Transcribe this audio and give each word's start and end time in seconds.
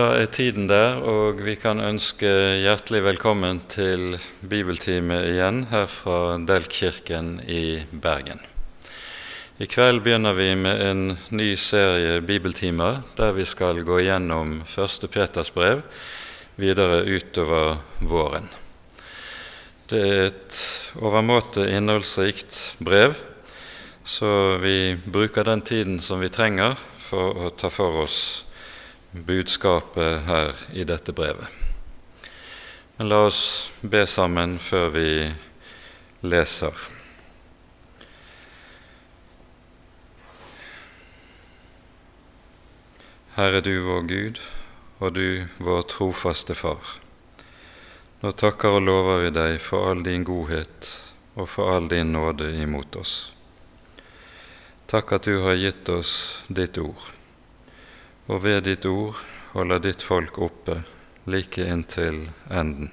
Da 0.00 0.14
er 0.16 0.30
tiden 0.32 0.64
der, 0.70 0.94
og 1.04 1.42
vi 1.44 1.58
kan 1.60 1.76
ønske 1.84 2.28
hjertelig 2.62 3.02
velkommen 3.04 3.58
til 3.68 4.14
bibeltime 4.48 5.18
igjen 5.28 5.58
her 5.68 5.84
fra 5.92 6.38
Delkirken 6.48 7.34
i 7.44 7.82
Bergen. 7.92 8.40
I 9.60 9.68
kveld 9.68 10.00
begynner 10.06 10.32
vi 10.38 10.48
med 10.56 10.80
en 10.86 11.04
ny 11.36 11.50
serie 11.60 12.22
bibeltimer 12.24 13.02
der 13.18 13.36
vi 13.36 13.44
skal 13.44 13.82
gå 13.84 14.00
gjennom 14.06 14.62
1. 14.64 15.04
Peters 15.12 15.52
brev 15.52 15.84
videre 16.56 17.02
utover 17.04 17.82
våren. 18.00 18.48
Det 19.92 20.04
er 20.08 20.26
et 20.30 20.60
overmåte 20.96 21.68
innholdsrikt 21.76 22.78
brev, 22.80 23.18
så 24.00 24.56
vi 24.64 24.94
bruker 25.04 25.44
den 25.44 25.60
tiden 25.60 26.00
som 26.00 26.24
vi 26.24 26.32
trenger 26.32 26.78
for 27.10 27.36
å 27.36 27.52
ta 27.52 27.68
for 27.68 28.06
oss 28.06 28.22
budskapet 29.12 30.20
her 30.26 30.54
i 30.72 30.84
dette 30.84 31.12
brevet. 31.12 31.48
Men 32.96 33.08
la 33.08 33.24
oss 33.26 33.42
be 33.82 34.04
sammen 34.06 34.58
før 34.60 34.90
vi 34.94 35.10
leser. 36.20 36.86
Herre 43.34 43.62
du 43.64 43.72
vår 43.86 44.02
Gud, 44.10 44.40
og 45.00 45.14
du 45.16 45.46
vår 45.58 45.86
trofaste 45.88 46.54
Far. 46.54 46.98
Nå 48.20 48.34
takker 48.36 48.76
og 48.76 48.84
lover 48.84 49.24
vi 49.24 49.30
deg 49.32 49.54
for 49.64 49.88
all 49.90 50.02
din 50.04 50.26
godhet 50.28 50.90
og 51.40 51.48
for 51.48 51.72
all 51.72 51.88
din 51.88 52.12
nåde 52.12 52.50
imot 52.60 53.00
oss. 53.00 53.14
Takk 54.90 55.16
at 55.16 55.30
du 55.30 55.40
har 55.46 55.56
gitt 55.56 55.88
oss 55.88 56.12
ditt 56.52 56.76
ord 56.82 57.19
og 58.30 58.44
ved 58.44 58.62
ditt 58.68 58.86
ord 58.86 59.18
holder 59.56 59.82
ditt 59.82 60.02
folk 60.06 60.38
oppe 60.38 60.76
like 61.26 61.64
inntil 61.66 62.28
enden. 62.46 62.92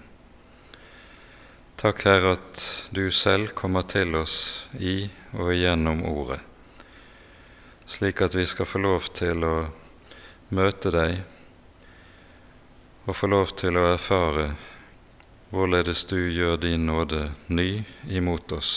Takk, 1.77 2.02
Herre, 2.09 2.33
at 2.39 2.89
du 2.89 3.11
selv 3.13 3.53
kommer 3.53 3.85
til 3.85 4.16
oss 4.17 4.66
i 4.81 5.11
og 5.38 5.53
gjennom 5.53 6.02
Ordet, 6.09 6.39
slik 7.85 8.23
at 8.25 8.33
vi 8.33 8.47
skal 8.49 8.66
få 8.66 8.81
lov 8.81 9.11
til 9.13 9.45
å 9.45 9.55
møte 10.57 10.89
deg 10.95 11.21
og 13.05 13.13
få 13.16 13.29
lov 13.29 13.53
til 13.61 13.77
å 13.77 13.91
erfare 13.94 14.49
hvorledes 15.53 16.07
du 16.09 16.17
gjør 16.17 16.57
din 16.66 16.89
nåde 16.89 17.29
ny 17.47 17.85
imot 18.09 18.51
oss 18.57 18.72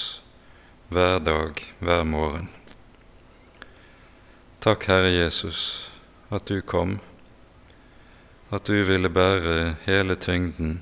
hver 0.92 1.22
dag, 1.24 1.56
hver 1.80 2.04
morgen. 2.04 2.50
Takk, 4.60 4.84
Herre 4.90 5.08
Jesus, 5.08 5.89
at 6.30 6.46
du 6.46 6.60
kom, 6.62 6.98
at 8.50 8.64
du 8.64 8.84
ville 8.86 9.10
bære 9.10 9.74
hele 9.86 10.14
tyngden 10.14 10.76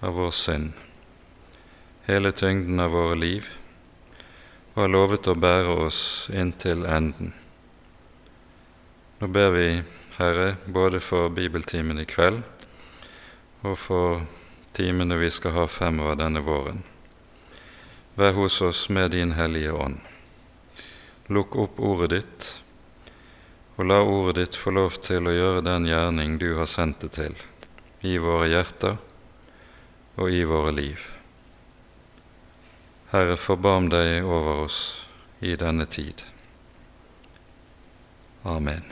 av 0.00 0.14
vår 0.14 0.30
synd, 0.30 0.70
hele 2.06 2.30
tyngden 2.32 2.80
av 2.80 2.94
våre 2.94 3.18
liv, 3.18 3.50
og 4.74 4.84
har 4.84 4.94
lovet 4.94 5.26
å 5.26 5.34
bære 5.34 5.74
oss 5.88 6.30
inntil 6.30 6.86
enden. 6.86 7.34
Nå 9.18 9.28
ber 9.34 9.50
vi, 9.54 9.66
Herre, 10.16 10.56
både 10.66 11.02
for 11.02 11.34
bibeltimen 11.34 11.98
i 11.98 12.06
kveld 12.06 12.42
og 13.66 13.76
for 13.78 14.24
timene 14.74 15.18
vi 15.18 15.30
skal 15.30 15.56
ha 15.58 15.68
fremover 15.70 16.18
denne 16.22 16.42
våren. 16.46 16.82
Vær 18.14 18.34
hos 18.38 18.60
oss 18.62 18.88
med 18.88 19.10
Din 19.10 19.34
Hellige 19.34 19.72
Ånd. 19.72 19.98
Lukk 21.26 21.56
opp 21.56 21.80
ordet 21.80 22.10
ditt 22.12 22.61
og 23.82 23.88
la 23.90 23.98
ordet 24.06 24.36
ditt 24.36 24.56
få 24.62 24.70
lov 24.70 24.94
til 25.02 25.26
å 25.26 25.32
gjøre 25.34 25.62
den 25.66 25.88
gjerning 25.90 26.36
du 26.38 26.52
har 26.54 26.68
sendt 26.70 27.00
det 27.02 27.08
til, 27.16 27.32
i 28.06 28.14
våre 28.22 28.46
hjerter 28.46 28.94
og 30.22 30.30
i 30.30 30.44
våre 30.46 30.70
liv. 30.76 31.02
Herre, 33.10 33.34
forbarm 33.34 33.88
deg 33.90 34.22
over 34.22 34.60
oss 34.68 34.76
i 35.42 35.56
denne 35.58 35.88
tid. 35.90 36.22
Amen. 38.46 38.86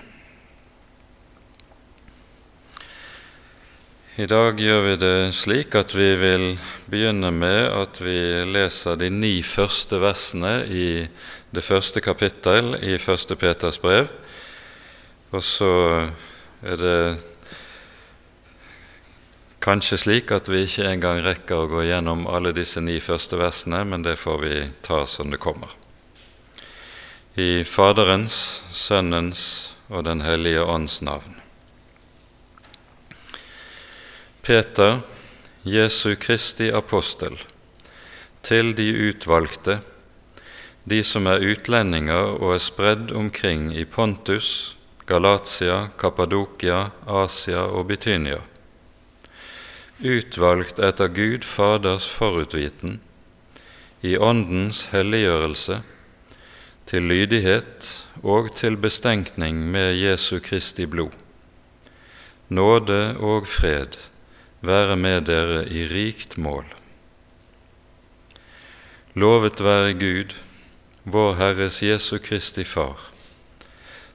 I 4.19 4.27
dag 4.27 4.59
gjør 4.59 4.83
vi 4.89 4.97
det 5.05 5.19
slik 5.39 5.77
at 5.79 5.95
vi 5.95 6.09
vil 6.19 6.49
begynne 6.91 7.31
med 7.31 7.69
at 7.71 8.03
vi 8.03 8.19
leser 8.43 8.99
de 8.99 9.13
ni 9.15 9.37
første 9.47 10.03
versene 10.03 10.65
i 10.67 10.89
det 11.55 11.63
første 11.63 12.03
kapittel 12.03 12.75
i 12.83 12.99
Første 12.99 13.39
Peters 13.39 13.79
brev 13.79 14.11
og 15.31 15.43
så 15.47 15.73
er 16.67 16.81
det 16.81 17.03
kanskje 19.63 19.99
slik 20.01 20.33
at 20.35 20.49
vi 20.51 20.65
ikke 20.65 20.89
engang 20.89 21.21
rekker 21.23 21.63
å 21.63 21.69
gå 21.71 21.85
gjennom 21.87 22.27
alle 22.27 22.51
disse 22.57 22.81
ni 22.83 22.99
første 23.05 23.39
versene, 23.39 23.85
men 23.85 24.03
det 24.03 24.17
får 24.19 24.41
vi 24.43 24.57
ta 24.83 25.05
som 25.07 25.31
det 25.31 25.39
kommer. 25.43 25.71
I 27.39 27.63
Faderens, 27.65 28.63
Sønnens 28.75 29.77
og 29.89 30.05
Den 30.05 30.23
hellige 30.23 30.65
ånds 30.65 31.01
navn. 31.03 31.37
Peter, 34.43 35.01
Jesu 35.63 36.17
Kristi 36.17 36.71
apostel, 36.75 37.37
til 38.43 38.73
de 38.75 38.89
utvalgte, 39.11 39.79
de 40.91 41.03
som 41.05 41.29
er 41.29 41.45
utlendinger 41.45 42.35
og 42.41 42.55
er 42.57 42.63
spredd 42.65 43.13
omkring 43.13 43.69
i 43.77 43.85
Pontus, 43.85 44.77
Galatia, 45.11 45.89
Kappadokia, 45.99 46.93
Asia 47.03 47.65
og 47.67 47.89
Bitynia. 47.89 48.39
Utvalgt 50.07 50.79
etter 50.79 51.11
Gud 51.11 51.43
Faders 51.43 52.07
forutviten, 52.15 53.01
i 54.07 54.15
Åndens 54.15 54.85
helliggjørelse, 54.93 55.81
til 56.87 57.11
lydighet 57.11 57.91
og 58.23 58.53
til 58.55 58.79
bestenkning 58.79 59.59
med 59.75 59.99
Jesu 59.99 60.39
Kristi 60.47 60.87
blod. 60.87 61.19
Nåde 62.49 63.17
og 63.19 63.51
fred 63.51 63.99
være 64.63 64.95
med 64.97 65.27
dere 65.27 65.65
i 65.67 65.89
rikt 65.91 66.39
mål. 66.39 66.71
Lovet 69.19 69.59
være 69.59 69.95
Gud, 69.99 70.37
vår 71.03 71.35
Herres 71.43 71.83
Jesu 71.83 72.19
Kristi 72.23 72.63
Far 72.65 73.10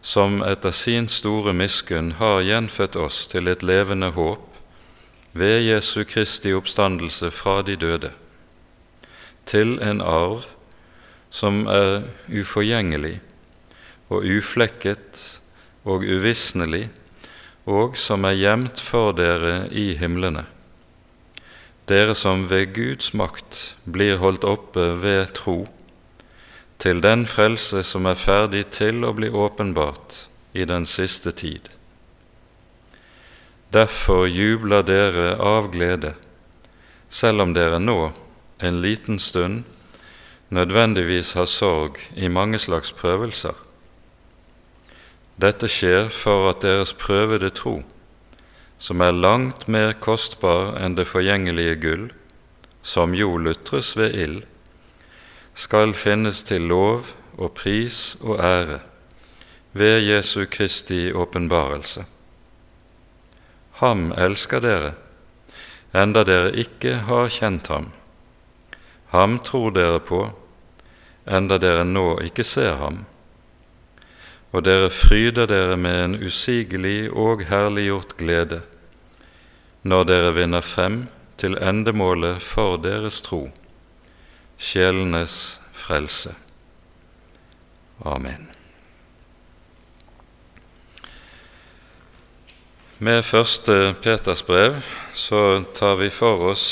som 0.06 0.44
etter 0.46 0.72
sin 0.72 1.08
store 1.10 1.50
miskunn 1.58 2.12
har 2.20 2.44
gjenfødt 2.46 2.96
oss 3.02 3.24
til 3.32 3.50
et 3.50 3.64
levende 3.66 4.12
håp 4.14 4.44
ved 5.34 5.64
Jesu 5.66 6.04
Kristi 6.06 6.52
oppstandelse 6.54 7.32
fra 7.34 7.64
de 7.66 7.74
døde, 7.76 8.12
til 9.50 9.80
en 9.82 10.04
arv 10.06 10.46
som 11.34 11.66
er 11.66 12.06
uforgjengelig 12.30 13.18
og 14.14 14.30
uflekket 14.30 15.24
og 15.90 16.06
uvisnelig, 16.06 16.86
og 17.66 17.98
som 17.98 18.30
er 18.30 18.38
gjemt 18.38 18.82
for 18.86 19.10
dere 19.18 19.66
i 19.74 19.96
himlene, 19.98 20.46
dere 21.90 22.14
som 22.14 22.46
ved 22.52 22.76
Guds 22.78 23.10
makt 23.18 23.64
blir 23.90 24.22
holdt 24.22 24.46
oppe 24.46 24.86
ved 25.02 25.34
tro 25.34 25.64
til 26.78 27.02
den 27.02 27.26
frelse 27.26 27.84
som 27.84 28.06
er 28.06 28.20
ferdig 28.20 28.66
til 28.76 29.06
å 29.06 29.14
bli 29.16 29.30
åpenbart 29.30 30.26
i 30.54 30.66
den 30.68 30.86
siste 30.86 31.32
tid. 31.32 31.70
Derfor 33.74 34.28
jubler 34.28 34.86
dere 34.88 35.36
av 35.42 35.72
glede, 35.74 36.14
selv 37.10 37.44
om 37.44 37.54
dere 37.56 37.80
nå, 37.80 38.12
en 38.60 38.82
liten 38.82 39.20
stund, 39.20 39.64
nødvendigvis 40.50 41.34
har 41.36 41.50
sorg 41.50 42.00
i 42.16 42.30
mange 42.32 42.60
slags 42.62 42.94
prøvelser. 42.96 43.56
Dette 45.36 45.68
skjer 45.68 46.08
for 46.14 46.48
at 46.54 46.62
deres 46.64 46.94
prøvede 46.96 47.50
tro, 47.52 47.82
som 48.80 49.02
er 49.04 49.16
langt 49.16 49.68
mer 49.68 49.92
kostbar 50.00 50.78
enn 50.80 50.96
det 50.96 51.08
forgjengelige 51.10 51.76
gull, 51.84 52.06
som 52.84 53.16
jo 53.18 53.36
lutres 53.42 53.96
ved 54.00 54.16
ild, 54.16 54.44
skal 55.56 55.94
finnes 55.96 56.44
til 56.44 56.68
lov 56.68 57.14
og 57.40 57.54
pris 57.56 58.18
og 58.20 58.42
ære 58.44 58.82
ved 59.72 60.04
Jesu 60.04 60.46
Kristi 60.52 61.14
åpenbarelse. 61.16 62.04
Ham 63.80 64.12
elsker 64.12 64.60
dere, 64.60 64.92
enda 65.96 66.24
dere 66.28 66.52
ikke 66.60 66.98
har 67.08 67.32
kjent 67.32 67.72
ham. 67.72 67.90
Ham 69.16 69.40
tror 69.40 69.72
dere 69.72 70.00
på, 70.04 70.22
enda 71.24 71.58
dere 71.58 71.88
nå 71.88 72.20
ikke 72.28 72.44
ser 72.44 72.76
ham. 72.84 73.06
Og 74.52 74.64
dere 74.68 74.92
fryder 74.92 75.48
dere 75.48 75.78
med 75.80 76.04
en 76.04 76.22
usigelig 76.24 77.12
og 77.12 77.48
herliggjort 77.48 78.18
glede 78.20 78.62
når 79.86 80.04
dere 80.10 80.32
vinner 80.36 80.64
frem 80.66 81.06
til 81.38 81.56
endemålet 81.62 82.42
for 82.44 82.76
deres 82.82 83.22
tro 83.22 83.46
sjelenes 84.58 85.60
frelse. 85.74 86.36
Amen. 88.04 88.48
Med 92.98 93.26
første 93.28 93.94
Peters 94.02 94.44
brev 94.48 94.78
så 95.14 95.64
tar 95.76 95.98
vi 96.00 96.08
for 96.10 96.52
oss 96.52 96.68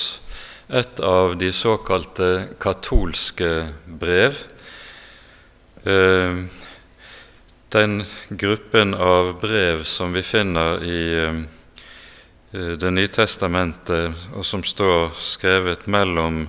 et 0.71 0.99
av 1.03 1.35
de 1.37 1.49
såkalte 1.53 2.55
katolske 2.63 3.49
brev. 3.85 4.37
Eh, 5.83 6.39
den 7.75 8.03
gruppen 8.29 8.93
av 8.93 9.33
brev 9.41 9.83
som 9.83 10.13
vi 10.13 10.23
finner 10.23 10.83
i 10.83 11.03
eh, 11.25 11.43
Det 12.53 12.91
nye 12.93 13.09
testamentet, 13.09 14.13
og 14.37 14.45
som 14.45 14.61
står 14.61 15.09
skrevet 15.17 15.87
mellom 15.89 16.43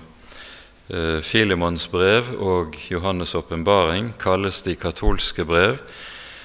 Filemons 1.24 1.86
brev 1.88 2.34
og 2.36 2.76
Johannes' 2.90 3.32
åpenbaring, 3.38 4.12
kalles 4.20 4.62
de 4.66 4.74
katolske 4.76 5.46
brev 5.48 5.78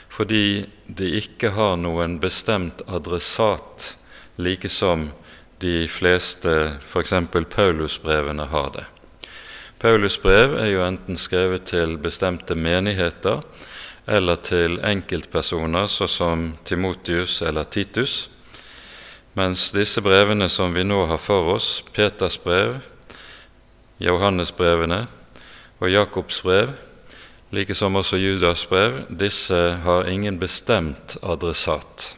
fordi 0.10 0.66
de 0.88 1.10
ikke 1.20 1.52
har 1.54 1.76
noen 1.78 2.18
bestemt 2.20 2.82
adressat, 2.88 3.94
like 4.42 4.70
som 4.70 5.12
de 5.62 5.88
fleste 5.92 6.56
f.eks. 6.80 7.14
Paulusbrevene 7.54 8.48
har 8.50 8.72
det. 8.74 8.86
Paulusbrev 9.80 10.58
er 10.60 10.72
jo 10.74 10.84
enten 10.84 11.20
skrevet 11.20 11.70
til 11.70 11.98
bestemte 12.02 12.56
menigheter 12.56 13.44
eller 14.10 14.40
til 14.44 14.80
enkeltpersoner, 14.84 15.88
såsom 15.88 16.10
som 16.18 16.66
Timotius 16.66 17.42
eller 17.42 17.64
Titus, 17.64 18.30
mens 19.38 19.70
disse 19.72 20.02
brevene 20.02 20.50
som 20.50 20.74
vi 20.74 20.84
nå 20.84 21.06
har 21.06 21.22
for 21.22 21.54
oss, 21.54 21.84
Peters 21.94 22.40
brev, 22.42 22.80
Johannesbrevene 24.00 25.04
og 25.80 25.92
Jakobs 25.92 26.42
brev, 26.44 26.72
like 27.52 27.76
som 27.76 27.98
også 28.00 28.20
Judas 28.20 28.66
brev, 28.70 29.04
disse 29.10 29.58
har 29.84 30.08
ingen 30.08 30.40
bestemt 30.40 31.18
adressat. 31.24 32.16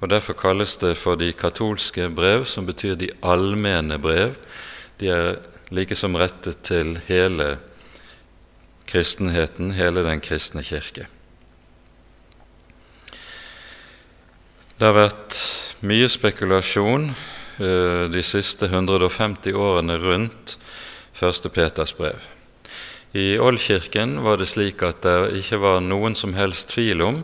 Og 0.00 0.10
Derfor 0.10 0.34
kalles 0.34 0.76
det 0.76 0.96
for 0.98 1.14
de 1.14 1.32
katolske 1.32 2.08
brev, 2.10 2.44
som 2.44 2.66
betyr 2.66 2.96
de 2.98 3.10
allmenne 3.22 3.98
brev. 4.02 4.34
De 4.98 5.08
er 5.08 5.36
likesom 5.70 6.16
rettet 6.18 6.58
til 6.66 6.96
hele 7.06 7.56
kristenheten, 8.86 9.72
hele 9.72 10.02
den 10.04 10.20
kristne 10.20 10.64
kirke. 10.66 11.06
Det 14.74 14.88
har 14.88 14.96
vært 14.96 15.38
mye 15.86 16.08
spekulasjon 16.10 17.12
eh, 17.12 18.04
de 18.10 18.22
siste 18.26 18.66
150 18.66 19.54
årene 19.54 20.00
rundt 20.02 20.56
1. 21.22 21.52
Peters 21.54 21.96
brev. 21.96 22.18
I 23.12 23.38
Ålkirken 23.38 24.22
var 24.22 24.40
det 24.40 24.48
slik 24.50 24.82
at 24.82 25.02
det 25.04 25.42
ikke 25.42 25.60
var 25.62 25.82
noen 25.84 26.16
som 26.18 26.32
helst 26.34 26.72
tvil 26.72 27.02
om 27.04 27.18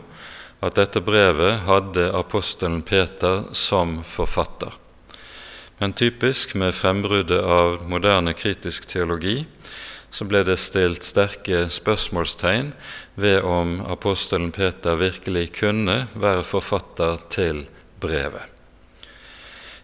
at 0.63 0.75
dette 0.77 1.01
brevet 1.03 1.63
hadde 1.65 2.09
apostelen 2.15 2.81
Peter 2.85 3.47
som 3.55 3.99
forfatter. 4.05 4.75
Men 5.79 5.95
typisk 5.95 6.53
med 6.59 6.75
frembruddet 6.75 7.39
av 7.39 7.79
moderne 7.87 8.35
kritisk 8.35 8.87
teologi 8.91 9.45
så 10.11 10.27
ble 10.27 10.43
det 10.47 10.59
stilt 10.59 11.05
sterke 11.07 11.65
spørsmålstegn 11.71 12.73
ved 13.15 13.41
om 13.47 13.79
apostelen 13.87 14.51
Peter 14.51 14.99
virkelig 14.99 15.47
kunne 15.61 16.01
være 16.13 16.43
forfatter 16.43 17.21
til 17.31 17.65
brevet. 18.01 18.58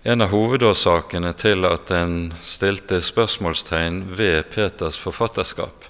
En 0.05 0.21
av 0.21 0.29
hovedårsakene 0.29 1.31
til 1.33 1.65
at 1.65 1.89
en 1.97 2.27
stilte 2.45 2.99
spørsmålstegn 3.01 4.03
ved 4.13 4.51
Peters 4.53 4.99
forfatterskap, 5.01 5.87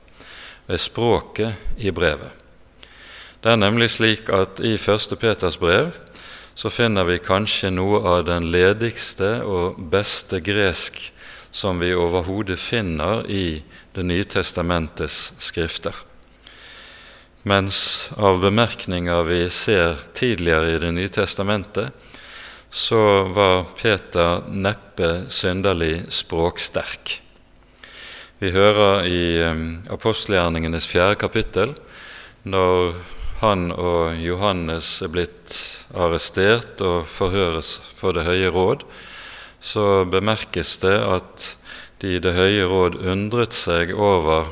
ved 0.69 0.79
språket 0.79 1.75
i 1.75 1.91
brevet. 1.91 2.31
Det 3.43 3.51
er 3.51 3.59
nemlig 3.59 3.89
slik 3.91 4.31
at 4.31 4.61
i 4.63 4.77
1. 4.79 5.17
Peters 5.19 5.59
brev 5.59 5.91
så 6.55 6.71
finner 6.71 7.03
vi 7.09 7.19
kanskje 7.19 7.73
noe 7.75 7.99
av 8.07 8.23
den 8.29 8.47
ledigste 8.55 9.41
og 9.43 9.83
beste 9.91 10.39
gresk 10.39 11.01
som 11.51 11.83
vi 11.83 11.91
overhodet 11.91 12.59
finner 12.59 13.27
i 13.27 13.63
Det 13.95 14.03
nye 14.03 14.23
testamentets 14.23 15.33
skrifter. 15.39 15.95
Mens 17.43 18.09
av 18.15 18.39
bemerkninger 18.39 19.23
vi 19.27 19.43
ser 19.49 19.99
tidligere 20.13 20.71
i 20.71 20.79
Det 20.79 20.95
nye 20.95 21.11
testamentet, 21.11 21.91
så 22.75 23.23
var 23.23 23.63
Peter 23.79 24.41
neppe 24.51 25.29
synderlig 25.31 26.09
språksterk. 26.11 27.21
Vi 28.43 28.51
hører 28.51 29.05
i 29.07 29.21
apostelgjerningenes 29.95 30.87
fjerde 30.91 31.15
kapittel, 31.21 31.71
når 32.43 32.97
han 33.39 33.69
og 33.71 34.19
Johannes 34.19 34.89
er 35.05 35.13
blitt 35.13 35.55
arrestert 35.95 36.83
og 36.83 37.07
forhøres 37.07 37.77
for 37.95 38.11
Det 38.11 38.27
høye 38.27 38.51
råd, 38.51 38.83
så 39.63 40.03
bemerkes 40.11 40.75
det 40.83 40.97
at 40.99 41.47
de 42.03 42.17
i 42.17 42.19
Det 42.19 42.35
høye 42.35 42.67
råd 42.67 42.99
undret 43.07 43.55
seg 43.55 43.95
over 43.95 44.51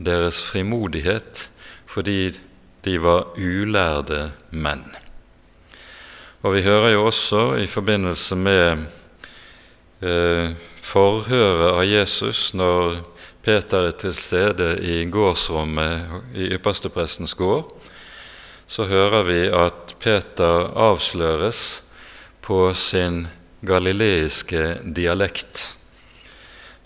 deres 0.00 0.40
frimodighet 0.48 1.50
fordi 1.90 2.32
de 2.88 2.96
var 3.04 3.34
ulærde 3.36 4.30
menn. 4.48 4.88
Og 6.40 6.54
vi 6.54 6.62
hører 6.64 6.94
jo 6.94 7.02
også 7.04 7.40
i 7.60 7.66
forbindelse 7.68 8.36
med 8.40 8.86
eh, 10.00 10.54
forhøret 10.80 11.66
av 11.74 11.82
Jesus 11.84 12.54
når 12.56 13.02
Peter 13.44 13.90
er 13.90 13.96
til 14.00 14.14
stede 14.16 14.70
i 14.80 15.02
gårdsrommet 15.12 16.32
i 16.32 16.48
yppersteprestens 16.56 17.36
gård, 17.36 17.68
så 18.64 18.86
hører 18.88 19.26
vi 19.28 19.40
at 19.52 19.92
Peter 20.00 20.70
avsløres 20.80 21.82
på 22.40 22.72
sin 22.72 23.26
galileiske 23.60 24.78
dialekt. 24.96 25.74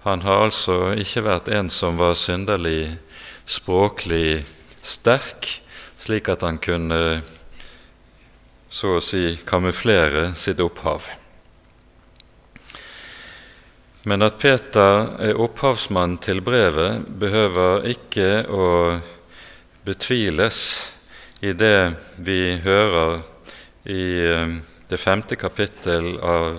Han 0.03 0.27
har 0.27 0.49
altså 0.49 0.97
ikke 0.99 1.29
vært 1.29 1.53
en 1.55 1.71
som 1.71 1.95
var 2.03 2.19
synderlig 2.19 2.97
språklig 3.47 4.43
sterk, 4.83 5.47
slik 5.95 6.27
at 6.35 6.43
han 6.43 6.59
kunne 6.59 7.23
så 8.75 8.97
å 8.97 9.03
si 9.03 9.37
kamuflere 9.47 10.33
sitt 10.35 10.59
opphav. 10.63 11.07
Men 14.05 14.25
at 14.27 14.41
Peter 14.43 15.13
er 15.23 15.39
opphavsmann 15.41 16.19
til 16.25 16.43
brevet, 16.45 17.07
behøver 17.23 17.87
ikke 17.95 18.29
å 18.51 18.67
betviles 19.87 20.59
i 21.45 21.53
det 21.57 21.95
vi 22.17 22.57
hører 22.65 23.23
i 23.89 24.05
eh, 24.27 24.57
det 24.91 25.01
femte 25.01 25.39
kapittel 25.41 26.17
av, 26.19 26.59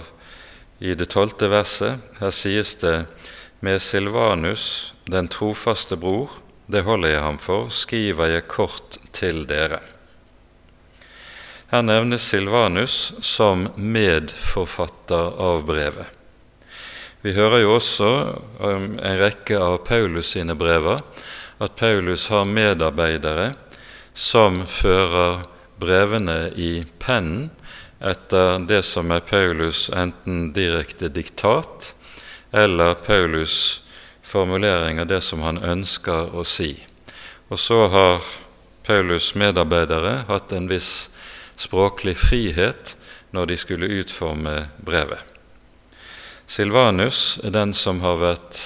i 0.79 0.95
det 0.97 1.09
tolvte 1.11 1.49
verset. 1.51 2.01
Her 2.21 2.33
sies 2.33 2.78
det 2.81 2.95
med 3.66 3.81
Silvanus, 3.81 4.94
den 5.09 5.28
trofaste 5.30 5.99
bror, 5.99 6.40
det 6.71 6.85
holder 6.87 7.18
jeg 7.18 7.25
ham 7.28 7.42
for, 7.42 7.69
skriver 7.69 8.37
jeg 8.37 8.49
kort 8.49 8.97
til 9.13 9.44
dere. 9.49 9.83
Her 11.72 11.81
nevnes 11.81 12.28
Silvanus 12.30 13.14
som 13.26 13.68
medforfatter 13.76 15.42
av 15.42 15.66
brevet. 15.66 16.07
Vi 17.26 17.34
hører 17.34 17.64
jo 17.64 17.72
også 17.80 18.10
om 18.62 18.84
en 19.02 19.18
rekke 19.18 19.57
av 19.57 19.80
Paulus 19.88 20.36
sine 20.36 20.54
brever 20.54 21.02
at 21.57 21.74
Paulus 21.80 22.28
har 22.30 22.45
medarbeidere 22.45 23.56
som 24.14 24.62
fører 24.69 25.42
brevene 25.81 26.52
i 26.54 26.84
pennen 27.02 27.50
etter 27.98 28.62
det 28.69 28.84
som 28.86 29.10
er 29.16 29.26
Paulus 29.26 29.88
enten 29.90 30.52
direkte 30.54 31.10
diktat 31.10 31.95
eller 32.54 32.94
Paulus 32.94 33.81
formulering 34.22 35.02
av 35.02 35.10
det 35.10 35.22
som 35.26 35.42
han 35.42 35.57
ønsker 35.57 36.30
å 36.36 36.45
si. 36.45 36.76
Og 37.50 37.60
så 37.60 37.88
har 37.90 38.22
Paulus' 38.86 39.34
medarbeidere 39.34 40.26
hatt 40.30 40.54
en 40.54 40.69
viss 40.69 41.10
språklig 41.56 42.18
frihet 42.18 42.95
når 43.35 43.52
de 43.52 43.57
skulle 43.57 43.92
utforme 44.00 44.68
brevet. 44.78 45.21
Silvanus 46.45 47.40
er 47.44 47.56
den 47.56 47.74
som 47.74 48.02
har 48.06 48.19
vært 48.21 48.59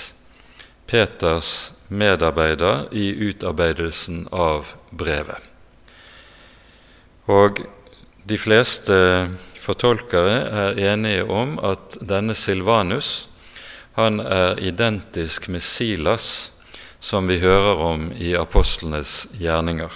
Peters 0.89 1.71
medarbeider 1.87 2.87
i 2.91 3.11
utarbeidelsen 3.29 4.25
av 4.35 4.73
brevet. 4.91 5.45
Og 7.29 7.61
de 8.29 8.37
fleste 8.41 8.95
fortolkere 9.61 10.37
er 10.65 10.81
enige 10.91 11.25
om 11.29 11.57
at 11.65 11.97
denne 12.01 12.35
Silvanus 12.37 13.27
han 13.97 14.19
er 14.23 14.59
identisk 14.63 15.49
med 15.51 15.63
Silas, 15.65 16.51
som 16.99 17.27
vi 17.27 17.39
hører 17.39 17.81
om 17.83 18.09
i 18.15 18.33
apostlenes 18.37 19.27
gjerninger. 19.39 19.91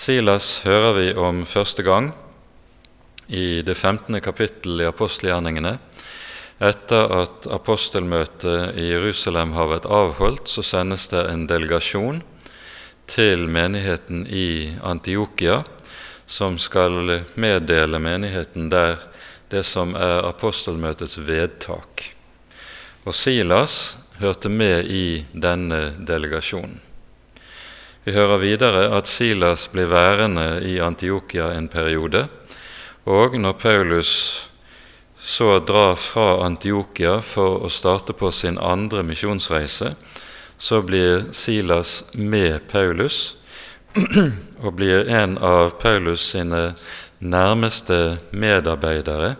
Silas 0.00 0.62
hører 0.64 0.94
vi 0.96 1.08
om 1.12 1.42
første 1.44 1.82
gang 1.84 2.06
i 3.28 3.60
det 3.60 3.74
15. 3.74 4.16
kapittel 4.24 4.80
i 4.80 4.86
apostelgjerningene, 4.88 5.74
etter 6.56 7.12
at 7.18 7.48
apostelmøtet 7.52 8.80
i 8.80 8.86
Jerusalem 8.94 9.52
har 9.58 9.68
vært 9.74 9.90
avholdt, 9.92 10.48
så 10.48 10.64
sendes 10.64 11.04
det 11.12 11.26
en 11.28 11.44
delegasjon 11.50 12.22
til 13.12 13.44
menigheten 13.52 14.24
i 14.24 14.72
Antiokia, 14.80 15.60
som 16.24 16.56
skal 16.56 17.18
meddele 17.36 18.00
menigheten 18.00 18.72
der 18.72 19.02
det 19.52 19.66
som 19.68 19.92
er 20.00 20.22
apostelmøtets 20.32 21.20
vedtak. 21.28 22.08
Og 23.04 23.12
Silas 23.12 23.98
hørte 24.16 24.48
med 24.48 24.88
i 24.88 25.26
denne 25.36 25.90
delegasjonen. 26.00 26.80
Vi 28.10 28.16
hører 28.16 28.40
videre 28.42 28.80
at 28.90 29.06
Silas 29.06 29.68
blir 29.70 29.86
værende 29.86 30.64
i 30.66 30.80
Antiokia 30.82 31.52
en 31.54 31.68
periode, 31.70 32.24
og 33.06 33.36
når 33.38 33.52
Paulus 33.52 34.10
så 35.22 35.60
drar 35.62 35.94
fra 35.94 36.40
Antiokia 36.42 37.20
for 37.22 37.62
å 37.62 37.70
starte 37.70 38.10
på 38.18 38.32
sin 38.34 38.58
andre 38.58 39.04
misjonsreise, 39.06 39.92
så 40.58 40.82
blir 40.82 41.30
Silas 41.30 42.10
med 42.18 42.66
Paulus 42.74 43.36
og 44.64 44.74
blir 44.82 45.06
en 45.06 45.38
av 45.38 45.76
Paulus 45.78 46.32
sine 46.34 46.72
nærmeste 47.22 48.18
medarbeidere 48.34 49.36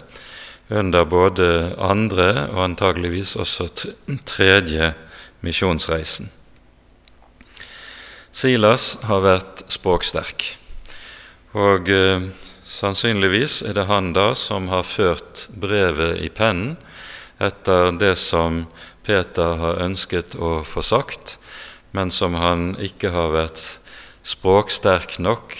under 0.70 1.10
både 1.10 1.72
andre 1.74 2.52
og 2.52 2.68
antageligvis 2.70 3.34
også 3.34 3.72
tredje 4.22 4.94
misjonsreisen. 5.42 6.30
Silas 8.30 8.94
har 9.10 9.24
vært 9.24 9.64
språksterk, 9.66 10.44
og 11.58 11.88
eh, 11.90 12.28
sannsynligvis 12.62 13.56
er 13.66 13.74
det 13.74 13.88
han 13.88 14.12
da 14.14 14.28
som 14.38 14.68
har 14.70 14.86
ført 14.86 15.48
brevet 15.50 16.20
i 16.22 16.30
pennen 16.30 16.76
etter 17.42 17.90
det 17.98 18.14
som 18.20 18.62
Peter 19.02 19.58
har 19.58 19.82
ønsket 19.82 20.38
å 20.38 20.60
få 20.62 20.84
sagt, 20.86 21.40
men 21.90 22.14
som 22.14 22.38
han 22.38 22.76
ikke 22.78 23.10
har 23.10 23.34
vært 23.34 23.64
språksterk 24.22 25.18
nok 25.18 25.56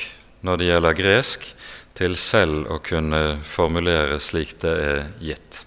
når 0.47 0.61
det 0.61 0.71
gjelder 0.71 1.01
gresk, 1.03 1.51
til 1.99 2.15
selv 2.17 2.71
å 2.71 2.79
kunne 2.79 3.41
formulere 3.45 4.23
slik 4.23 4.55
det 4.63 4.77
er 4.87 5.01
gitt. 5.21 5.65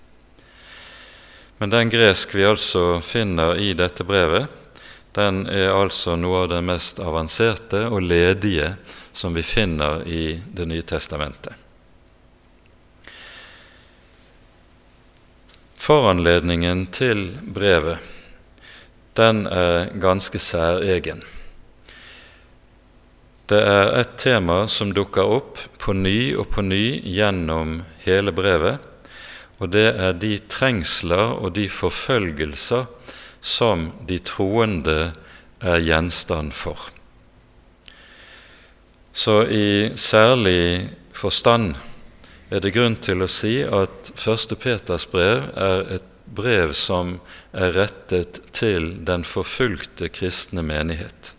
Men 1.60 1.70
den 1.70 1.92
gresk 1.92 2.32
vi 2.34 2.48
altså 2.48 3.02
finner 3.04 3.60
i 3.60 3.74
dette 3.78 4.08
brevet, 4.08 4.48
den 5.14 5.44
er 5.46 5.70
altså 5.70 6.16
noe 6.18 6.44
av 6.44 6.50
det 6.56 6.62
mest 6.66 7.02
avanserte 7.04 7.86
og 7.90 8.02
ledige 8.02 8.74
som 9.14 9.36
vi 9.38 9.44
finner 9.46 10.02
i 10.10 10.42
Det 10.46 10.66
nye 10.66 10.82
testamentet. 10.82 11.54
Foranledningen 15.78 16.88
til 16.96 17.28
brevet 17.44 18.00
den 19.14 19.46
er 19.46 19.92
ganske 20.02 20.40
særegen. 20.42 21.22
Det 23.46 23.60
er 23.60 23.92
et 24.00 24.16
tema 24.18 24.64
som 24.72 24.94
dukker 24.96 25.30
opp 25.36 25.60
på 25.78 25.94
ny 25.94 26.34
og 26.40 26.48
på 26.56 26.64
ny 26.66 27.04
gjennom 27.06 27.82
hele 28.08 28.34
brevet, 28.34 28.80
og 29.60 29.70
det 29.76 29.90
er 29.92 30.16
de 30.18 30.38
trengsler 30.50 31.36
og 31.36 31.54
de 31.60 31.68
forfølgelser 31.70 32.88
som 33.44 33.90
de 34.08 34.18
troende 34.24 35.12
er 35.60 35.84
gjenstand 35.84 36.56
for. 36.56 36.80
Så 39.14 39.44
i 39.46 39.92
særlig 40.00 40.90
forstand 41.14 41.76
er 42.50 42.64
det 42.64 42.74
grunn 42.74 42.96
til 43.04 43.22
å 43.22 43.30
si 43.30 43.60
at 43.62 44.14
1. 44.16 44.56
Peters 44.64 45.06
brev 45.12 45.52
er 45.60 45.86
et 46.00 46.10
brev 46.34 46.72
som 46.78 47.18
er 47.52 47.76
rettet 47.76 48.40
til 48.56 48.90
den 49.06 49.26
forfulgte 49.28 50.10
kristne 50.14 50.64
menighet. 50.66 51.34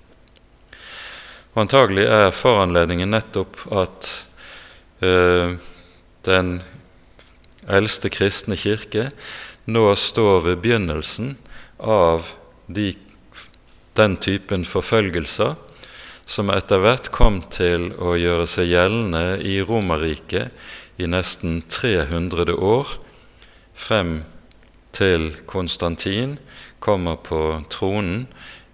Antagelig 1.58 2.06
er 2.10 2.34
foranledningen 2.34 3.14
nettopp 3.14 3.58
at 3.74 4.10
uh, 5.02 5.54
den 6.26 6.54
eldste 7.70 8.10
kristne 8.12 8.58
kirke 8.60 9.08
nå 9.64 9.86
står 9.96 10.42
ved 10.48 10.62
begynnelsen 10.64 11.34
av 11.84 12.32
de, 12.66 12.92
den 13.94 14.16
typen 14.16 14.64
forfølgelser 14.68 15.54
som 16.24 16.50
etter 16.52 16.80
hvert 16.80 17.10
kom 17.12 17.42
til 17.52 17.90
å 18.00 18.14
gjøre 18.16 18.46
seg 18.48 18.70
gjeldende 18.72 19.38
i 19.44 19.58
Romerriket 19.64 20.54
i 20.96 21.08
nesten 21.10 21.60
300 21.68 22.54
år, 22.54 22.94
frem 23.74 24.22
til 24.94 25.32
Konstantin 25.50 26.38
kommer 26.84 27.18
på 27.20 27.40
tronen 27.72 28.26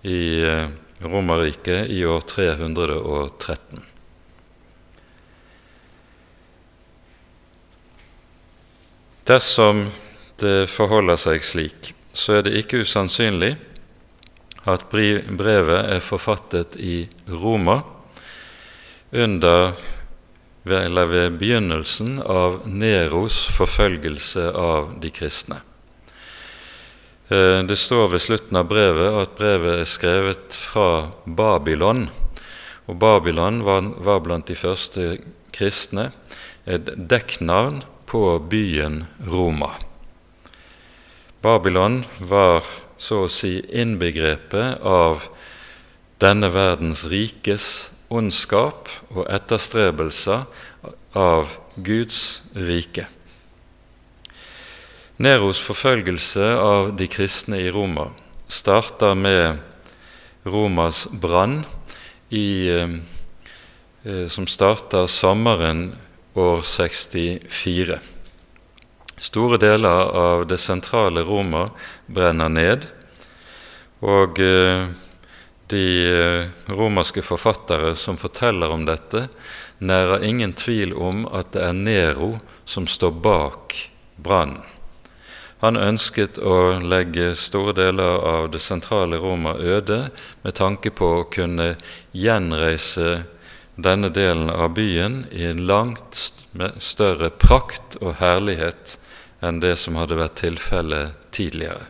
i 0.06 0.42
uh, 0.44 0.68
Romerriket 1.00 1.90
i 1.90 2.02
år 2.04 2.20
313. 2.28 3.86
Dersom 9.30 9.86
det 10.40 10.66
forholder 10.72 11.18
seg 11.20 11.44
slik, 11.46 11.92
så 12.12 12.38
er 12.38 12.46
det 12.46 12.56
ikke 12.58 12.82
usannsynlig 12.84 13.54
at 14.68 14.90
brevet 14.90 15.80
er 15.80 16.02
forfattet 16.04 16.76
i 16.76 17.08
Roma 17.30 17.80
under 19.10 19.72
eller 20.70 21.08
ved 21.08 21.38
begynnelsen 21.40 22.18
av 22.20 22.60
Neros 22.68 23.46
forfølgelse 23.56 24.50
av 24.52 24.90
de 25.00 25.10
kristne. 25.10 25.62
Eh, 27.28 27.62
det 27.64 27.78
står 27.80 28.08
ved 28.12 28.20
slutten 28.20 28.60
av 28.60 28.68
brevet 28.68 29.16
at 29.22 29.36
brevet 29.38 29.80
er 29.80 29.88
skrevet 29.88 30.56
fra 30.56 31.08
Babylon. 31.24 32.08
Og 32.90 32.98
Babylon 33.00 33.62
var, 33.64 33.88
var 34.04 34.20
blant 34.20 34.50
de 34.50 34.58
første 34.58 35.16
kristne 35.54 36.10
et 36.68 36.92
dekknavn 36.96 37.80
på 38.10 38.24
byen 38.50 39.04
Roma. 39.30 39.72
Babylon 41.42 42.02
var 42.18 42.66
så 43.00 43.22
å 43.24 43.30
si 43.32 43.54
innbegrepet 43.72 44.82
av 44.84 45.24
denne 46.20 46.50
verdens 46.52 47.06
rikes 47.08 47.64
ondskap 48.12 48.90
og 49.14 49.24
etterstrebelser 49.24 50.44
av 51.16 51.54
Guds 51.80 52.42
rike. 52.52 53.06
Neros 55.20 55.62
forfølgelse 55.64 56.52
av 56.60 56.92
de 57.00 57.08
kristne 57.08 57.62
i 57.64 57.72
Roma 57.72 58.10
starter 58.50 59.16
med 59.16 59.64
Romas 60.44 61.06
brann, 61.12 61.64
eh, 62.30 62.88
eh, 64.04 64.26
som 64.28 64.46
starter 64.46 65.06
sommeren 65.06 65.96
år 66.34 66.60
64. 66.62 68.19
Store 69.20 69.58
deler 69.60 70.08
av 70.16 70.46
det 70.48 70.56
sentrale 70.58 71.20
Roma 71.28 71.66
brenner 72.08 72.48
ned, 72.48 72.86
og 74.00 74.40
eh, 74.40 74.86
de 75.68 75.86
eh, 76.08 76.46
romerske 76.72 77.20
forfattere 77.22 77.92
som 78.00 78.16
forteller 78.16 78.72
om 78.72 78.86
dette, 78.88 79.26
nærer 79.78 80.24
ingen 80.24 80.54
tvil 80.56 80.94
om 80.96 81.26
at 81.36 81.52
det 81.52 81.66
er 81.66 81.76
Nero 81.76 82.30
som 82.64 82.88
står 82.88 83.18
bak 83.20 83.76
brannen. 84.16 84.64
Han 85.60 85.76
ønsket 85.76 86.38
å 86.40 86.80
legge 86.80 87.34
store 87.36 87.74
deler 87.76 88.22
av 88.24 88.48
det 88.54 88.62
sentrale 88.64 89.18
Roma 89.20 89.52
øde 89.60 90.06
med 90.40 90.56
tanke 90.56 90.88
på 90.88 91.10
å 91.18 91.26
kunne 91.28 91.74
gjenreise 92.16 93.26
denne 93.76 94.08
delen 94.08 94.48
av 94.48 94.72
byen 94.80 95.26
i 95.28 95.44
en 95.50 95.60
langt 95.68 96.16
større 96.80 97.28
prakt 97.36 98.00
og 98.00 98.16
herlighet 98.22 98.96
enn 99.40 99.60
det 99.62 99.76
som 99.80 99.96
hadde 100.00 100.18
vært 100.20 100.40
tilfellet 100.42 101.16
tidligere. 101.34 101.86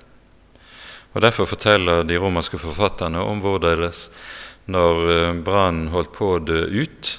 Og 1.14 1.24
Derfor 1.24 1.48
forteller 1.50 2.04
de 2.06 2.18
romerske 2.22 2.58
forfatterne 2.60 3.22
om 3.22 3.42
hvorledes 3.42 4.08
når 4.70 5.10
eh, 5.10 5.38
brannen 5.42 5.90
holdt 5.94 6.12
på 6.14 6.34
å 6.36 6.42
dø 6.42 6.62
ut, 6.70 7.16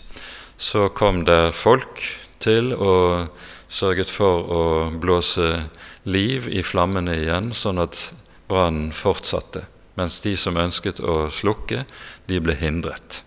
så 0.55 0.88
kom 0.95 1.25
der 1.27 1.51
folk 1.51 2.03
til 2.41 2.71
og 2.77 3.31
sørget 3.71 4.11
for 4.11 4.47
å 4.51 4.63
blåse 5.01 5.65
liv 6.03 6.47
i 6.47 6.63
flammene 6.63 7.17
igjen, 7.19 7.51
sånn 7.53 7.81
at 7.81 8.11
brannen 8.51 8.91
fortsatte, 8.95 9.65
mens 10.00 10.19
de 10.23 10.35
som 10.39 10.59
ønsket 10.59 11.01
å 11.03 11.27
slukke, 11.33 11.83
de 12.27 12.39
ble 12.43 12.55
hindret. 12.59 13.21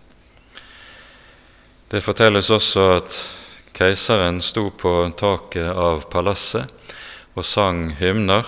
Det 1.92 2.00
fortelles 2.04 2.48
også 2.50 2.86
at 2.96 3.18
keiseren 3.76 4.40
sto 4.42 4.70
på 4.72 4.94
taket 5.18 5.68
av 5.68 6.06
palasset 6.10 6.70
og 7.34 7.46
sang 7.46 7.88
hymner 7.98 8.46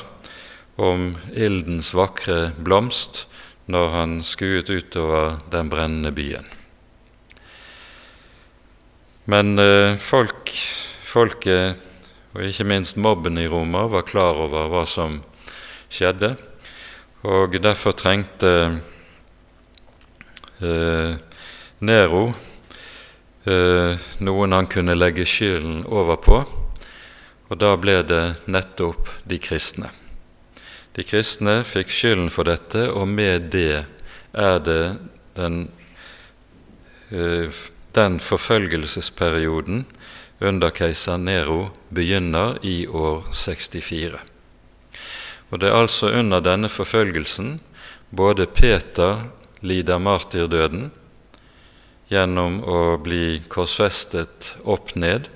om 0.77 1.15
ildens 1.35 1.93
vakre 1.97 2.53
blomst 2.59 3.25
når 3.67 3.91
han 3.95 4.19
skuet 4.23 4.71
utover 4.71 5.41
den 5.51 5.71
brennende 5.73 6.13
byen. 6.15 6.47
Men 9.27 9.59
eh, 9.59 9.97
folk, 9.99 10.53
folket 11.03 11.83
og 12.37 12.45
ikke 12.47 12.67
minst 12.69 12.99
mobben 13.01 13.41
i 13.43 13.49
Roma 13.51 13.87
var 13.91 14.07
klar 14.07 14.39
over 14.39 14.69
hva 14.71 14.85
som 14.87 15.19
skjedde, 15.91 16.37
og 17.27 17.57
derfor 17.59 17.97
trengte 17.99 18.53
eh, 20.63 21.17
Nero 21.81 22.23
eh, 23.51 24.07
noen 24.23 24.55
han 24.55 24.71
kunne 24.71 24.95
legge 24.95 25.27
skylden 25.27 25.83
over 25.89 26.23
på, 26.23 26.39
og 27.49 27.59
da 27.63 27.77
ble 27.79 28.01
det 28.07 28.25
nettopp 28.51 29.09
de 29.29 29.39
kristne. 29.39 29.91
De 30.97 31.05
kristne 31.05 31.61
fikk 31.67 31.93
skylden 31.93 32.31
for 32.33 32.49
dette, 32.49 32.89
og 32.91 33.07
med 33.09 33.51
det 33.53 33.85
er 34.33 34.59
det 34.65 34.97
den, 35.37 35.69
eh, 37.11 37.53
den 37.93 38.19
forfølgelsesperioden 38.21 39.85
under 40.41 40.71
keiser 40.71 41.19
Nero 41.19 41.71
begynner 41.91 42.59
i 42.63 42.87
år 42.87 43.29
64. 43.33 44.21
Og 45.51 45.61
Det 45.61 45.69
er 45.69 45.79
altså 45.79 46.11
under 46.11 46.41
denne 46.41 46.69
forfølgelsen 46.69 47.61
både 48.11 48.47
Peter 48.47 49.27
lider 49.61 49.99
martyrdøden 49.99 50.91
gjennom 52.11 52.61
å 52.63 52.97
bli 53.03 53.43
korsfestet 53.49 54.55
opp 54.65 54.95
ned, 54.97 55.29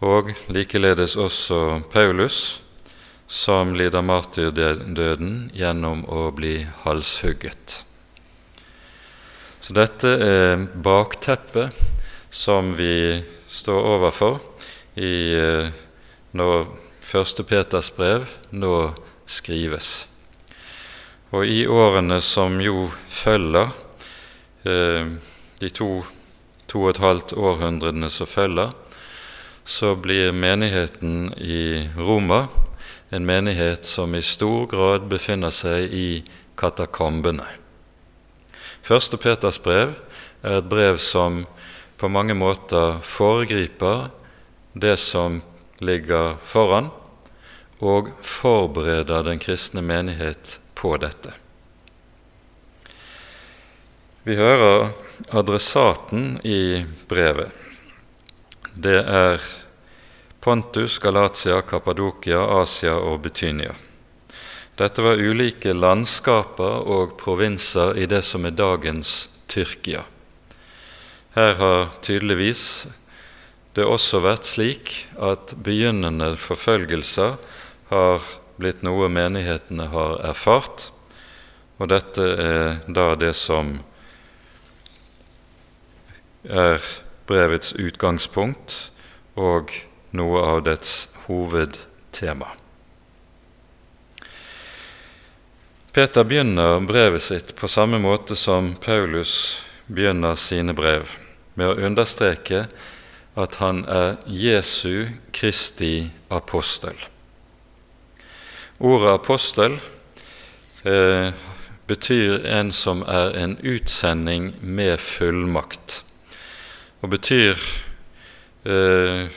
og 0.00 0.30
likeledes 0.52 1.16
også 1.18 1.82
Paulus, 1.92 2.62
som 3.28 3.74
lider 3.76 4.02
martyrdøden 4.02 5.50
gjennom 5.52 6.04
å 6.08 6.30
bli 6.32 6.62
halshugget. 6.84 7.82
Så 9.60 9.74
dette 9.76 10.14
er 10.22 10.62
bakteppet 10.80 11.74
som 12.30 12.72
vi 12.78 13.20
står 13.48 13.88
overfor 13.96 14.38
i, 14.94 15.34
eh, 15.34 15.68
når 16.32 16.68
Første 17.08 17.40
Peters 17.42 17.88
brev 17.90 18.28
nå 18.52 18.92
skrives. 19.24 20.06
Og 21.32 21.46
i 21.48 21.66
årene 21.66 22.20
som 22.20 22.60
jo 22.60 22.90
følger, 23.08 23.70
eh, 24.64 25.08
de 25.60 25.70
to, 25.70 26.04
to 26.66 26.82
og 26.82 26.90
et 26.90 27.00
halvt 27.04 27.32
århundrene 27.32 28.10
som 28.10 28.26
følger, 28.26 28.72
så 29.68 29.94
blir 29.96 30.32
menigheten 30.32 31.34
i 31.36 31.88
Roma 31.96 32.46
en 33.10 33.26
menighet 33.26 33.84
som 33.84 34.14
i 34.14 34.22
stor 34.22 34.66
grad 34.66 35.04
befinner 35.10 35.52
seg 35.52 35.92
i 35.92 36.22
katakombene. 36.56 37.44
Første 38.80 39.20
Peters 39.20 39.60
brev 39.60 39.92
er 40.40 40.62
et 40.62 40.70
brev 40.72 40.96
som 40.96 41.42
på 42.00 42.08
mange 42.08 42.32
måter 42.32 42.96
foregriper 43.04 44.08
det 44.72 44.96
som 45.04 45.42
ligger 45.84 46.40
foran, 46.48 46.88
og 47.84 48.08
forbereder 48.24 49.28
den 49.28 49.38
kristne 49.38 49.84
menighet 49.84 50.56
på 50.74 50.96
dette. 50.96 51.36
Vi 54.24 54.40
hører 54.40 54.94
adressaten 55.28 56.38
i 56.40 56.86
brevet. 57.08 57.67
Det 58.78 59.00
er 59.10 59.42
Pontus, 60.40 61.00
Galatia, 61.02 61.56
Kappadokia, 61.66 62.38
Asia 62.60 62.92
og 62.94 63.24
Betynia. 63.24 63.72
Dette 64.78 65.02
var 65.02 65.18
ulike 65.18 65.72
landskaper 65.74 66.86
og 66.86 67.16
provinser 67.18 67.98
i 67.98 68.06
det 68.06 68.20
som 68.22 68.46
er 68.46 68.54
dagens 68.54 69.32
Tyrkia. 69.50 70.04
Her 71.34 71.56
har 71.58 71.88
tydeligvis 72.06 72.62
det 73.74 73.82
også 73.82 74.22
vært 74.22 74.46
slik 74.46 74.94
at 75.18 75.56
begynnende 75.58 76.30
forfølgelser 76.38 77.34
har 77.90 78.30
blitt 78.62 78.86
noe 78.86 79.10
menighetene 79.10 79.88
har 79.90 80.22
erfart, 80.30 80.92
og 81.82 81.90
dette 81.90 82.30
er 82.46 82.78
da 82.86 83.10
det 83.18 83.34
som 83.42 83.74
er 86.46 86.78
brevets 87.28 87.74
utgangspunkt 87.76 88.90
og 89.38 89.74
noe 90.16 90.40
av 90.42 90.64
dets 90.66 91.10
hovedtema. 91.26 92.48
Peter 95.92 96.24
begynner 96.24 96.80
brevet 96.86 97.24
sitt 97.24 97.54
på 97.58 97.68
samme 97.68 97.98
måte 97.98 98.36
som 98.38 98.74
Paulus 98.80 99.64
begynner 99.88 100.36
sine 100.38 100.74
brev, 100.76 101.10
med 101.58 101.72
å 101.72 101.86
understreke 101.88 102.66
at 103.38 103.58
han 103.62 103.84
er 103.90 104.16
Jesu 104.26 105.08
Kristi 105.34 106.10
apostel. 106.30 106.94
Ordet 108.78 109.14
apostel 109.16 109.78
eh, 110.86 111.32
betyr 111.90 112.46
en 112.46 112.70
som 112.74 113.02
er 113.08 113.34
en 113.40 113.56
utsending 113.62 114.52
med 114.60 115.00
fullmakt, 115.02 116.02
og 117.02 117.12
betyr 117.12 117.60
eh, 118.68 119.28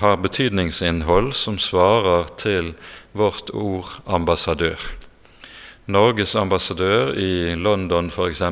har 0.00 0.20
betydningsinnhold 0.22 1.32
som 1.36 1.58
svarer 1.58 2.28
til 2.40 2.72
vårt 3.12 3.50
ord 3.52 3.88
ambassadør. 4.06 4.78
Norges 5.86 6.36
ambassadør 6.36 7.12
i 7.18 7.54
London 7.58 8.10
f.eks. 8.10 8.42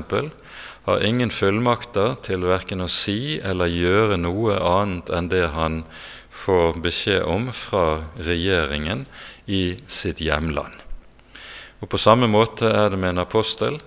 har 0.85 1.05
ingen 1.07 1.31
fullmakter 1.31 2.17
til 2.27 2.43
verken 2.49 2.83
å 2.83 2.91
si 2.91 3.39
eller 3.39 3.71
gjøre 3.71 4.19
noe 4.19 4.59
annet 4.59 5.13
enn 5.15 5.31
det 5.31 5.47
han 5.55 5.85
får 6.31 6.81
beskjed 6.83 7.23
om 7.29 7.51
fra 7.55 8.03
regjeringen 8.19 9.07
i 9.47 9.77
sitt 9.87 10.21
hjemland. 10.21 10.75
Og 11.81 11.89
På 11.89 11.99
samme 11.99 12.27
måte 12.29 12.69
er 12.69 12.91
det 12.91 12.99
med 13.01 13.15
en 13.15 13.25
apostel. 13.25 13.79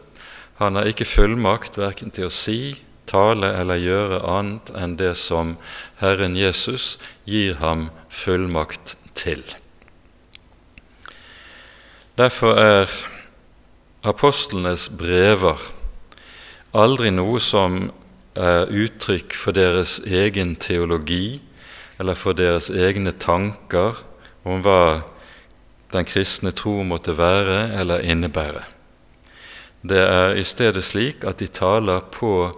Han 0.64 0.80
har 0.80 0.88
ikke 0.88 1.08
fullmakt 1.10 1.76
verken 1.76 2.14
til 2.16 2.30
å 2.30 2.34
si, 2.34 2.78
tale 3.10 3.50
eller 3.60 3.82
gjøre 3.84 4.22
annet 4.32 4.70
enn 4.80 4.96
det 4.96 5.12
som 5.20 5.58
Herren 6.00 6.38
Jesus 6.40 6.96
gir 7.28 7.58
ham 7.60 7.90
fullmakt 8.08 8.96
til. 9.20 9.44
Derfor 12.16 12.56
er 12.62 12.94
apostlenes 14.08 14.88
brever 14.88 15.60
aldri 16.72 17.12
noe 17.12 17.42
som 17.44 17.90
er 18.40 18.72
uttrykk 18.72 19.36
for 19.38 19.54
deres 19.58 20.00
egen 20.08 20.56
teologi 20.56 21.42
eller 22.00 22.16
for 22.18 22.38
deres 22.40 22.72
egne 22.72 23.12
tanker 23.12 24.00
om 24.48 24.64
hva 24.64 25.04
den 25.94 26.08
kristne 26.10 26.56
tro 26.56 26.80
måtte 26.88 27.18
være 27.20 27.76
eller 27.82 28.02
innebære. 28.08 28.64
Det 29.84 30.00
er 30.00 30.38
i 30.40 30.44
stedet 30.48 30.84
slik 30.88 31.26
at 31.28 31.42
de 31.44 31.50
taler 31.52 32.06
på 32.14 32.52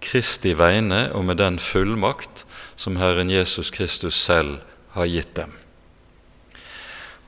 Kristi 0.00 0.54
vegne 0.56 1.10
og 1.12 1.26
med 1.28 1.36
den 1.36 1.58
fullmakt 1.60 2.46
som 2.80 2.96
Herren 2.96 3.30
Jesus 3.30 3.68
Kristus 3.70 4.16
selv 4.16 4.62
har 4.96 5.10
gitt 5.10 5.34
dem. 5.36 5.52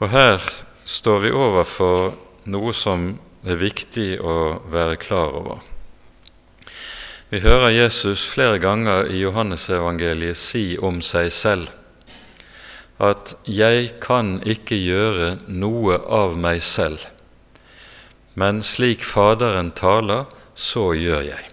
Og 0.01 0.09
her 0.11 0.41
står 0.89 1.21
vi 1.27 1.35
overfor 1.37 2.15
noe 2.51 2.73
som 2.75 3.13
er 3.47 3.61
viktig 3.61 4.17
å 4.25 4.63
være 4.73 4.97
klar 4.97 5.37
over. 5.37 5.61
Vi 7.33 7.41
hører 7.41 7.73
Jesus 7.73 8.25
flere 8.29 8.59
ganger 8.61 9.07
i 9.09 9.23
Johannesevangeliet 9.23 10.37
si 10.37 10.77
om 10.81 11.01
seg 11.01 11.31
selv 11.33 11.71
at 13.03 13.35
'jeg 13.45 14.01
kan 14.01 14.41
ikke 14.47 14.77
gjøre 14.77 15.39
noe 15.49 15.97
av 16.09 16.37
meg 16.37 16.61
selv', 16.63 17.07
men 18.35 18.63
slik 18.65 19.05
Faderen 19.05 19.71
taler, 19.77 20.27
så 20.55 20.93
gjør 20.97 21.25
jeg. 21.33 21.49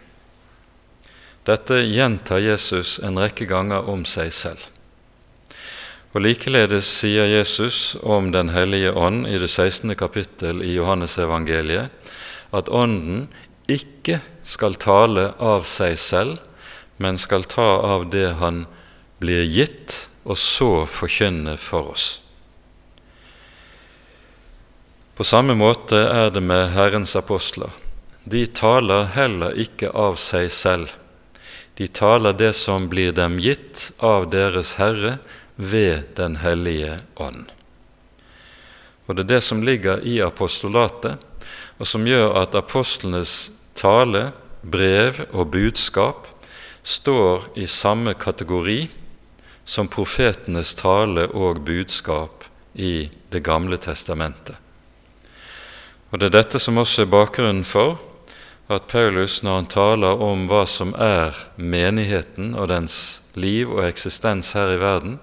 Dette 1.48 1.80
gjentar 1.88 2.44
Jesus 2.44 3.00
en 3.04 3.18
rekke 3.20 3.48
ganger 3.50 3.88
om 3.89 4.04
seg 4.06 4.32
selv. 4.36 4.62
Og 6.13 6.24
Likeledes 6.26 6.88
sier 6.89 7.28
Jesus 7.30 7.96
om 8.02 8.32
Den 8.34 8.50
hellige 8.50 8.92
ånd 8.98 9.28
i 9.30 9.38
det 9.38 9.50
16. 9.50 9.94
kapittel 9.96 10.63
i 10.65 10.74
Johannesevangeliet 10.74 11.94
at 12.54 12.70
Ånden 12.74 13.28
ikke 13.70 14.20
skal 14.42 14.78
tale 14.82 15.30
av 15.38 15.68
seg 15.70 15.98
selv, 16.02 16.39
men 16.98 17.20
skal 17.22 17.46
ta 17.46 17.78
av 17.86 18.10
det 18.10 18.39
Han 18.42 18.65
blir 19.22 19.46
gitt, 19.46 20.08
og 20.26 20.38
så 20.38 20.86
forkynne 20.89 21.56
for 21.58 21.94
oss. 21.94 22.08
På 25.20 25.26
samme 25.28 25.52
måte 25.52 25.98
er 26.00 26.30
det 26.32 26.40
med 26.40 26.70
Herrens 26.72 27.12
apostler. 27.20 27.74
De 28.24 28.46
taler 28.56 29.10
heller 29.12 29.58
ikke 29.60 29.90
av 29.92 30.14
seg 30.16 30.46
selv, 30.48 30.94
de 31.76 31.90
taler 31.92 32.38
det 32.40 32.54
som 32.56 32.86
blir 32.88 33.12
dem 33.12 33.36
gitt 33.44 33.90
av 34.00 34.30
deres 34.32 34.78
Herre 34.80 35.18
ved 35.58 36.16
Den 36.16 36.38
hellige 36.40 37.02
ånd. 37.20 37.52
Og 39.08 39.16
Det 39.16 39.26
er 39.26 39.32
det 39.34 39.42
som 39.44 39.64
ligger 39.64 40.00
i 40.08 40.22
apostolatet, 40.24 41.20
og 41.80 41.88
som 41.88 42.08
gjør 42.08 42.40
at 42.40 42.56
apostlenes 42.56 43.52
tale, 43.76 44.32
brev 44.64 45.20
og 45.34 45.52
budskap 45.52 46.32
står 46.84 47.60
i 47.60 47.68
samme 47.68 48.16
kategori 48.16 48.88
som 49.66 49.92
profetenes 49.92 50.76
tale 50.80 51.28
og 51.28 51.60
budskap 51.68 52.48
i 52.74 53.10
Det 53.30 53.44
gamle 53.44 53.76
testamentet. 53.76 54.56
Og 56.10 56.19
Det 56.19 56.26
er 56.32 56.39
dette 56.41 56.60
som 56.60 56.78
også 56.82 57.04
er 57.04 57.12
bakgrunnen 57.12 57.63
for 57.63 58.00
at 58.69 58.88
Paulus, 58.89 59.43
når 59.43 59.56
han 59.56 59.67
taler 59.69 60.22
om 60.26 60.48
hva 60.50 60.63
som 60.65 60.95
er 60.98 61.38
menigheten 61.58 62.56
og 62.58 62.69
dens 62.72 63.22
liv 63.38 63.69
og 63.69 63.84
eksistens 63.86 64.52
her 64.58 64.74
i 64.74 64.80
verden, 64.82 65.19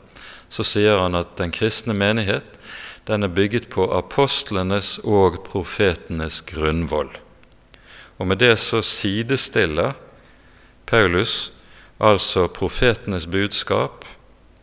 så 0.49 0.63
sier 0.63 1.01
han 1.03 1.19
at 1.19 1.35
den 1.39 1.51
kristne 1.55 1.95
menighet 1.95 2.55
den 3.07 3.27
er 3.27 3.35
bygget 3.35 3.69
på 3.71 3.87
apostlenes 3.95 5.01
og 5.03 5.43
profetenes 5.47 6.41
grunnvoll. 6.47 7.11
Og 8.19 8.27
med 8.27 8.39
det 8.43 8.55
så 8.59 8.83
sidestiller 8.83 9.95
Paulus 10.87 11.53
altså 11.99 12.47
profetenes 12.47 13.27
budskap, 13.27 14.05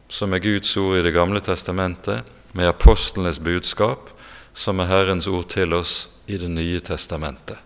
som 0.07 0.33
er 0.33 0.43
Guds 0.43 0.77
ord 0.77 0.97
i 0.97 1.03
Det 1.03 1.13
gamle 1.13 1.39
testamentet, 1.39 2.23
med 2.53 2.67
apostlenes 2.67 3.39
budskap, 3.39 4.09
som 4.53 4.79
er 4.79 4.85
Herrens 4.85 5.27
ord 5.27 5.49
til 5.49 5.73
oss 5.73 6.12
i 6.25 6.37
Det 6.37 6.47
nye 6.47 6.79
testamentet. 6.79 7.57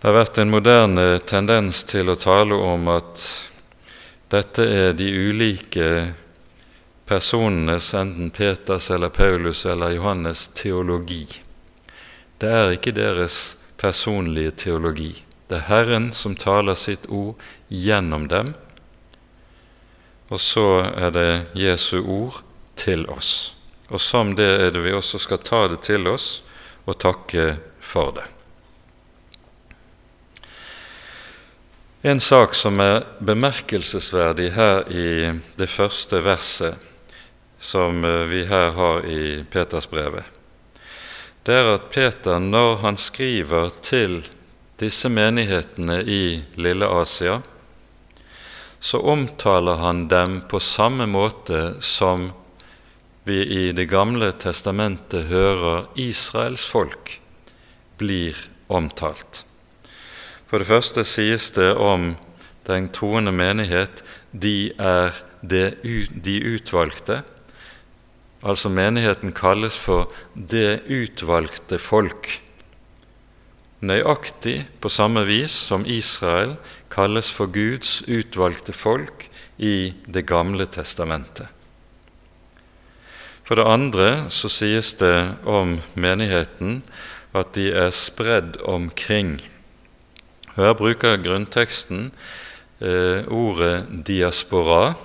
Det 0.00 0.08
har 0.08 0.16
vært 0.18 0.38
en 0.38 0.50
moderne 0.52 1.04
tendens 1.26 1.84
til 1.88 2.10
å 2.12 2.18
tale 2.20 2.54
om 2.54 2.88
at 2.92 3.22
dette 4.30 4.62
er 4.62 4.92
de 4.98 5.06
ulike 5.08 5.88
personenes, 7.06 7.94
enten 7.94 8.30
Peters 8.30 8.90
eller 8.90 9.08
Paulus 9.08 9.64
eller 9.66 9.94
Johannes, 9.96 10.48
teologi. 10.48 11.24
Det 12.38 12.50
er 12.50 12.74
ikke 12.76 12.92
deres 12.92 13.56
personlige 13.80 14.50
teologi. 14.66 15.12
Det 15.48 15.62
er 15.62 15.68
Herren 15.70 16.10
som 16.12 16.36
taler 16.36 16.74
sitt 16.74 17.06
ord 17.06 17.40
gjennom 17.68 18.26
dem, 18.28 18.54
og 20.28 20.42
så 20.42 20.82
er 20.90 21.12
det 21.14 21.30
Jesu 21.54 22.00
ord 22.02 22.42
til 22.76 23.06
oss. 23.08 23.55
Og 23.88 24.00
som 24.00 24.34
det 24.34 24.48
er 24.66 24.72
det 24.74 24.82
vi 24.82 24.94
også 24.96 25.20
skal 25.22 25.42
ta 25.42 25.66
det 25.70 25.82
til 25.86 26.08
oss 26.10 26.42
og 26.86 26.98
takke 26.98 27.56
for 27.82 28.16
det. 28.16 28.26
En 32.06 32.20
sak 32.20 32.54
som 32.54 32.78
er 32.82 33.02
bemerkelsesverdig 33.18 34.52
her 34.54 34.84
i 34.94 35.08
det 35.58 35.66
første 35.66 36.20
verset 36.22 36.76
som 37.58 38.04
eh, 38.04 38.26
vi 38.30 38.44
her 38.46 38.70
har 38.76 39.06
i 39.10 39.44
Petersbrevet, 39.50 40.22
det 41.42 41.54
er 41.54 41.72
at 41.72 41.90
Peter, 41.90 42.38
når 42.42 42.76
han 42.82 42.96
skriver 42.98 43.70
til 43.82 44.20
disse 44.78 45.08
menighetene 45.10 46.00
i 46.02 46.42
Lille 46.58 46.86
Asia, 46.90 47.40
så 48.80 48.98
omtaler 49.00 49.78
han 49.82 50.08
dem 50.10 50.40
på 50.50 50.60
samme 50.62 51.06
måte 51.06 51.76
som 51.82 52.32
vi 53.26 53.42
i 53.42 53.72
Det 53.72 53.88
gamle 53.90 54.28
testamentet 54.38 55.26
hører 55.26 55.88
Israels 55.98 56.62
folk 56.70 57.16
blir 57.98 58.38
omtalt. 58.70 59.42
For 60.46 60.62
det 60.62 60.68
første 60.68 61.02
sies 61.02 61.48
det 61.56 61.72
om 61.74 62.12
den 62.68 62.86
troende 62.94 63.32
menighet 63.34 64.04
de 64.30 64.70
er 64.78 65.10
det, 65.42 65.82
de 65.82 66.36
utvalgte. 66.54 67.24
Altså 68.46 68.70
menigheten 68.70 69.34
kalles 69.34 69.74
for 69.74 70.12
det 70.34 70.86
utvalgte 70.86 71.80
folk. 71.82 72.30
Nøyaktig 73.82 74.68
på 74.78 74.92
samme 74.92 75.26
vis 75.26 75.56
som 75.66 75.82
Israel 75.82 76.54
kalles 76.94 77.32
for 77.34 77.50
Guds 77.50 78.04
utvalgte 78.06 78.70
folk 78.70 79.26
i 79.58 79.94
Det 80.06 80.22
gamle 80.30 80.70
testamentet. 80.70 81.55
For 83.46 83.54
det 83.54 83.68
andre 83.70 84.06
så 84.34 84.50
sies 84.50 84.96
det 84.98 85.14
om 85.46 85.76
menigheten 85.94 86.80
at 87.36 87.52
de 87.54 87.68
er 87.70 87.92
spredd 87.94 88.58
omkring. 88.66 89.36
Her 90.56 90.72
bruker 90.74 91.20
grunnteksten 91.22 92.10
eh, 92.80 93.22
ordet 93.30 93.86
'diaspora', 93.86 94.96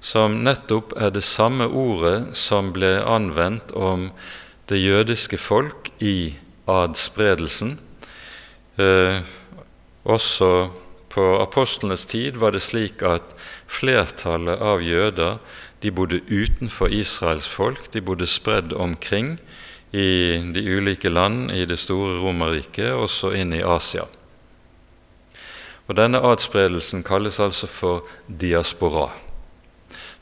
som 0.00 0.40
nettopp 0.42 0.96
er 0.98 1.14
det 1.14 1.22
samme 1.22 1.68
ordet 1.70 2.34
som 2.34 2.72
ble 2.74 2.96
anvendt 3.06 3.70
om 3.70 4.10
det 4.70 4.82
jødiske 4.82 5.38
folk 5.38 5.92
i 6.02 6.34
adspredelsen. 6.66 7.78
Eh, 8.78 9.22
også 10.04 10.70
på 11.08 11.24
apostlenes 11.42 12.06
tid 12.06 12.36
var 12.36 12.54
det 12.54 12.62
slik 12.62 13.02
at 13.02 13.34
flertallet 13.66 14.58
av 14.58 14.82
jøder 14.82 15.38
de 15.82 15.92
bodde 15.94 16.20
utenfor 16.26 16.90
Israels 16.90 17.46
folk, 17.46 17.92
de 17.92 18.02
bodde 18.02 18.26
spredd 18.26 18.72
omkring 18.72 19.36
i 19.92 20.38
de 20.54 20.64
ulike 20.76 21.08
land 21.08 21.52
i 21.54 21.64
det 21.64 21.78
store 21.78 22.18
Romerriket, 22.20 22.92
også 22.92 23.32
inn 23.38 23.54
i 23.56 23.62
Asia. 23.64 24.04
Og 25.88 25.96
Denne 25.96 26.20
adspredelsen 26.20 27.02
kalles 27.06 27.40
altså 27.40 27.66
for 27.70 28.04
diaspora. 28.28 29.08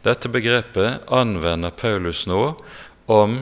Dette 0.07 0.31
begrepet 0.31 1.03
anvender 1.11 1.75
Paulus 1.75 2.27
nå 2.31 2.55
om 3.11 3.41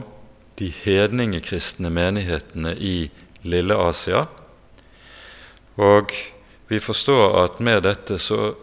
de 0.57 0.71
hedningekristne 0.71 1.91
menighetene 1.93 2.73
i 2.79 3.11
Lille 3.45 3.77
Asia. 3.77 4.25
Og 5.77 6.15
vi 6.71 6.79
forstår 6.81 7.37
at 7.43 7.59
med 7.61 7.83
dette 7.85 8.17
så 8.17 8.55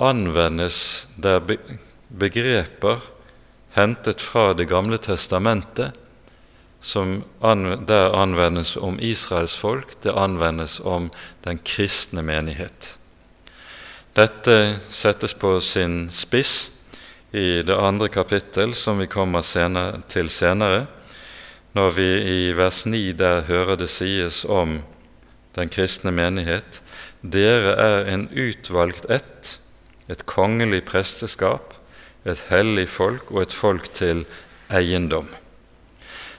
anvendes 0.00 1.06
der 1.20 1.42
begreper 2.18 3.02
hentet 3.74 4.20
fra 4.20 4.54
Det 4.54 4.68
gamle 4.70 4.98
testamentet, 4.98 5.92
som 6.80 7.22
der 7.86 8.14
anvendes 8.14 8.76
om 8.76 8.98
Israels 9.00 9.56
folk, 9.56 9.96
det 10.02 10.12
anvendes 10.12 10.80
om 10.80 11.10
den 11.44 11.58
kristne 11.58 12.22
menighet. 12.22 12.98
Dette 14.14 14.78
settes 14.92 15.34
på 15.34 15.58
sin 15.60 16.10
spiss 16.10 16.70
i 17.32 17.62
det 17.66 17.74
andre 17.74 18.08
kapittel, 18.08 18.74
som 18.74 19.00
vi 19.00 19.08
kommer 19.10 19.42
senere, 19.42 20.02
til 20.08 20.28
senere, 20.30 20.84
når 21.74 21.90
vi 21.96 22.10
i 22.30 22.52
vers 22.54 22.84
9 22.86 23.12
der 23.18 23.48
hører 23.48 23.80
det 23.80 23.88
sies 23.90 24.44
om 24.44 24.78
den 25.56 25.72
kristne 25.72 26.12
menighet 26.14 26.82
dere 27.24 27.72
er 27.80 28.10
en 28.12 28.26
utvalgt 28.28 29.06
ett, 29.10 29.56
et 30.12 30.26
kongelig 30.28 30.82
presteskap, 30.84 31.72
et 32.24 32.40
hellig 32.50 32.88
folk 32.88 33.32
og 33.32 33.42
et 33.44 33.52
folk 33.52 33.90
til 33.96 34.24
eiendom. 34.72 35.28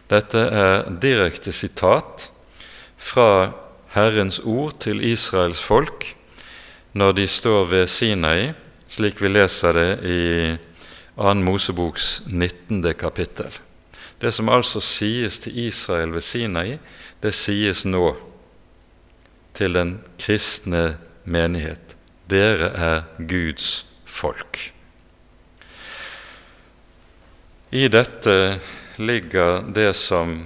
Dette 0.10 0.42
er 0.54 0.86
direkte 1.02 1.54
sitat 1.54 2.30
fra 2.98 3.54
Herrens 3.96 4.40
ord 4.44 4.80
til 4.84 5.02
Israels 5.06 5.62
folk 5.64 6.12
når 6.96 7.12
de 7.18 7.28
står 7.28 7.66
ved 7.68 7.88
Sinai, 7.92 8.54
slik 8.88 9.20
vi 9.20 9.28
leser 9.28 9.76
det 9.76 9.90
i 10.08 10.22
2. 11.18 11.34
Moseboks 11.44 12.22
19. 12.28 12.94
kapittel. 12.96 13.52
Det 14.22 14.32
som 14.34 14.50
altså 14.50 14.80
sies 14.80 15.40
til 15.44 15.58
Israel 15.68 16.14
ved 16.16 16.24
Sinai, 16.24 16.78
det 17.24 17.34
sies 17.36 17.84
nå 17.86 18.14
til 19.56 19.76
den 19.76 19.98
kristne 20.20 20.98
menighet. 21.26 21.98
Dere 22.32 22.72
er 22.72 23.04
Guds 23.20 23.86
folk. 24.06 24.75
I 27.76 27.88
dette 27.88 28.60
ligger 28.96 29.66
det 29.76 29.94
som 30.00 30.46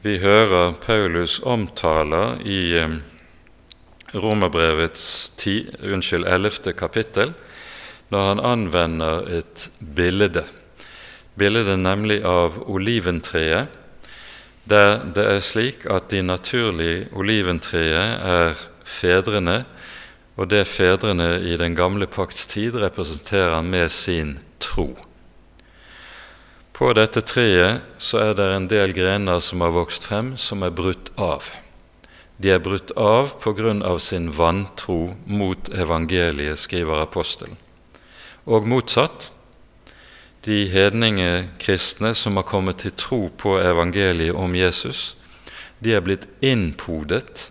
vi 0.00 0.14
hører 0.22 0.72
Paulus 0.80 1.34
omtaler 1.44 2.38
i 2.48 2.78
eh, 2.80 2.94
Romerbrevets 4.16 5.04
11. 5.44 6.72
kapittel, 6.78 7.34
når 8.08 8.28
han 8.28 8.40
anvender 8.40 9.28
et 9.40 9.66
bilde. 9.98 10.46
Bildet 11.36 11.76
nemlig 11.76 12.22
av 12.24 12.56
oliventreet, 12.64 13.68
der 14.64 14.96
det 15.12 15.28
er 15.34 15.44
slik 15.44 15.84
at 15.84 16.08
de 16.08 16.24
naturlige 16.24 17.10
oliventreet 17.12 18.24
er 18.32 18.64
fedrene, 18.80 19.66
og 20.40 20.48
det 20.56 20.64
fedrene 20.72 21.34
i 21.44 21.60
den 21.60 21.76
gamle 21.76 22.08
pakts 22.08 22.48
tid 22.48 22.80
representerer 22.80 23.60
med 23.60 23.92
sin 23.92 24.38
tro. 24.56 24.94
På 26.80 26.94
dette 26.96 27.20
treet 27.20 27.82
så 28.00 28.22
er 28.22 28.30
det 28.38 28.44
en 28.56 28.66
del 28.72 28.94
grener 28.96 29.42
som 29.44 29.60
har 29.60 29.74
vokst 29.74 30.06
frem, 30.08 30.30
som 30.40 30.62
er 30.64 30.72
brutt 30.72 31.10
av. 31.20 31.44
De 32.40 32.54
er 32.54 32.62
brutt 32.64 32.94
av 32.96 33.34
av 33.84 33.98
sin 34.00 34.30
vantro 34.32 35.14
mot 35.26 35.68
evangeliet, 35.76 36.56
skriver 36.56 37.02
apostelen. 37.02 37.58
Og 38.48 38.64
motsatt. 38.64 39.28
De 40.40 40.70
hedninge 40.72 41.50
kristne 41.60 42.14
som 42.14 42.40
har 42.40 42.48
kommet 42.48 42.80
til 42.80 42.96
tro 42.96 43.28
på 43.28 43.58
evangeliet 43.60 44.32
om 44.32 44.56
Jesus, 44.56 45.18
de 45.84 45.92
er 45.92 46.00
blitt 46.00 46.24
innpodet 46.40 47.50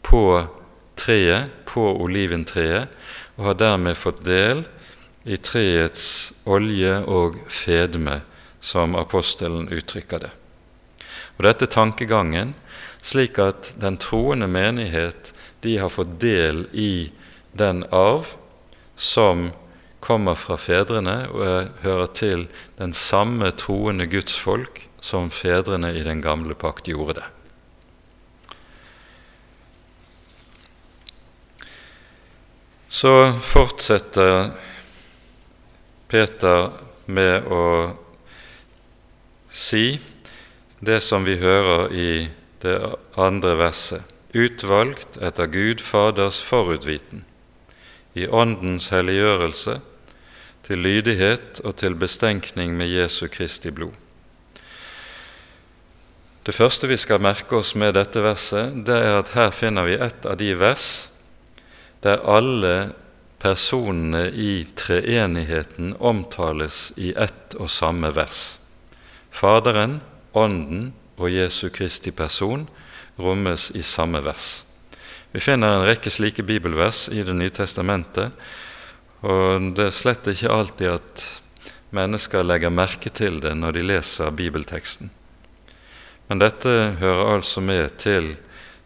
på 0.00 0.46
treet, 0.96 1.52
på 1.68 1.84
oliventreet, 2.00 2.88
og 3.36 3.44
har 3.44 3.60
dermed 3.60 4.00
fått 4.00 4.24
del 4.24 4.64
i 5.28 5.36
treets 5.36 6.32
olje 6.48 6.96
og 7.04 7.36
fedme 7.52 8.22
som 8.60 8.96
apostelen 8.96 9.68
uttrykker 9.72 10.26
det. 10.26 10.32
Og 11.38 11.46
Dette 11.46 11.64
er 11.64 11.72
tankegangen 11.72 12.54
slik 13.00 13.38
at 13.40 13.72
den 13.80 13.96
troende 14.00 14.48
menighet 14.50 15.32
de 15.64 15.78
har 15.80 15.92
fått 15.92 16.18
del 16.20 16.66
i 16.72 17.10
den 17.56 17.84
arv 17.90 18.34
som 18.94 19.50
kommer 20.00 20.36
fra 20.36 20.56
fedrene 20.60 21.16
og 21.32 21.82
hører 21.84 22.12
til 22.16 22.46
den 22.76 22.92
samme 22.96 23.50
troende 23.56 24.08
Guds 24.08 24.36
folk 24.40 24.86
som 25.00 25.30
fedrene 25.32 25.92
i 25.96 26.04
den 26.04 26.20
gamle 26.24 26.56
pakt 26.56 26.88
gjorde 26.88 27.20
det. 27.20 27.28
Så 32.90 33.32
fortsetter 33.40 34.50
Peter 36.10 36.72
med 37.06 37.46
å 37.46 37.64
si 39.50 40.00
det 40.80 41.00
som 41.04 41.26
vi 41.26 41.36
hører 41.40 41.92
i 41.92 42.12
det 42.62 42.78
andre 43.20 43.56
verset, 43.58 44.02
utvalgt 44.32 45.18
etter 45.20 45.50
Gud 45.50 45.82
Faders 45.84 46.40
forutviten, 46.44 47.24
i 48.14 48.26
Åndens 48.26 48.90
helliggjørelse, 48.94 49.80
til 50.66 50.84
lydighet 50.84 51.60
og 51.64 51.74
til 51.82 51.96
bestenkning 51.98 52.76
med 52.78 52.90
Jesu 52.92 53.26
Kristi 53.32 53.72
blod. 53.74 53.96
Det 56.46 56.54
første 56.54 56.88
vi 56.88 56.96
skal 56.96 57.20
merke 57.22 57.58
oss 57.58 57.74
med 57.74 57.94
dette 57.98 58.22
verset, 58.22 58.72
det 58.86 58.96
er 58.96 59.18
at 59.18 59.34
her 59.34 59.50
finner 59.54 59.88
vi 59.88 59.98
et 59.98 60.26
av 60.26 60.38
de 60.40 60.54
vers 60.58 60.86
der 62.04 62.22
alle 62.24 62.92
personene 63.40 64.28
i 64.32 64.64
treenigheten 64.76 65.94
omtales 65.98 66.90
i 66.96 67.12
ett 67.12 67.56
og 67.60 67.68
samme 67.72 68.12
vers. 68.16 68.59
Faderen, 69.30 70.00
Ånden 70.32 70.92
og 71.18 71.30
Jesu 71.30 71.68
Kristi 71.74 72.12
person 72.14 72.66
rommes 73.20 73.70
i 73.74 73.82
samme 73.82 74.22
vers. 74.24 74.64
Vi 75.30 75.42
finner 75.42 75.76
en 75.76 75.86
rekke 75.86 76.10
slike 76.10 76.42
bibelvers 76.42 77.08
i 77.12 77.22
Det 77.22 77.34
nye 77.36 77.52
testamentet, 77.54 78.32
og 79.22 79.70
det 79.76 79.90
er 79.90 79.94
slett 79.94 80.26
ikke 80.32 80.50
alltid 80.50 80.96
at 80.96 81.24
mennesker 81.94 82.46
legger 82.46 82.72
merke 82.72 83.10
til 83.12 83.40
det 83.42 83.52
når 83.58 83.76
de 83.76 83.86
leser 83.92 84.34
bibelteksten. 84.34 85.10
Men 86.30 86.40
dette 86.40 86.96
hører 87.00 87.34
altså 87.36 87.60
med 87.60 87.98
til 87.98 88.36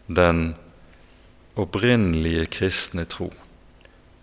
den 0.07 0.55
opprinnelige 1.55 2.45
kristne 2.51 3.05
tro. 3.05 3.31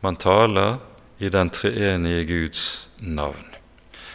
Man 0.03 0.19
taler 0.19 0.79
i 1.23 1.31
den 1.31 1.51
treenige 1.55 2.27
Guds 2.27 2.89
navn, 2.99 3.47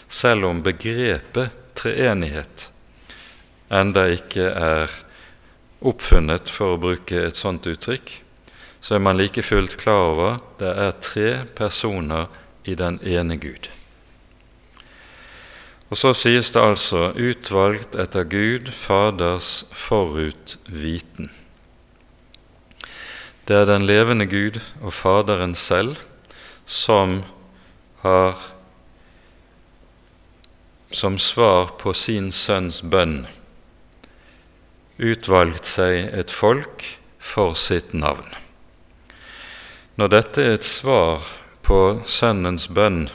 selv 0.08 0.46
om 0.46 0.62
begrepet 0.64 1.56
treenighet 1.78 2.70
enda 3.70 4.08
ikke 4.12 4.50
er 4.52 4.92
oppfunnet, 5.86 6.50
for 6.50 6.76
å 6.76 6.82
bruke 6.82 7.20
et 7.28 7.40
sånt 7.40 7.68
uttrykk, 7.70 8.14
så 8.82 8.98
er 8.98 9.04
man 9.04 9.18
like 9.20 9.44
fullt 9.44 9.78
klar 9.82 10.14
over 10.14 10.38
det 10.62 10.72
er 10.72 11.02
tre 11.04 11.32
personer 11.58 12.30
i 12.68 12.76
den 12.78 13.00
ene 13.04 13.38
Gud. 13.42 13.70
Og 15.88 16.00
så 16.00 16.12
sies 16.18 16.52
det 16.52 16.62
altså 16.62 17.14
'utvalgt 17.16 17.96
etter 17.96 18.24
Gud 18.24 18.72
Faders 18.72 19.66
forutviten'. 19.72 21.32
Det 23.48 23.56
er 23.56 23.66
den 23.66 23.86
levende 23.88 24.26
Gud 24.26 24.60
og 24.82 24.94
Faderen 24.94 25.56
selv 25.56 25.96
som 26.66 27.24
har 28.04 28.36
som 30.92 31.18
svar 31.20 31.74
på 31.80 31.94
sin 31.94 32.32
sønns 32.32 32.82
bønn 32.84 33.26
utvalgt 34.98 35.68
seg 35.70 36.10
et 36.18 36.32
folk 36.34 36.84
for 37.22 37.54
sitt 37.58 37.94
navn. 37.94 38.26
Når 39.98 40.14
dette 40.14 40.44
er 40.44 40.58
et 40.58 40.66
svar 40.66 41.26
på 41.66 42.02
Sønnens 42.06 42.68
bønn, 42.70 43.08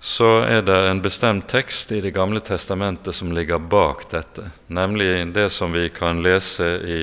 så 0.00 0.44
er 0.46 0.62
det 0.62 0.76
en 0.88 1.02
bestemt 1.02 1.48
tekst 1.50 1.90
i 1.92 2.00
Det 2.00 2.14
gamle 2.14 2.40
testamentet 2.40 3.14
som 3.14 3.32
ligger 3.34 3.58
bak 3.58 4.06
dette, 4.10 4.50
nemlig 4.66 5.26
det 5.34 5.48
som 5.50 5.72
vi 5.72 5.88
kan 5.88 6.22
lese 6.22 6.68
i 6.84 7.00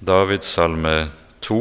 Davidssalme 0.00 1.08
2, 1.40 1.60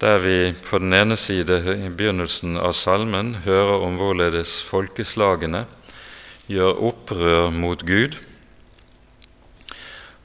der 0.00 0.18
vi 0.20 0.54
på 0.68 0.78
den 0.78 0.92
ene 0.92 1.16
side 1.16 1.58
i 1.72 1.88
begynnelsen 1.88 2.58
av 2.60 2.72
salmen 2.76 3.34
hører 3.46 3.80
om 3.86 3.96
hvorledes 3.96 4.60
folkeslagene 4.64 5.64
gjør 6.46 6.82
opprør 6.90 7.50
mot 7.50 7.82
Gud, 7.86 8.16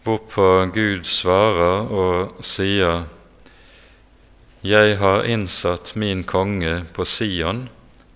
hvorpå 0.03 0.47
Gud 0.75 1.03
svarer 1.07 1.89
og 1.89 2.43
sier:" 2.45 3.05
Jeg 4.62 4.97
har 5.01 5.25
innsatt 5.25 5.95
min 5.97 6.21
konge 6.23 6.84
på 6.93 7.05
Sion, 7.05 7.63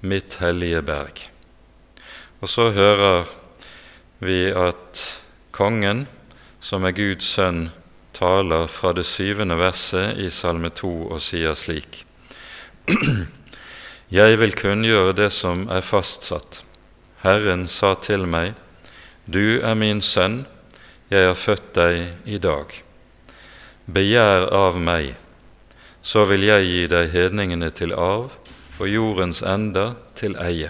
mitt 0.02 0.36
hellige 0.38 0.84
berg. 0.86 1.24
Og 2.42 2.50
så 2.50 2.70
hører 2.70 3.26
vi 4.22 4.52
at 4.54 5.02
kongen, 5.52 6.06
som 6.62 6.86
er 6.86 6.94
Guds 6.94 7.26
sønn, 7.34 7.72
taler 8.14 8.68
fra 8.70 8.94
det 8.94 9.08
syvende 9.10 9.58
verset 9.58 10.20
i 10.22 10.30
Salme 10.30 10.70
2 10.70 10.94
og 11.10 11.22
sier 11.22 11.58
slik.: 11.58 12.04
Jeg 14.20 14.40
vil 14.40 14.54
kunngjøre 14.54 15.16
det 15.18 15.32
som 15.34 15.66
er 15.70 15.82
fastsatt. 15.82 16.65
Herren 17.26 17.66
sa 17.68 17.96
til 17.98 18.28
meg, 18.30 18.54
Du 19.26 19.58
er 19.58 19.74
min 19.74 20.02
sønn, 20.02 20.44
jeg 21.10 21.26
har 21.26 21.38
født 21.38 21.72
deg 21.74 22.28
i 22.30 22.38
dag. 22.38 22.70
Begjær 23.90 24.46
av 24.54 24.78
meg, 24.78 25.16
så 26.06 26.28
vil 26.30 26.46
jeg 26.46 26.68
gi 26.70 26.84
deg 26.92 27.10
hedningene 27.16 27.72
til 27.74 27.96
arv 27.98 28.36
og 28.78 28.86
jordens 28.90 29.42
ender 29.42 29.96
til 30.14 30.38
eie. 30.38 30.70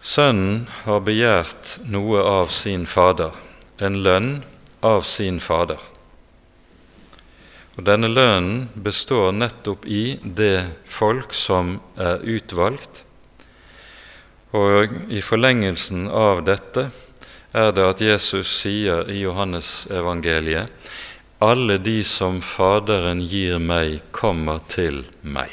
Sønnen 0.00 0.64
har 0.86 1.04
begjært 1.04 1.76
noe 1.92 2.22
av 2.24 2.48
sin 2.54 2.86
fader, 2.88 3.34
en 3.76 4.00
lønn 4.06 4.38
av 4.80 5.04
sin 5.04 5.42
fader. 5.42 5.82
Og 7.76 7.84
Denne 7.84 8.08
lønnen 8.08 8.68
består 8.80 9.34
nettopp 9.36 9.84
i 9.84 10.16
det 10.22 10.64
folk 10.88 11.34
som 11.36 11.76
er 12.00 12.24
utvalgt, 12.24 13.02
og 14.56 14.94
i 15.12 15.20
forlengelsen 15.20 16.06
av 16.08 16.40
dette 16.46 16.86
er 17.56 17.74
det 17.76 17.84
at 17.84 18.00
Jesus 18.00 18.48
sier 18.62 19.04
i 19.12 19.18
Johannesevangeliet 19.20 20.88
alle 21.44 21.76
de 21.78 22.00
som 22.04 22.40
Faderen 22.40 23.20
gir 23.20 23.58
meg, 23.60 24.00
kommer 24.10 24.62
til 24.72 25.02
meg. 25.20 25.52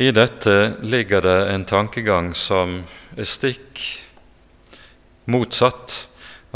I 0.00 0.10
dette 0.16 0.74
ligger 0.82 1.22
det 1.22 1.38
en 1.52 1.66
tankegang 1.68 2.32
som 2.34 2.80
er 3.14 3.28
stikk 3.28 3.82
motsatt 5.30 5.94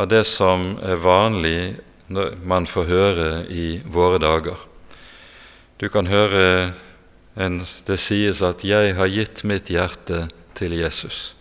av 0.01 0.09
det 0.11 0.25
som 0.27 0.73
er 0.83 0.99
vanlig 0.99 1.59
man 2.09 2.67
får 2.67 2.85
høre 2.85 3.29
i 3.49 3.81
våre 3.85 4.19
dager. 4.19 4.59
Du 5.81 5.89
kan 5.89 6.07
høre 6.07 6.73
en, 7.37 7.59
det 7.61 7.99
sies 7.99 8.43
at 8.43 8.65
'jeg 8.65 8.95
har 8.95 9.09
gitt 9.09 9.45
mitt 9.45 9.69
hjerte 9.69 10.29
til 10.55 10.73
Jesus'. 10.73 11.35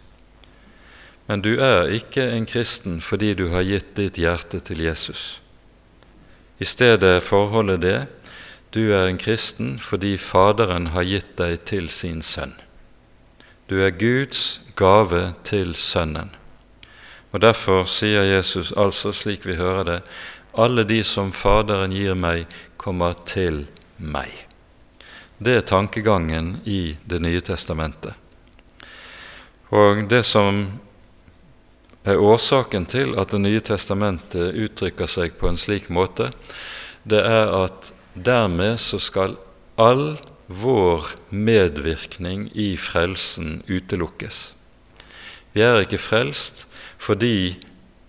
Men 1.28 1.41
du 1.41 1.60
er 1.60 1.88
ikke 1.88 2.32
en 2.32 2.45
kristen 2.45 3.02
fordi 3.02 3.34
du 3.34 3.49
har 3.49 3.63
gitt 3.63 3.95
ditt 3.95 4.15
hjerte 4.15 4.60
til 4.60 4.82
Jesus. 4.82 5.41
I 6.60 6.65
stedet 6.65 7.17
er 7.17 7.19
forholdet 7.19 7.82
det 7.82 8.08
du 8.73 8.91
er 8.91 9.08
en 9.08 9.17
kristen 9.17 9.76
fordi 9.80 10.17
Faderen 10.17 10.88
har 10.95 11.06
gitt 11.06 11.36
deg 11.38 11.60
til 11.69 11.89
sin 11.93 12.21
sønn. 12.26 12.56
Du 13.69 13.78
er 13.86 13.93
Guds 13.93 14.62
gave 14.76 15.34
til 15.43 15.76
Sønnen. 15.76 16.34
Og 17.32 17.41
Derfor 17.41 17.86
sier 17.86 18.23
Jesus 18.23 18.73
altså, 18.78 19.12
slik 19.13 19.45
vi 19.45 19.56
hører 19.56 19.84
det, 19.84 19.99
alle 20.53 20.83
de 20.83 21.03
som 21.03 21.31
Faderen 21.31 21.91
gir 21.91 22.15
meg, 22.15 22.45
kommer 22.77 23.15
til 23.25 23.65
meg. 23.97 24.31
Det 25.37 25.55
er 25.57 25.67
tankegangen 25.67 26.59
i 26.65 26.97
Det 27.05 27.19
nye 27.19 27.41
testamentet. 27.41 28.13
Og 29.73 30.05
det 30.09 30.21
som 30.23 30.67
er 32.05 32.19
årsaken 32.19 32.85
til 32.85 33.15
at 33.19 33.31
Det 33.31 33.41
nye 33.41 33.61
testamentet 33.61 34.53
uttrykker 34.53 35.07
seg 35.07 35.37
på 35.39 35.49
en 35.49 35.57
slik 35.57 35.89
måte, 35.89 36.31
det 37.03 37.23
er 37.25 37.49
at 37.63 37.93
dermed 38.13 38.77
så 38.79 38.99
skal 39.01 39.37
all 39.77 40.19
vår 40.47 41.15
medvirkning 41.29 42.49
i 42.53 42.75
frelsen 42.77 43.63
utelukkes. 43.67 44.53
Vi 45.53 45.61
er 45.65 45.81
ikke 45.81 46.01
frelst 46.01 46.67
fordi 47.01 47.57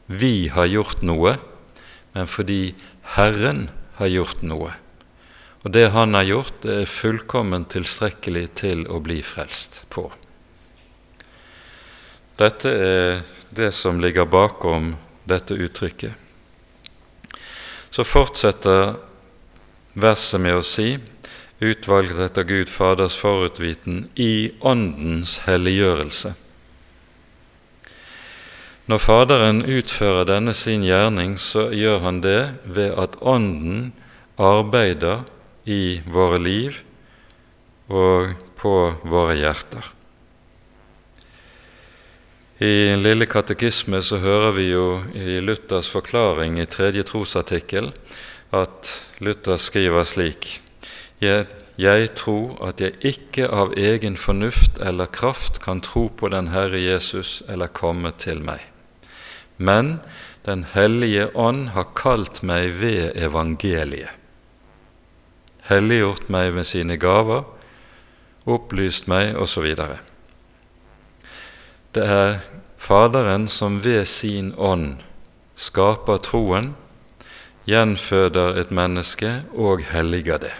vi 0.06 0.48
har 0.52 0.68
gjort 0.70 1.02
noe, 1.02 1.38
men 2.14 2.30
fordi 2.30 2.74
Herren 3.16 3.68
har 3.98 4.10
gjort 4.12 4.42
noe. 4.46 4.72
Og 5.64 5.72
det 5.72 5.88
han 5.94 6.14
har 6.14 6.26
gjort, 6.28 6.60
det 6.62 6.74
er 6.82 6.90
fullkomment 6.90 7.70
tilstrekkelig 7.72 8.44
til 8.60 8.84
å 8.86 9.00
bli 9.02 9.20
frelst 9.24 9.82
på. 9.92 10.04
Dette 12.38 12.70
er 12.70 13.24
det 13.54 13.70
som 13.72 14.00
ligger 14.02 14.26
bakom 14.28 14.92
dette 15.24 15.54
uttrykket. 15.54 16.12
Så 17.94 18.04
fortsetter 18.04 18.96
verset 19.94 20.42
med 20.42 20.58
å 20.58 20.66
si 20.66 20.96
utvalget 21.62 22.18
etter 22.26 22.46
Gud 22.48 22.68
Faders 22.68 23.16
forutviten 23.16 24.08
i 24.20 24.52
Åndens 24.60 25.38
helliggjørelse. 25.46 26.34
Når 28.84 29.00
Faderen 29.00 29.62
utfører 29.64 30.26
denne 30.28 30.52
sin 30.52 30.82
gjerning, 30.84 31.38
så 31.40 31.70
gjør 31.72 32.02
han 32.04 32.18
det 32.20 32.40
ved 32.68 32.92
at 33.00 33.16
Ånden 33.24 33.94
arbeider 34.36 35.22
i 35.64 36.02
våre 36.04 36.36
liv 36.36 36.82
og 37.88 38.34
på 38.60 38.74
våre 39.08 39.38
hjerter. 39.38 39.88
I 42.60 42.92
Lille 43.00 43.24
katekisme 43.24 44.02
så 44.04 44.20
hører 44.20 44.52
vi 44.58 44.66
jo 44.68 45.00
i 45.16 45.40
Luthers 45.40 45.88
forklaring 45.88 46.60
i 46.60 46.68
tredje 46.68 47.06
trosartikkel 47.08 47.88
at 48.54 48.92
Luther 49.24 49.56
skriver 49.58 50.04
slik 50.04 50.60
jeg, 51.24 51.46
jeg 51.80 52.12
tror 52.18 52.60
at 52.68 52.82
jeg 52.84 53.00
ikke 53.00 53.48
av 53.48 53.72
egen 53.80 54.20
fornuft 54.20 54.76
eller 54.84 55.08
kraft 55.08 55.62
kan 55.64 55.80
tro 55.80 56.10
på 56.12 56.28
den 56.28 56.52
Herre 56.52 56.78
Jesus 56.78 57.40
eller 57.48 57.72
komme 57.72 58.12
til 58.18 58.44
meg. 58.44 58.73
Men 59.56 60.00
Den 60.44 60.66
hellige 60.74 61.30
ånd 61.34 61.70
har 61.72 61.86
kalt 61.96 62.42
meg 62.44 62.74
ved 62.76 63.14
evangeliet, 63.16 64.12
helliggjort 65.64 66.28
meg 66.28 66.50
med 66.52 66.68
sine 66.68 66.98
gaver, 67.00 67.46
opplyst 68.44 69.08
meg 69.08 69.38
osv. 69.40 69.70
Det 71.96 72.04
er 72.04 72.42
Faderen 72.76 73.48
som 73.48 73.78
ved 73.80 74.04
sin 74.04 74.52
ånd 74.60 74.98
skaper 75.56 76.18
troen, 76.20 76.74
gjenføder 77.64 78.58
et 78.60 78.74
menneske 78.74 79.30
og 79.56 79.80
helliger 79.88 80.42
det. 80.42 80.52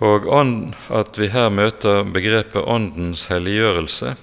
Og 0.00 0.24
at 0.88 1.20
vi 1.20 1.28
her 1.28 1.52
møter 1.52 2.06
begrepet 2.08 2.64
Åndens 2.64 3.26
helliggjørelse, 3.28 4.14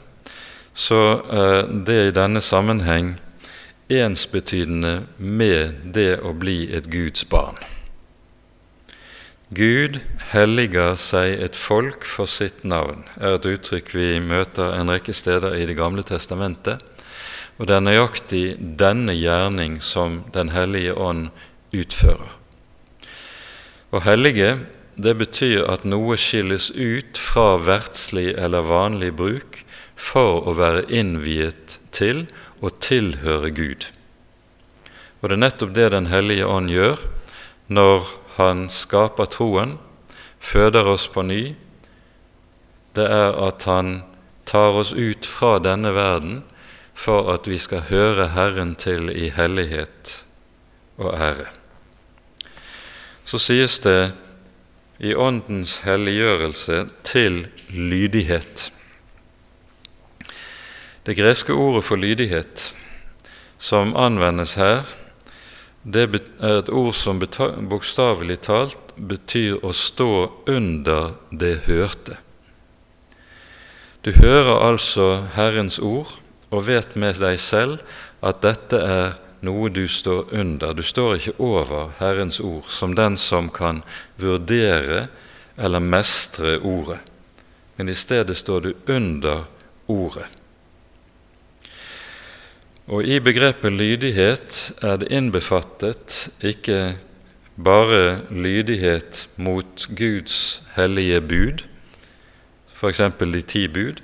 så 0.77 1.01
er 1.33 1.63
det 1.87 1.97
i 2.07 2.13
denne 2.13 2.41
sammenheng 2.43 3.15
ensbetydende 3.89 5.07
med 5.17 5.89
det 5.95 6.19
å 6.21 6.35
bli 6.37 6.67
et 6.75 6.89
Guds 6.91 7.25
barn. 7.29 7.57
Gud 9.49 10.01
helliger 10.33 10.97
seg 10.99 11.39
et 11.39 11.55
folk 11.55 12.03
for 12.05 12.27
sitt 12.27 12.65
navn, 12.67 13.05
er 13.15 13.37
et 13.37 13.47
uttrykk 13.47 13.93
vi 13.95 14.09
møter 14.19 14.75
en 14.75 14.91
rekke 14.91 15.15
steder 15.15 15.55
i 15.55 15.65
Det 15.65 15.77
gamle 15.79 16.03
testamentet. 16.03 16.83
Og 17.57 17.65
det 17.65 17.77
er 17.77 17.85
nøyaktig 17.85 18.45
denne 18.59 19.15
gjerning 19.15 19.79
som 19.81 20.25
Den 20.33 20.51
hellige 20.51 20.93
ånd 20.93 21.29
utfører. 21.71 22.35
Å 23.95 24.03
hellige 24.03 24.57
det 24.99 25.15
betyr 25.15 25.63
at 25.71 25.85
noe 25.87 26.17
skilles 26.19 26.69
ut 26.75 27.17
fra 27.17 27.55
verdslig 27.61 28.33
eller 28.35 28.67
vanlig 28.67 29.13
bruk 29.15 29.63
for 29.97 30.45
å 30.47 30.53
være 30.57 30.85
innviet 30.93 31.79
til 31.91 32.25
og 32.61 32.77
tilhøre 32.85 33.51
Gud. 33.51 33.89
Og 35.19 35.29
det 35.29 35.37
er 35.37 35.43
nettopp 35.43 35.73
det 35.73 35.89
Den 35.91 36.09
hellige 36.13 36.45
ånd 36.45 36.69
gjør 36.69 37.01
når 37.67 38.05
Han 38.37 38.67
skaper 38.69 39.25
troen, 39.25 39.79
føder 40.39 40.85
oss 40.87 41.07
på 41.09 41.23
ny. 41.25 41.55
Det 42.93 43.07
er 43.09 43.33
at 43.47 43.65
Han 43.65 44.03
tar 44.45 44.77
oss 44.77 44.93
ut 44.93 45.25
fra 45.25 45.57
denne 45.59 45.91
verden 45.95 46.43
for 46.97 47.33
at 47.33 47.49
vi 47.49 47.57
skal 47.61 47.89
høre 47.89 48.29
Herren 48.33 48.75
til 48.77 49.09
i 49.09 49.29
hellighet 49.33 50.21
og 50.97 51.13
ære. 51.13 51.49
Så 53.25 53.41
sies 53.41 53.79
det 53.83 54.13
i 55.03 55.13
Åndens 55.13 55.81
helliggjørelse 55.83 56.85
til 57.03 57.47
lydighet. 57.69 58.71
Det 61.07 61.13
greske 61.15 61.53
ordet 61.55 61.85
for 61.87 61.95
lydighet 61.95 62.73
som 63.57 63.93
anvendes 63.95 64.57
her, 64.59 64.81
det 65.87 66.01
er 66.03 66.57
et 66.57 66.69
ord 66.69 66.91
som 66.99 67.21
bokstavelig 67.23 68.41
talt 68.43 68.89
betyr 68.99 69.61
å 69.63 69.69
stå 69.71 70.09
under 70.51 71.13
det 71.31 71.61
hørte. 71.69 72.17
Du 74.03 74.11
hører 74.19 74.59
altså 74.65 75.05
Herrens 75.37 75.79
ord 75.79 76.11
og 76.51 76.65
vet 76.67 76.97
med 76.99 77.21
deg 77.23 77.39
selv 77.39 77.79
at 78.19 78.41
dette 78.43 78.81
er 78.83 79.15
noe 79.47 79.69
du 79.71 79.85
står 79.87 80.33
under. 80.35 80.75
Du 80.75 80.83
står 80.83 81.21
ikke 81.21 81.37
over 81.39 81.93
Herrens 82.01 82.41
ord 82.43 82.67
som 82.67 82.97
den 82.99 83.15
som 83.15 83.47
kan 83.47 83.79
vurdere 84.19 85.05
eller 85.55 85.79
mestre 85.79 86.57
ordet, 86.59 86.99
men 87.79 87.87
i 87.87 87.95
stedet 87.95 88.35
står 88.35 88.67
du 88.67 88.73
under 88.91 89.47
ordet. 89.87 90.27
Og 92.87 93.03
I 93.03 93.17
begrepet 93.19 93.73
lydighet 93.75 94.57
er 94.79 94.95
det 95.01 95.09
innbefattet 95.11 96.29
ikke 96.39 96.95
bare 97.59 98.19
lydighet 98.31 99.25
mot 99.35 99.87
Guds 99.91 100.61
hellige 100.77 101.19
bud, 101.21 101.65
f.eks. 102.71 103.01
de 103.19 103.41
ti 103.41 103.65
bud, 103.67 103.99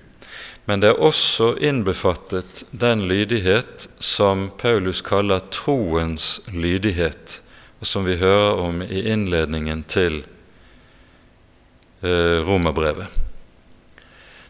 men 0.65 0.83
det 0.83 0.89
er 0.89 0.99
også 0.99 1.53
innbefattet 1.63 2.65
den 2.71 3.05
lydighet 3.07 3.87
som 4.03 4.49
Paulus 4.59 4.99
kaller 5.01 5.39
troens 5.47 6.41
lydighet, 6.51 7.39
og 7.79 7.87
som 7.87 8.03
vi 8.03 8.19
hører 8.19 8.59
om 8.65 8.81
i 8.83 9.05
innledningen 9.15 9.85
til 9.87 10.25
eh, 12.03 12.43
romerbrevet. 12.43 13.07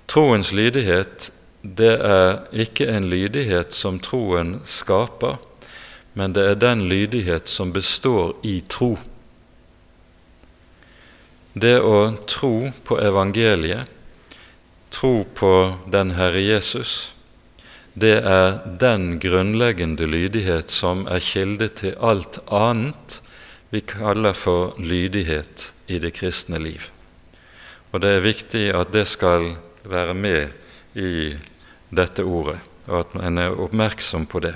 Troens 0.10 0.54
lydighet 0.54 1.30
det 1.64 1.96
er 2.04 2.44
ikke 2.52 2.90
en 2.92 3.08
lydighet 3.10 3.74
som 3.74 3.98
troen 4.04 4.58
skaper, 4.68 5.40
men 6.14 6.36
det 6.36 6.44
er 6.44 6.60
den 6.60 6.84
lydighet 6.92 7.48
som 7.48 7.72
består 7.74 8.36
i 8.44 8.60
tro. 8.68 8.98
Det 11.54 11.80
å 11.80 12.12
tro 12.28 12.70
på 12.84 13.00
evangeliet 13.00 13.90
tro 14.94 15.24
på 15.24 15.54
den 15.90 16.12
Herre 16.18 16.42
Jesus, 16.42 17.16
det 17.94 18.20
er 18.26 18.60
den 18.80 19.20
grunnleggende 19.22 20.06
lydighet 20.10 20.70
som 20.70 21.08
er 21.10 21.22
kilde 21.24 21.70
til 21.80 21.96
alt 22.02 22.40
annet 22.54 23.22
vi 23.74 23.82
kaller 23.82 24.38
for 24.38 24.78
lydighet 24.78 25.72
i 25.88 25.98
det 26.02 26.14
kristne 26.18 26.60
liv. 26.62 26.90
Og 27.94 28.02
det 28.02 28.12
er 28.18 28.26
viktig 28.26 28.66
at 28.74 28.94
det 28.94 29.08
skal 29.10 29.54
være 29.86 30.14
med 30.18 30.98
i 30.98 31.34
dette 31.96 32.26
ordet, 32.26 32.60
og 32.88 33.00
at 33.00 33.18
en 33.24 33.38
er 33.38 33.60
oppmerksom 33.66 34.26
på 34.30 34.42
det. 34.44 34.56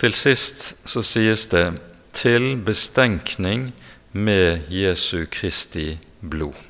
Til 0.00 0.14
sist 0.16 0.88
så 0.88 1.02
sies 1.04 1.46
det 1.46 1.80
'til 2.12 2.56
bestenkning 2.64 3.72
med 4.12 4.60
Jesu 4.70 5.26
Kristi 5.30 5.98
blod'. 6.22 6.68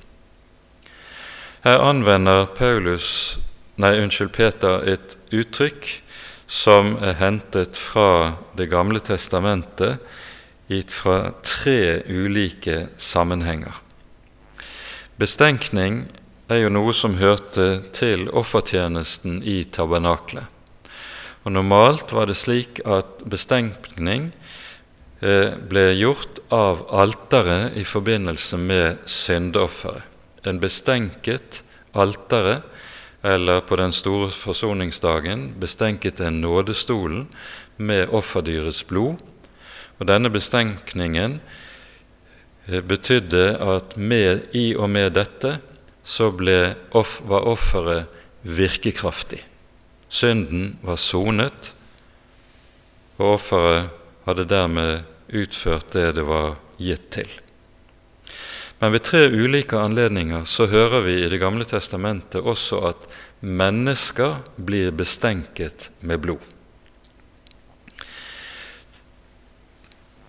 Her 1.65 1.79
anvender 1.79 2.45
Paulus, 2.45 3.39
nei, 3.77 4.01
unnskyld, 4.01 4.29
Peter 4.29 4.81
et 4.89 5.19
uttrykk 5.33 6.03
som 6.47 6.97
er 7.03 7.15
hentet 7.21 7.77
fra 7.77 8.35
Det 8.57 8.71
gamle 8.71 9.01
testamentet, 9.01 9.99
gitt 10.69 10.93
fra 10.93 11.33
tre 11.43 12.03
ulike 12.09 12.89
sammenhenger. 12.99 13.83
Bestenkning 15.19 16.09
er 16.51 16.65
jo 16.65 16.73
noe 16.73 16.95
som 16.97 17.17
hørte 17.21 17.81
til 17.95 18.27
offertjenesten 18.35 19.41
i 19.47 19.63
tabernaklet. 19.71 20.45
Og 21.45 21.55
Normalt 21.55 22.13
var 22.13 22.29
det 22.29 22.37
slik 22.37 22.83
at 22.85 23.23
bestenkning 23.31 24.33
eh, 25.23 25.57
ble 25.57 25.87
gjort 25.95 26.43
av 26.53 26.85
alteret 26.91 27.79
i 27.81 27.87
forbindelse 27.87 28.59
med 28.61 29.01
syndeofferet 29.09 30.11
en 30.47 30.61
bestenket 30.61 31.63
alteret, 31.93 32.63
eller 33.23 33.61
på 33.61 33.77
den 33.77 33.93
store 33.93 34.31
forsoningsdagen 34.33 35.51
bestenket 35.61 36.23
en 36.25 36.41
nådestolen 36.41 37.27
med 37.77 38.09
offerdyrets 38.17 38.87
blod. 38.89 39.21
Og 40.01 40.07
Denne 40.09 40.31
bestenkningen 40.33 41.41
eh, 42.67 42.81
betydde 42.81 43.59
at 43.61 43.97
med, 43.97 44.49
i 44.57 44.73
og 44.77 44.89
med 44.91 45.13
dette 45.19 45.59
så 46.03 46.31
off, 46.91 47.21
var 47.25 47.49
offeret 47.49 48.07
virkekraftig. 48.43 49.45
Synden 50.09 50.79
var 50.83 50.97
sonet, 50.97 51.75
og 53.19 53.35
offeret 53.37 53.91
hadde 54.27 54.49
dermed 54.49 55.03
utført 55.29 55.93
det 55.93 56.13
det 56.17 56.25
var 56.27 56.57
gitt 56.81 57.11
til. 57.15 57.29
Men 58.81 58.95
ved 58.95 59.05
tre 59.05 59.27
ulike 59.29 59.77
anledninger 59.77 60.47
så 60.49 60.67
hører 60.67 61.05
vi 61.05 61.19
i 61.21 61.29
Det 61.29 61.39
gamle 61.41 61.67
testamentet 61.69 62.41
også 62.41 62.81
at 62.89 63.03
mennesker 63.41 64.41
blir 64.57 64.91
bestenket 64.91 65.91
med 66.01 66.21
blod. 66.25 66.41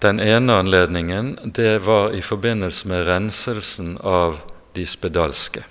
Den 0.02 0.20
ene 0.20 0.54
anledningen 0.60 1.36
det 1.56 1.86
var 1.86 2.12
i 2.12 2.22
forbindelse 2.22 2.88
med 2.90 3.06
renselsen 3.08 3.98
av 4.04 4.42
de 4.76 4.86
spedalske. 4.88 5.64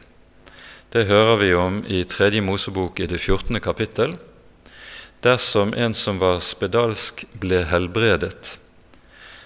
Det 0.90 1.06
hører 1.06 1.36
vi 1.38 1.52
om 1.54 1.82
i 1.86 2.02
Tredje 2.04 2.42
Mosebok 2.42 3.00
i 3.00 3.06
det 3.06 3.20
14. 3.20 3.60
kapittel. 3.60 4.16
Dersom 5.22 5.74
en 5.76 5.94
som 5.94 6.18
var 6.18 6.40
spedalsk, 6.42 7.26
ble 7.40 7.62
helbredet, 7.68 8.56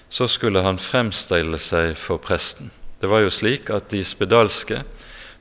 så 0.09 0.27
skulle 0.31 0.63
han 0.65 0.79
fremstille 0.79 1.59
seg 1.59 1.93
for 1.99 2.21
presten. 2.23 2.71
Det 2.99 3.11
var 3.11 3.25
jo 3.25 3.33
slik 3.33 3.69
at 3.69 3.89
de 3.91 4.01
spedalske 4.07 4.81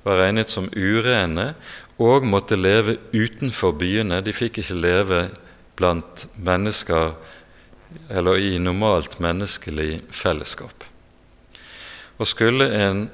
var 0.05 0.21
regnet 0.21 0.51
som 0.51 0.69
urene 0.75 1.55
og 2.03 2.27
måtte 2.27 2.59
leve 2.59 2.99
utenfor 3.15 3.77
byene. 3.79 4.21
De 4.21 4.35
fikk 4.35 4.61
ikke 4.61 4.77
leve 4.77 5.21
blant 5.79 6.27
mennesker 6.35 7.15
eller 8.11 8.43
i 8.43 8.59
normalt 8.59 9.21
menneskelig 9.23 10.03
fellesskap. 10.11 10.85
Og 12.19 12.29
skulle 12.29 12.67
en 12.75 13.07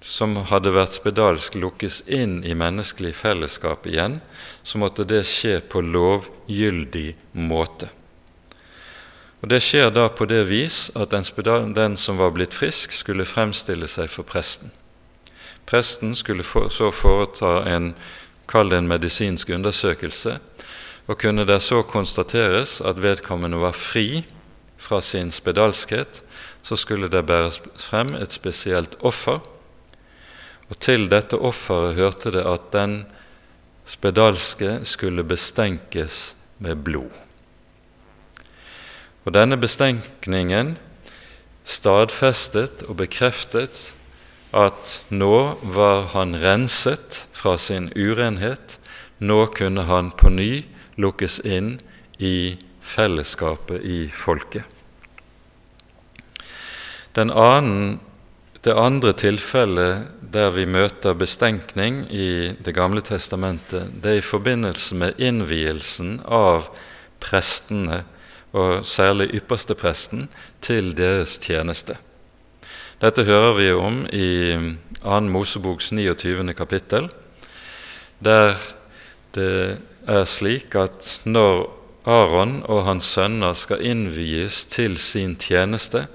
som 0.00 0.36
hadde 0.48 0.72
vært 0.72 0.96
spedalsk, 0.96 1.56
lukkes 1.60 2.02
inn 2.08 2.40
i 2.44 2.54
menneskelig 2.56 3.12
fellesskap 3.18 3.86
igjen, 3.86 4.18
så 4.62 4.80
måtte 4.80 5.04
det 5.04 5.22
skje 5.28 5.58
på 5.60 5.82
lovgyldig 5.84 7.14
måte. 7.36 7.90
Og 9.40 9.48
Det 9.48 9.60
skjer 9.64 9.90
da 9.92 10.08
på 10.12 10.26
det 10.28 10.42
vis 10.50 10.90
at 10.96 11.12
den, 11.12 11.72
den 11.72 11.96
som 11.96 12.18
var 12.20 12.32
blitt 12.36 12.56
frisk, 12.56 12.92
skulle 12.92 13.28
fremstille 13.28 13.88
seg 13.88 14.10
for 14.12 14.24
presten. 14.24 14.72
Presten 15.68 16.16
skulle 16.16 16.44
for, 16.44 16.68
så 16.68 16.90
foreta 16.92 17.62
en, 17.68 17.94
kall 18.48 18.72
det 18.72 18.80
en 18.80 18.90
medisinsk 18.90 19.52
undersøkelse, 19.54 20.38
og 21.08 21.18
kunne 21.18 21.46
det 21.48 21.60
så 21.64 21.82
konstateres 21.82 22.80
at 22.84 23.00
vedkommende 23.02 23.60
var 23.60 23.76
fri 23.76 24.24
fra 24.80 25.00
sin 25.00 25.30
spedalskhet, 25.32 26.22
så 26.62 26.76
skulle 26.76 27.08
det 27.08 27.24
bæres 27.26 27.60
frem 27.80 28.12
et 28.14 28.32
spesielt 28.32 28.96
offer, 29.00 29.40
og 30.70 30.78
til 30.78 31.08
dette 31.10 31.36
offeret 31.36 31.98
hørte 31.98 32.30
det 32.34 32.44
at 32.46 32.70
den 32.74 33.00
spedalske 33.88 34.80
skulle 34.86 35.24
bestenkes 35.26 36.36
med 36.62 36.84
blod. 36.86 37.10
Og 39.26 39.34
denne 39.34 39.58
bestenkningen 39.60 40.76
stadfestet 41.66 42.84
og 42.88 43.00
bekreftet 43.02 43.90
at 44.56 44.96
nå 45.10 45.58
var 45.74 46.10
han 46.14 46.34
renset 46.42 47.24
fra 47.36 47.56
sin 47.58 47.90
urenhet, 47.94 48.78
nå 49.18 49.44
kunne 49.54 49.84
han 49.86 50.10
på 50.10 50.32
ny 50.32 50.50
lukkes 51.00 51.40
inn 51.46 51.76
i 52.18 52.58
fellesskapet 52.82 53.84
i 53.86 54.00
folket. 54.10 54.64
Den 57.14 57.30
Annen, 57.30 57.98
det 58.64 58.76
andre 58.76 59.12
tilfellet 59.16 60.10
der 60.32 60.50
vi 60.52 60.66
møter 60.68 61.16
bestenkning 61.16 62.04
i 62.12 62.52
Det 62.60 62.74
gamle 62.76 63.00
testamentet, 63.00 63.88
det 64.02 64.10
er 64.10 64.20
i 64.20 64.26
forbindelse 64.26 64.94
med 64.94 65.18
innvielsen 65.18 66.20
av 66.26 66.68
prestene 67.20 68.04
og 68.52 68.84
særlig 68.84 69.30
ypperstepresten, 69.38 70.28
til 70.60 70.92
deres 70.98 71.38
tjeneste. 71.38 71.96
Dette 73.00 73.24
hører 73.24 73.54
vi 73.56 73.70
om 73.72 74.00
i 74.12 74.30
2. 75.00 75.20
Moseboks 75.32 75.92
29. 75.92 76.54
kapittel, 76.54 77.08
der 78.18 78.58
det 79.34 79.78
er 80.10 80.24
slik 80.26 80.74
at 80.74 81.20
når 81.24 81.68
Aron 82.10 82.62
og 82.66 82.84
hans 82.88 83.12
sønner 83.14 83.54
skal 83.54 83.84
innvies 83.86 84.64
til 84.66 84.98
sin 84.98 85.36
tjeneste, 85.38 86.08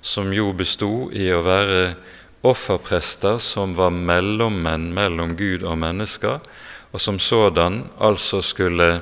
som 0.00 0.32
jo 0.32 0.52
bestod 0.56 1.14
i 1.16 1.28
å 1.32 1.42
være 1.44 1.94
offerprester 2.46 3.38
som 3.42 3.74
var 3.76 3.92
mellommenn 3.92 4.90
mellom 4.96 5.36
Gud 5.36 5.64
og 5.66 5.78
mennesker, 5.82 6.40
og 6.90 7.00
som 7.00 7.20
sådan 7.22 7.84
altså 8.00 8.40
skulle 8.42 9.00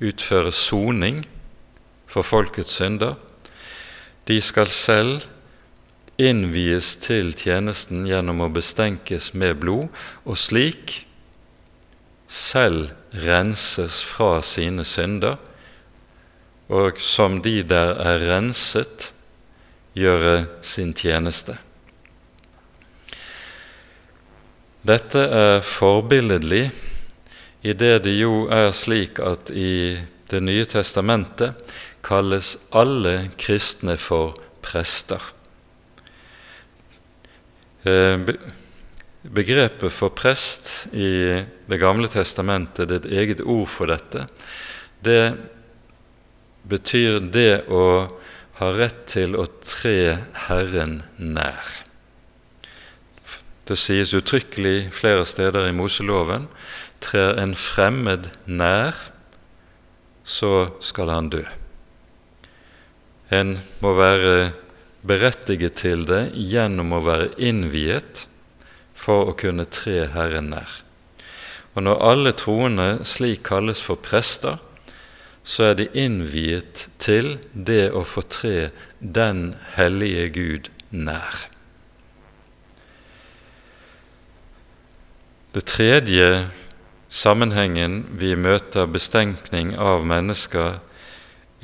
utføre 0.00 0.52
soning 0.52 1.22
for 2.08 2.26
folkets 2.26 2.78
synder. 2.80 3.14
De 4.26 4.40
skal 4.42 4.70
selv 4.72 5.26
innvies 6.16 6.94
til 7.04 7.34
tjenesten 7.36 8.06
gjennom 8.08 8.40
å 8.40 8.52
bestenkes 8.52 9.34
med 9.36 9.60
blod, 9.60 9.90
og 10.24 10.40
slik 10.40 11.02
selv 12.26 12.90
renses 13.26 14.00
fra 14.04 14.40
sine 14.42 14.84
synder, 14.84 15.36
og 16.72 16.98
som 16.98 17.38
de 17.44 17.60
der 17.62 17.94
er 18.02 18.24
renset, 18.32 19.12
gjøre 19.96 20.46
sin 20.64 20.92
tjeneste. 20.96 21.56
Dette 24.86 25.22
er 25.34 25.64
forbilledlig 25.66 26.66
det 27.74 28.04
det 28.04 28.12
jo 28.20 28.46
er 28.52 28.70
slik 28.76 29.18
at 29.18 29.50
i 29.50 29.98
Det 30.26 30.40
nye 30.42 30.64
testamentet 30.66 31.54
kalles 32.02 32.56
alle 32.74 33.28
kristne 33.38 33.94
for 33.96 34.34
prester. 34.58 35.22
Eh, 37.86 38.18
begrepet 39.22 39.92
for 39.94 40.10
prest 40.10 40.88
i 40.92 41.44
Det 41.66 41.78
gamle 41.78 42.08
testamentet, 42.10 42.88
det 42.88 42.94
er 42.96 43.04
et 43.04 43.18
eget 43.22 43.40
ord 43.40 43.68
for 43.70 43.86
dette, 43.86 44.26
det 45.02 45.36
betyr 46.66 47.20
det 47.30 47.68
å 47.70 48.08
ha 48.60 48.70
rett 48.72 49.02
til 49.12 49.36
å 49.36 49.44
tre 49.60 50.16
Herren 50.46 51.02
nær. 51.18 51.82
Det 53.66 53.76
sies 53.78 54.14
uttrykkelig 54.14 54.92
flere 54.94 55.26
steder 55.26 55.68
i 55.68 55.74
Moseloven 55.74 56.46
trer 57.02 57.36
en 57.42 57.54
fremmed 57.58 58.30
nær, 58.46 58.94
så 60.26 60.70
skal 60.82 61.10
han 61.12 61.30
dø. 61.34 61.42
En 63.34 63.56
må 63.82 63.92
være 63.98 64.52
berettiget 65.06 65.78
til 65.82 66.06
det 66.08 66.30
gjennom 66.34 66.94
å 66.96 67.02
være 67.04 67.32
innviet 67.42 68.24
for 68.96 69.30
å 69.30 69.36
kunne 69.38 69.66
tre 69.70 70.06
Herren 70.14 70.50
nær. 70.54 70.80
Og 71.76 71.84
når 71.84 72.04
alle 72.08 72.32
troende 72.38 72.88
slik 73.04 73.44
kalles 73.50 73.82
for 73.84 74.00
prester, 74.00 74.56
så 75.46 75.70
er 75.70 75.76
de 75.78 75.86
innviet 75.94 76.88
til 76.98 77.36
det 77.54 77.92
å 77.94 78.02
få 78.02 78.24
tre 78.26 78.70
den 78.98 79.52
hellige 79.76 80.24
Gud 80.34 80.70
nær. 80.90 81.46
Det 85.54 85.62
tredje 85.70 86.48
sammenhengen 87.08 88.02
vi 88.18 88.34
møter 88.36 88.90
bestenkning 88.90 89.76
av 89.78 90.04
mennesker 90.04 90.82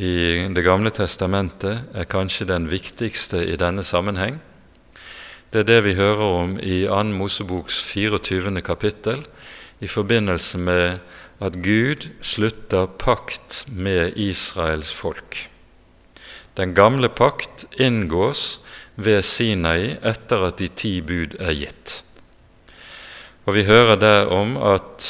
i 0.02 0.48
Det 0.54 0.62
gamle 0.64 0.90
testamentet, 0.90 1.82
er 1.94 2.08
kanskje 2.08 2.46
den 2.48 2.70
viktigste 2.70 3.42
i 3.44 3.58
denne 3.60 3.84
sammenheng. 3.84 4.38
Det 5.52 5.60
er 5.60 5.68
det 5.68 5.84
vi 5.84 5.94
hører 5.94 6.24
om 6.40 6.54
i 6.56 6.86
2. 6.88 7.02
Moseboks 7.12 7.82
24. 7.92 8.62
kapittel 8.64 9.20
i 9.80 9.86
forbindelse 9.86 10.58
med 10.58 10.98
at 11.42 11.58
Gud 11.64 12.06
slutter 12.22 12.86
pakt 12.86 13.64
med 13.66 14.14
Israels 14.16 14.92
folk. 14.94 15.48
Den 16.54 16.74
gamle 16.76 17.08
pakt 17.08 17.66
inngås 17.80 18.60
ved 18.94 19.24
Sinai 19.26 19.96
etter 20.04 20.46
at 20.48 20.60
de 20.60 20.68
ti 20.68 21.00
bud 21.02 21.38
er 21.40 21.56
gitt. 21.56 22.02
Og 23.48 23.56
vi 23.56 23.66
hører 23.66 23.98
der 23.98 24.30
om 24.30 24.54
at 24.60 25.08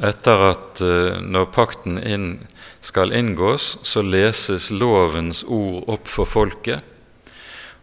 etter 0.00 0.46
at 0.46 0.80
eh, 0.80 1.20
når 1.20 1.50
pakten 1.52 2.00
inn, 2.00 2.30
skal 2.80 3.12
inngås, 3.12 3.74
så 3.84 4.00
leses 4.00 4.70
lovens 4.72 5.42
ord 5.44 5.84
opp 5.92 6.08
for 6.08 6.24
folket, 6.24 6.80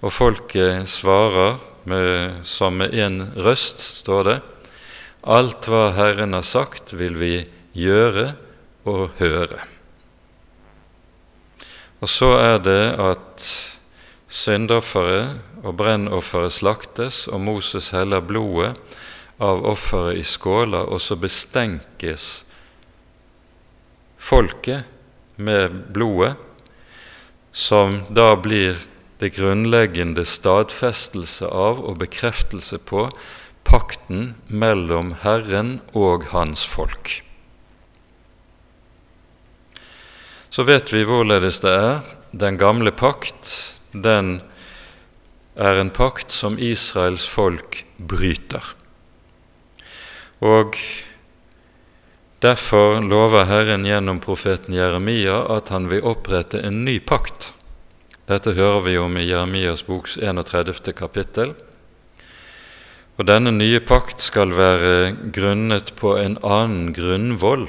og 0.01 0.09
folket 0.09 0.89
svarer 0.89 1.59
med, 1.85 2.39
som 2.41 2.79
med 2.81 2.95
én 2.97 3.19
røst, 3.37 3.77
står 4.01 4.23
det, 4.25 4.37
alt 5.27 5.67
hva 5.67 5.91
Herren 5.95 6.35
har 6.37 6.45
sagt, 6.47 6.93
vil 6.95 7.17
vi 7.19 7.33
gjøre 7.75 8.31
og 8.87 9.11
høre. 9.19 9.59
Og 11.99 12.09
så 12.11 12.31
er 12.39 12.57
det 12.63 12.81
at 13.01 13.47
syndofferet 14.27 15.63
og 15.63 15.75
brennofferet 15.79 16.53
slaktes, 16.53 17.25
og 17.27 17.41
Moses 17.41 17.89
heller 17.95 18.23
blodet 18.23 18.73
av 19.43 19.63
offeret 19.67 20.21
i 20.21 20.25
skåler, 20.25 20.87
og 20.87 21.01
så 21.01 21.17
bestenkes 21.19 22.45
folket 24.17 24.85
med 25.35 25.73
blodet, 25.93 26.35
som 27.51 28.03
da 28.13 28.35
blir 28.37 28.77
det 29.17 29.33
grunnleggende 29.33 30.25
stadfestelse 30.29 31.49
av 31.49 31.81
og 31.81 31.97
bekreftelse 32.03 32.77
på 32.85 33.07
pakten 33.67 34.35
mellom 34.47 35.13
Herren 35.21 35.79
og 35.91 36.29
hans 36.31 36.63
folk. 36.65 37.21
Så 40.49 40.63
vet 40.63 40.93
vi 40.93 41.03
hvorledes 41.05 41.59
det 41.61 41.73
er. 41.75 41.99
Den 42.31 42.57
gamle 42.57 42.91
pakt, 42.95 43.51
den 43.91 44.39
er 45.57 45.81
en 45.81 45.91
pakt 45.91 46.31
som 46.31 46.57
Israels 46.57 47.27
folk 47.27 47.83
bryter. 47.97 48.63
Og 50.39 50.77
derfor 52.45 53.01
lover 53.01 53.47
Herren 53.49 53.85
gjennom 53.85 54.21
profeten 54.23 54.75
Jeremia 54.77 55.41
at 55.57 55.73
han 55.73 55.89
vil 55.91 56.05
opprette 56.05 56.61
en 56.63 56.83
ny 56.85 56.99
pakt. 56.99 57.51
Dette 58.27 58.53
hører 58.57 58.83
vi 58.85 58.97
om 58.99 59.17
i 59.17 59.27
Jeremias 59.27 59.85
boks 59.87 60.17
31. 60.17 60.93
kapittel. 60.93 61.55
Og 63.17 63.25
denne 63.25 63.49
nye 63.55 63.79
pakt 63.81 64.21
skal 64.21 64.53
være 64.53 65.15
grunnet 65.33 65.95
på 65.97 66.13
en 66.21 66.37
annen 66.45 66.91
grunnvoll 66.93 67.65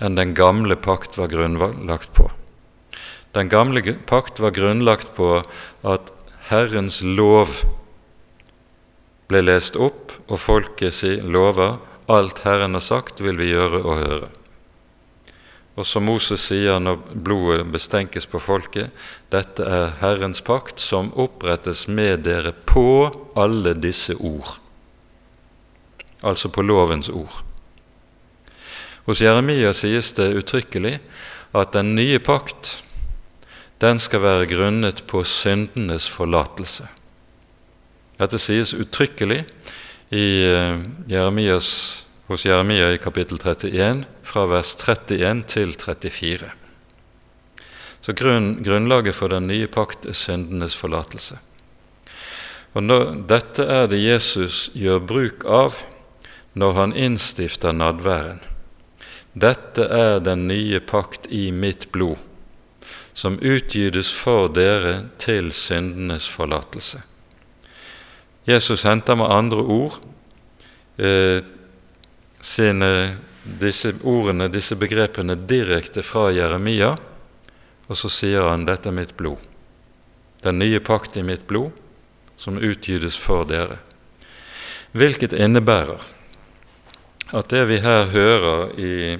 enn 0.00 0.16
den 0.16 0.34
gamle 0.36 0.76
pakt 0.80 1.16
var 1.20 1.32
grunnlagt 1.32 2.12
på. 2.16 2.28
Den 3.36 3.48
gamle 3.52 3.82
pakt 4.08 4.40
var 4.40 4.52
grunnlagt 4.56 5.14
på 5.16 5.38
at 5.86 6.12
Herrens 6.50 7.00
lov 7.04 7.60
ble 9.30 9.44
lest 9.44 9.76
opp, 9.78 10.16
og 10.26 10.40
folket 10.42 10.96
si 10.96 11.14
lover 11.22 11.78
alt 12.10 12.42
Herren 12.42 12.74
har 12.74 12.82
sagt, 12.82 13.22
vil 13.22 13.38
vi 13.38 13.52
gjøre 13.52 13.80
og 13.84 14.00
høre. 14.02 14.28
Og 15.80 15.86
som 15.88 16.04
Moses 16.04 16.42
sier 16.50 16.76
når 16.82 16.98
blodet 17.24 17.62
bestenkes 17.72 18.26
på 18.28 18.36
folket, 18.42 18.90
dette 19.32 19.64
er 19.64 19.94
Herrens 20.02 20.42
pakt 20.44 20.82
som 20.82 21.08
opprettes 21.16 21.86
med 21.88 22.26
dere 22.26 22.52
på 22.52 23.08
alle 23.32 23.72
disse 23.72 24.12
ord. 24.20 24.58
Altså 26.20 26.50
på 26.52 26.66
lovens 26.68 27.08
ord. 27.08 27.40
Hos 29.08 29.22
Jeremia 29.24 29.72
sies 29.72 30.12
det 30.18 30.34
uttrykkelig 30.42 30.98
at 31.56 31.72
den 31.72 31.94
nye 31.96 32.20
pakt 32.20 32.82
den 33.80 33.96
skal 34.04 34.20
være 34.20 34.50
grunnet 34.50 35.00
på 35.08 35.24
syndenes 35.24 36.10
forlatelse. 36.12 36.84
Dette 38.20 38.36
sies 38.36 38.74
uttrykkelig 38.76 39.46
i 40.12 40.26
eh, 40.44 40.82
Jeremias, 41.08 41.70
hos 42.30 42.46
Jeremia 42.46 42.92
i 42.92 42.98
kapittel 42.98 43.38
31, 43.42 44.04
fra 44.22 44.44
vers 44.46 44.76
31 44.78 45.42
til 45.50 45.72
34. 45.74 46.52
Så 48.00 48.14
grunn, 48.14 48.62
grunnlaget 48.62 49.18
for 49.18 49.34
den 49.34 49.48
nye 49.50 49.66
pakt 49.66 50.06
er 50.06 50.14
syndenes 50.14 50.76
forlatelse. 50.78 51.40
Og 52.78 52.86
når, 52.86 53.04
Dette 53.26 53.66
er 53.66 53.90
det 53.90 53.98
Jesus 53.98 54.70
gjør 54.78 55.02
bruk 55.02 55.42
av 55.42 55.82
når 56.54 56.78
han 56.78 56.94
innstifter 56.94 57.74
nadværen. 57.74 58.38
Dette 59.34 59.90
er 59.90 60.22
den 60.22 60.46
nye 60.46 60.78
pakt 60.78 61.26
i 61.34 61.48
mitt 61.50 61.90
blod 61.90 62.18
som 63.10 63.42
utgytes 63.42 64.14
for 64.14 64.46
dere 64.54 65.08
til 65.18 65.50
syndenes 65.50 66.30
forlatelse. 66.30 67.02
Jesus 68.46 68.86
henter 68.86 69.18
med 69.18 69.34
andre 69.34 69.66
ord 69.66 69.98
eh, 70.94 71.42
sine, 72.40 73.16
disse 73.44 73.92
ordene, 74.02 74.48
disse 74.48 74.76
begrepene, 74.76 75.34
direkte 75.34 76.02
fra 76.02 76.30
Jeremia, 76.32 76.94
og 77.86 77.98
så 77.98 78.08
sier 78.08 78.48
han 78.48 78.64
'Dette 78.64 78.88
er 78.88 78.96
mitt 78.96 79.16
blod'. 79.16 79.46
Den 80.42 80.58
nye 80.58 80.80
pakt 80.80 81.16
i 81.16 81.22
mitt 81.22 81.46
blod, 81.46 81.70
som 82.36 82.56
utgytes 82.56 83.16
for 83.16 83.44
dere. 83.44 83.78
Hvilket 84.92 85.32
innebærer 85.32 86.00
at 87.32 87.50
det 87.52 87.66
vi 87.68 87.78
her 87.78 88.08
hører 88.10 88.72
i 88.80 89.18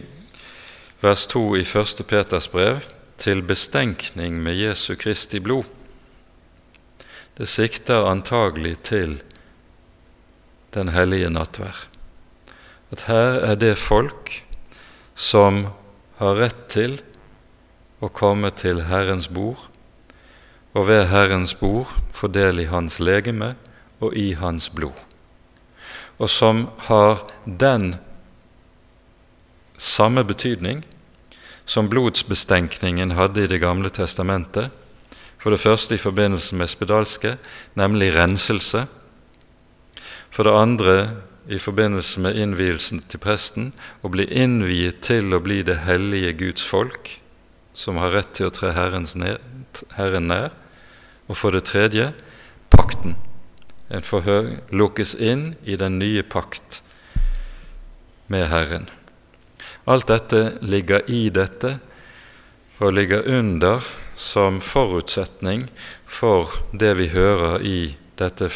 vers 1.00 1.26
2 1.26 1.56
i 1.56 1.60
1. 1.60 2.06
Peters 2.06 2.48
brev, 2.48 2.80
til 3.20 3.42
bestenkning 3.42 4.40
med 4.42 4.56
Jesu 4.56 4.94
Kristi 4.96 5.40
blod, 5.40 5.64
det 7.36 7.48
sikter 7.48 8.08
antagelig 8.08 8.78
til 8.82 9.20
den 10.74 10.88
hellige 10.88 11.30
nattvær. 11.30 11.89
At 12.90 13.06
her 13.06 13.38
er 13.46 13.54
det 13.54 13.78
folk 13.78 14.32
som 15.14 15.66
har 16.18 16.38
rett 16.40 16.66
til 16.72 16.98
å 18.02 18.10
komme 18.10 18.50
til 18.50 18.82
Herrens 18.88 19.28
bord, 19.30 19.68
og 20.74 20.86
ved 20.88 21.08
Herrens 21.10 21.54
bord 21.54 21.90
få 22.14 22.30
del 22.30 22.62
i 22.62 22.68
Hans 22.70 22.98
legeme 23.02 23.54
og 24.00 24.14
i 24.16 24.32
Hans 24.38 24.70
blod, 24.74 24.96
og 26.18 26.30
som 26.30 26.66
har 26.90 27.22
den 27.44 27.94
samme 29.80 30.24
betydning 30.26 30.82
som 31.70 31.88
blodsbestenkningen 31.88 33.14
hadde 33.14 33.44
i 33.44 33.50
Det 33.50 33.60
gamle 33.62 33.90
testamentet. 33.90 34.70
For 35.38 35.54
det 35.54 35.62
første 35.62 35.94
i 35.94 36.02
forbindelse 36.02 36.56
med 36.56 36.68
spedalske, 36.68 37.36
nemlig 37.74 38.10
renselse. 38.14 38.84
For 40.30 40.44
det 40.44 40.52
andre 40.52 40.96
i 41.48 41.58
forbindelse 41.58 42.20
med 42.20 42.36
innvielsen 42.36 43.02
til 43.08 43.20
presten, 43.22 43.72
å 44.02 44.10
bli 44.12 44.26
innviet 44.28 45.00
til 45.06 45.32
å 45.34 45.40
bli 45.40 45.62
det 45.66 45.80
hellige 45.86 46.32
Guds 46.44 46.66
folk, 46.66 47.16
som 47.72 48.00
har 48.02 48.12
rett 48.14 48.32
til 48.36 48.50
å 48.50 48.54
tre 48.54 48.72
Herren 48.74 50.28
nær. 50.28 50.50
Og 51.30 51.38
for 51.38 51.54
det 51.54 51.64
tredje 51.70 52.10
pakten. 52.70 53.14
En 53.90 54.06
forhør 54.06 54.56
lukkes 54.70 55.14
inn 55.14 55.54
i 55.64 55.76
den 55.78 55.98
nye 55.98 56.22
pakt 56.22 56.82
med 58.30 58.48
Herren. 58.50 58.88
Alt 59.90 60.10
dette 60.10 60.58
ligger 60.62 61.06
i 61.10 61.28
dette 61.34 61.78
og 62.80 62.94
ligger 62.94 63.26
under 63.28 63.84
som 64.14 64.60
forutsetning 64.62 65.66
for 66.06 66.52
det 66.72 66.92
vi 66.98 67.08
hører 67.12 67.64
i 67.64 67.78
dette 68.20 68.50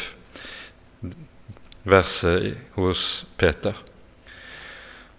verset 1.85 2.57
hos 2.75 3.25
Peter. 3.37 3.75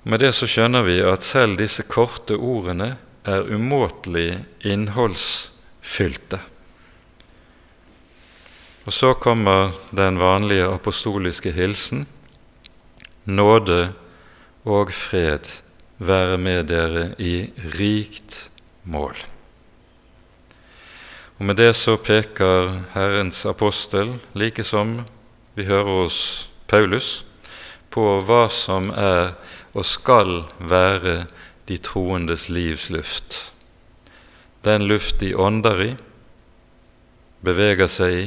Med 0.03 0.21
det 0.23 0.33
så 0.37 0.47
skjønner 0.51 0.85
vi 0.87 0.99
at 1.03 1.25
selv 1.27 1.59
disse 1.59 1.87
korte 1.87 2.37
ordene 2.37 2.93
er 3.27 3.49
umåtelig 3.51 4.37
innholdsfylte. 4.67 6.39
Og 8.87 8.95
så 8.95 9.15
kommer 9.19 9.73
den 9.91 10.19
vanlige 10.23 10.69
apostoliske 10.71 11.51
hilsen 11.57 12.05
nåde 13.27 13.89
og 14.67 14.93
fred 14.95 15.49
være 15.99 16.39
med 16.39 16.69
dere 16.71 17.09
i 17.19 17.49
rikt 17.79 18.47
mål. 18.85 19.17
Og 21.39 21.45
Med 21.45 21.57
det 21.57 21.75
så 21.77 21.97
peker 21.97 22.85
Herrens 22.95 23.45
apostel, 23.47 24.19
like 24.35 24.65
som 24.65 25.05
vi 25.55 25.65
hører 25.65 26.05
hos 26.05 26.49
Paulus, 26.67 27.25
på 27.91 28.05
hva 28.27 28.47
som 28.53 28.91
er 28.91 29.35
og 29.77 29.85
skal 29.87 30.47
være 30.59 31.27
de 31.69 31.79
troendes 31.83 32.49
livs 32.49 32.89
luft. 32.91 33.53
Den 34.65 34.87
luft 34.89 35.21
de 35.21 35.35
ånder 35.37 35.83
i, 35.85 35.93
beveger 37.47 37.91
seg 37.91 38.19
i, 38.19 38.27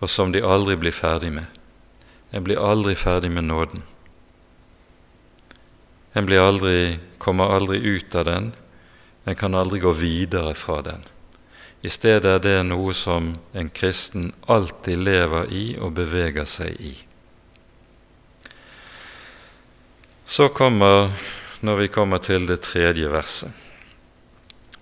og 0.00 0.10
som 0.12 0.32
de 0.34 0.44
aldri 0.44 0.76
blir 0.76 0.92
ferdig 0.92 1.32
med. 1.32 1.46
En 2.32 2.44
blir 2.44 2.60
aldri 2.60 2.96
ferdig 2.98 3.30
med 3.32 3.48
nåden. 3.48 3.82
En 6.12 6.26
blir 6.26 6.42
aldri, 6.42 6.98
kommer 7.18 7.54
aldri 7.54 7.78
ut 7.78 8.14
av 8.14 8.24
den, 8.28 8.52
en 9.24 9.36
kan 9.36 9.54
aldri 9.54 9.80
gå 9.80 9.92
videre 9.92 10.54
fra 10.54 10.82
den. 10.82 11.04
I 11.82 11.90
stedet 11.92 12.26
er 12.26 12.42
det 12.42 12.60
noe 12.66 12.94
som 12.96 13.34
en 13.54 13.68
kristen 13.70 14.32
alltid 14.50 14.98
lever 15.06 15.52
i 15.52 15.64
og 15.78 15.94
beveger 15.98 16.48
seg 16.48 16.80
i. 16.80 16.94
Så 20.26 20.48
kommer, 20.48 21.12
når 21.60 21.76
vi 21.76 21.86
kommer 21.88 22.18
til 22.18 22.48
det 22.48 22.64
tredje 22.66 23.06
verset, 23.06 23.52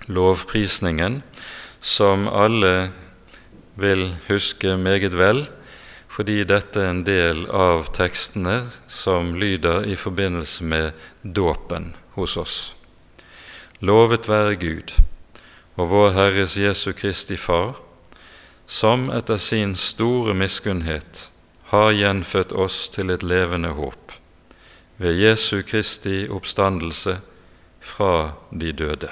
lovprisningen, 0.09 1.19
som 1.85 2.25
alle 2.33 2.89
vil 3.77 4.07
huske 4.31 4.79
meget 4.81 5.13
vel, 5.13 5.43
fordi 6.09 6.39
dette 6.49 6.81
er 6.81 6.95
en 6.95 7.05
del 7.05 7.45
av 7.53 7.91
tekstene 7.93 8.63
som 8.89 9.35
lyder 9.37 9.85
i 9.85 9.99
forbindelse 10.01 10.65
med 10.65 10.97
dåpen 11.21 11.93
hos 12.17 12.39
oss. 12.41 12.59
Lovet 13.85 14.31
være 14.31 14.57
Gud 14.57 14.97
og 15.77 15.93
vår 15.93 16.13
Herres 16.17 16.57
Jesu 16.57 16.95
Kristi 16.97 17.37
Far, 17.37 17.77
som 18.65 19.11
etter 19.13 19.37
sin 19.37 19.77
store 19.77 20.33
miskunnhet 20.33 21.29
har 21.69 21.93
gjenfødt 21.93 22.57
oss 22.57 22.87
til 22.89 23.13
et 23.13 23.27
levende 23.27 23.77
håp 23.77 24.24
ved 24.97 25.19
Jesu 25.19 25.63
Kristi 25.67 26.25
oppstandelse 26.31 27.19
fra 27.81 28.33
de 28.51 28.73
døde. 28.73 29.11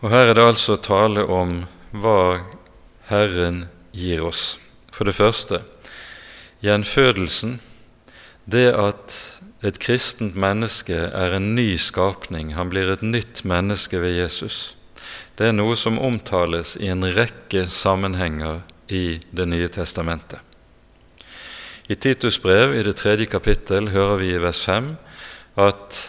Og 0.00 0.10
her 0.10 0.30
er 0.30 0.36
det 0.38 0.46
altså 0.46 0.76
tale 0.78 1.24
om 1.26 1.64
hva 1.90 2.44
Herren 3.08 3.66
gir 3.96 4.22
oss. 4.28 4.58
For 4.94 5.08
det 5.08 5.16
første 5.18 5.62
gjenfødelsen, 6.62 7.58
det 8.46 8.70
at 8.72 9.16
et 9.66 9.78
kristent 9.82 10.36
menneske 10.38 10.94
er 10.94 11.34
en 11.34 11.54
ny 11.56 11.74
skapning, 11.82 12.54
han 12.54 12.70
blir 12.70 12.92
et 12.92 13.02
nytt 13.02 13.42
menneske 13.44 13.98
ved 14.00 14.14
Jesus. 14.20 14.76
Det 15.38 15.50
er 15.50 15.56
noe 15.56 15.74
som 15.78 15.98
omtales 15.98 16.76
i 16.78 16.90
en 16.90 17.02
rekke 17.02 17.66
sammenhenger 17.66 18.62
i 18.88 19.20
Det 19.34 19.44
nye 19.46 19.68
testamentet. 19.68 20.47
I 21.88 21.94
Titus 21.94 22.42
brev 22.42 22.74
i 22.76 22.82
det 22.84 22.98
tredje 23.00 23.24
kapittel 23.32 23.88
hører 23.88 24.18
vi 24.20 24.26
i 24.34 24.40
vers 24.42 24.60
5 24.60 24.90
at 25.56 26.00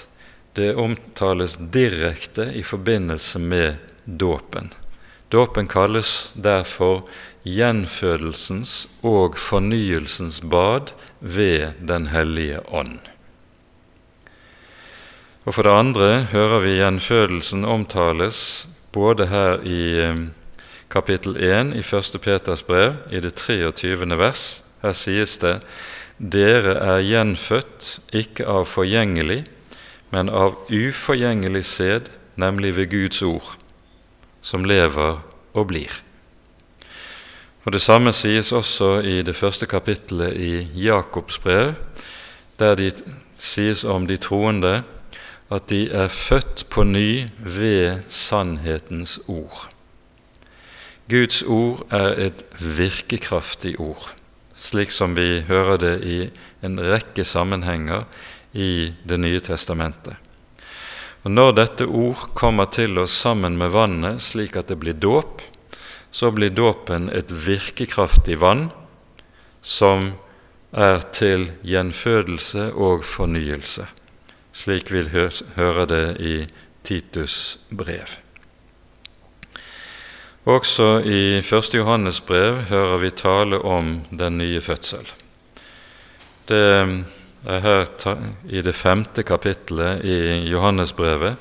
det 0.60 0.74
omtales 0.76 1.56
direkte 1.72 2.50
i 2.52 2.64
forbindelse 2.68 3.40
med 3.40 3.78
dåpen. 4.04 4.74
Dåpen 5.32 5.72
kalles 5.72 6.34
derfor 6.36 7.06
gjenfødelsens 7.48 8.90
og 9.08 9.40
fornyelsens 9.40 10.42
bad 10.42 10.92
ved 11.20 11.80
Den 11.80 12.12
hellige 12.12 12.60
ånd. 12.68 13.00
Og 15.46 15.56
For 15.56 15.64
det 15.64 15.80
andre 15.80 16.10
hører 16.34 16.60
vi 16.60 16.78
gjenfødelsen 16.82 17.64
omtales 17.66 18.68
både 18.92 19.32
her 19.32 19.64
i 19.64 19.84
eh, 20.04 20.26
kapittel 20.92 21.38
1 21.38 21.78
i 21.78 21.86
1. 21.86 22.20
Peters 22.22 22.64
brev, 22.64 23.00
i 23.12 23.20
det 23.24 23.36
23. 23.36 24.18
vers. 24.18 24.64
Her 24.82 24.94
sies 24.94 25.38
det:" 25.38 25.62
Dere 26.20 26.74
er 26.76 27.00
gjenfødt, 27.00 28.00
ikke 28.14 28.46
av 28.46 28.66
forgjengelig, 28.66 29.46
men 30.12 30.30
av 30.30 30.58
uforgjengelig 30.68 31.66
sæd, 31.66 32.10
nemlig 32.36 32.76
ved 32.76 32.90
Guds 32.92 33.22
ord, 33.22 33.58
som 34.42 34.64
lever 34.64 35.22
og 35.54 35.68
blir. 35.68 36.02
Og 37.64 37.74
Det 37.74 37.82
samme 37.82 38.14
sies 38.14 38.52
også 38.52 39.00
i 39.00 39.22
det 39.22 39.36
første 39.36 39.66
kapittelet 39.66 40.36
i 40.38 40.68
Jakobs 40.76 41.40
brev, 41.40 41.74
der 42.60 42.76
det 42.76 43.04
sies 43.38 43.84
om 43.84 44.08
de 44.08 44.18
troende 44.18 44.84
at 45.52 45.70
de 45.70 45.92
er 45.92 46.08
født 46.08 46.66
på 46.70 46.84
ny 46.84 47.28
ved 47.40 48.00
sannhetens 48.10 49.20
ord. 49.28 49.70
Guds 51.10 51.42
ord 51.44 51.88
er 51.92 52.28
et 52.28 52.46
virkekraftig 52.60 53.80
ord, 53.80 54.14
slik 54.60 54.91
som 54.91 55.16
vi 55.16 55.41
hører 55.47 55.80
det 55.82 55.95
i 56.03 56.20
en 56.66 56.80
rekke 56.80 57.26
sammenhenger 57.26 58.05
i 58.51 58.93
Det 59.05 59.18
nye 59.18 59.39
testamentet. 59.39 60.16
Og 61.24 61.32
Når 61.32 61.51
dette 61.53 61.86
ord 61.86 62.30
kommer 62.34 62.66
til 62.66 62.97
oss 62.97 63.14
sammen 63.14 63.57
med 63.57 63.72
vannet, 63.76 64.22
slik 64.22 64.55
at 64.55 64.68
det 64.72 64.80
blir 64.80 64.95
dåp, 64.95 65.41
så 66.12 66.32
blir 66.32 66.49
dåpen 66.49 67.10
et 67.14 67.30
virkekraftig 67.30 68.39
vann 68.41 68.70
som 69.62 70.14
er 70.72 71.03
til 71.14 71.51
gjenfødelse 71.66 72.72
og 72.74 73.03
fornyelse, 73.05 73.86
slik 74.53 74.91
vi 74.93 75.03
hører 75.12 75.86
det 75.89 76.05
i 76.22 76.36
Titus 76.84 77.60
brev. 77.70 78.18
Også 80.46 81.02
i 81.04 81.40
1. 81.40 81.74
Johannes 81.74 82.22
brev 82.22 82.62
hører 82.70 82.98
vi 82.98 83.10
tale 83.12 83.60
om 83.60 84.02
den 84.12 84.38
nye 84.38 84.62
fødsel. 84.62 85.04
Det 86.48 86.62
er 87.46 87.60
her 87.60 87.86
i 88.48 88.62
det 88.62 88.76
femte 88.76 89.24
kapittelet 89.24 90.06
i 90.06 90.48
Johannesbrevet. 90.50 91.36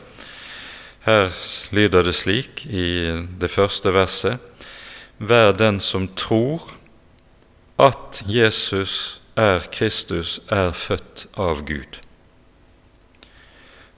Her 1.06 1.30
lyder 1.70 2.02
det 2.02 2.14
slik 2.14 2.66
i 2.66 3.14
det 3.40 3.50
første 3.50 3.94
verset 3.94 4.38
Vær 5.18 5.52
den 5.52 5.80
som 5.80 6.08
tror 6.14 6.62
at 7.78 8.22
Jesus 8.26 9.20
er 9.36 9.66
Kristus, 9.72 10.40
er 10.50 10.72
født 10.72 11.26
av 11.38 11.62
Gud. 11.66 12.02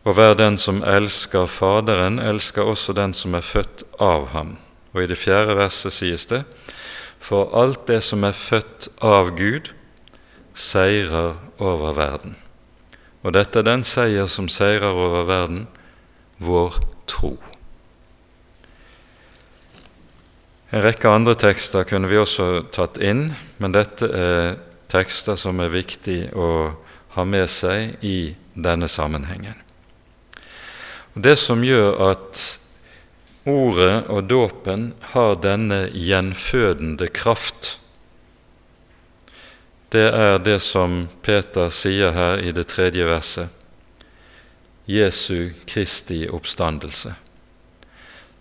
Og 0.04 0.16
vær 0.16 0.34
den 0.34 0.56
som 0.56 0.82
elsker 0.84 1.46
Faderen, 1.46 2.18
elsker 2.18 2.62
også 2.62 2.92
den 2.96 3.12
som 3.16 3.34
er 3.34 3.44
født 3.44 3.84
av 4.00 4.28
ham. 4.32 4.56
Og 4.92 5.02
i 5.02 5.10
det 5.10 5.18
fjerde 5.18 5.56
verset 5.58 5.92
sies 5.92 6.26
det:" 6.26 6.44
For 7.20 7.50
alt 7.52 7.86
det 7.88 8.02
som 8.02 8.24
er 8.24 8.32
født 8.32 8.88
av 9.02 9.36
Gud, 9.36 9.74
seirer 10.54 11.36
over 11.58 11.92
verden. 11.92 12.36
Og 13.22 13.34
dette 13.36 13.58
er 13.58 13.66
den 13.68 13.84
seier 13.84 14.26
som 14.26 14.48
seirer 14.48 14.96
over 14.96 15.24
verden, 15.28 15.66
vår 16.38 16.80
tro. 17.06 17.36
En 20.72 20.82
rekke 20.82 21.08
andre 21.08 21.34
tekster 21.34 21.84
kunne 21.84 22.08
vi 22.08 22.16
også 22.16 22.62
tatt 22.72 23.00
inn, 23.02 23.34
men 23.58 23.74
dette 23.74 24.06
er 24.06 24.56
tekster 24.90 25.36
som 25.36 25.60
er 25.60 25.72
viktig 25.74 26.30
å 26.32 26.72
ha 27.16 27.24
med 27.26 27.50
seg 27.50 27.98
i 28.06 28.32
denne 28.54 28.88
sammenhengen. 28.88 29.58
Og 31.14 31.22
Det 31.22 31.36
som 31.38 31.64
gjør 31.64 31.98
at 32.12 32.59
ordet 33.48 34.06
og 34.12 34.26
dåpen 34.28 34.90
har 35.12 35.38
denne 35.40 35.86
gjenfødende 35.92 37.08
kraft, 37.08 37.76
det 39.90 40.06
er 40.14 40.36
det 40.38 40.60
som 40.62 41.08
Peter 41.26 41.70
sier 41.74 42.12
her 42.14 42.38
i 42.38 42.52
det 42.54 42.68
tredje 42.70 43.02
verset. 43.08 43.48
Jesu 44.86 45.50
Kristi 45.66 46.28
oppstandelse. 46.30 47.16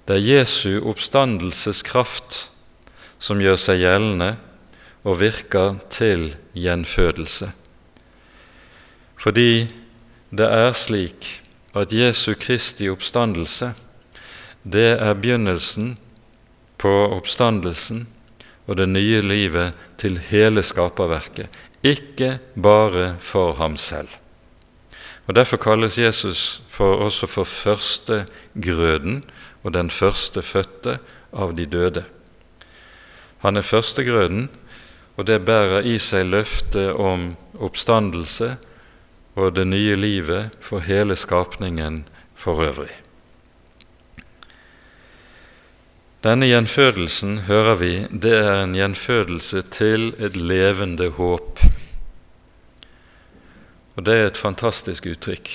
Det 0.06 0.18
er 0.18 0.28
Jesu 0.28 0.78
oppstandelseskraft 0.90 2.38
som 3.22 3.42
gjør 3.42 3.58
seg 3.62 3.82
gjeldende 3.82 4.30
og 5.06 5.20
virker 5.24 5.80
til 5.90 6.36
gjenfødelse. 6.54 7.50
Fordi 9.18 9.70
det 10.30 10.48
er 10.54 10.74
slik 10.78 11.28
at 11.78 11.94
Jesu 11.94 12.36
Kristi 12.38 12.90
oppstandelse, 12.94 13.74
det 14.64 15.00
er 15.00 15.14
begynnelsen 15.14 15.98
på 16.80 16.92
oppstandelsen 17.16 18.06
og 18.68 18.78
det 18.78 18.90
nye 18.90 19.22
livet 19.26 19.78
til 19.98 20.20
hele 20.30 20.64
skaperverket, 20.64 21.50
ikke 21.84 22.38
bare 22.56 23.16
for 23.20 23.56
ham 23.58 23.78
selv. 23.78 24.10
Og 25.28 25.36
Derfor 25.36 25.58
kalles 25.58 25.98
Jesus 25.98 26.62
for, 26.70 26.96
også 27.06 27.28
for 27.28 27.44
førstegrøden 27.44 29.24
og 29.64 29.74
den 29.74 29.90
førstefødte 29.90 30.98
av 31.34 31.54
de 31.56 31.66
døde. 31.66 32.04
Han 33.40 33.58
er 33.58 33.62
førstegrøden, 33.62 34.50
og 35.18 35.28
det 35.28 35.46
bærer 35.46 35.86
i 35.86 35.98
seg 36.00 36.26
løftet 36.32 36.96
om 36.96 37.34
oppstandelse 37.60 38.56
og 39.36 39.54
det 39.56 39.68
nye 39.68 39.96
livet 39.96 40.56
for 40.64 40.80
hele 40.84 41.16
skapningen 41.16 42.04
for 42.36 42.64
øvrig. 42.64 43.09
Denne 46.20 46.50
gjenfødelsen, 46.50 47.38
hører 47.48 47.78
vi, 47.80 47.90
det 48.12 48.34
er 48.36 48.66
en 48.66 48.74
gjenfødelse 48.76 49.62
til 49.72 50.10
et 50.20 50.36
levende 50.36 51.06
håp. 51.16 51.62
Og 53.96 54.04
det 54.04 54.16
er 54.18 54.28
et 54.28 54.40
fantastisk 54.40 55.08
uttrykk. 55.08 55.52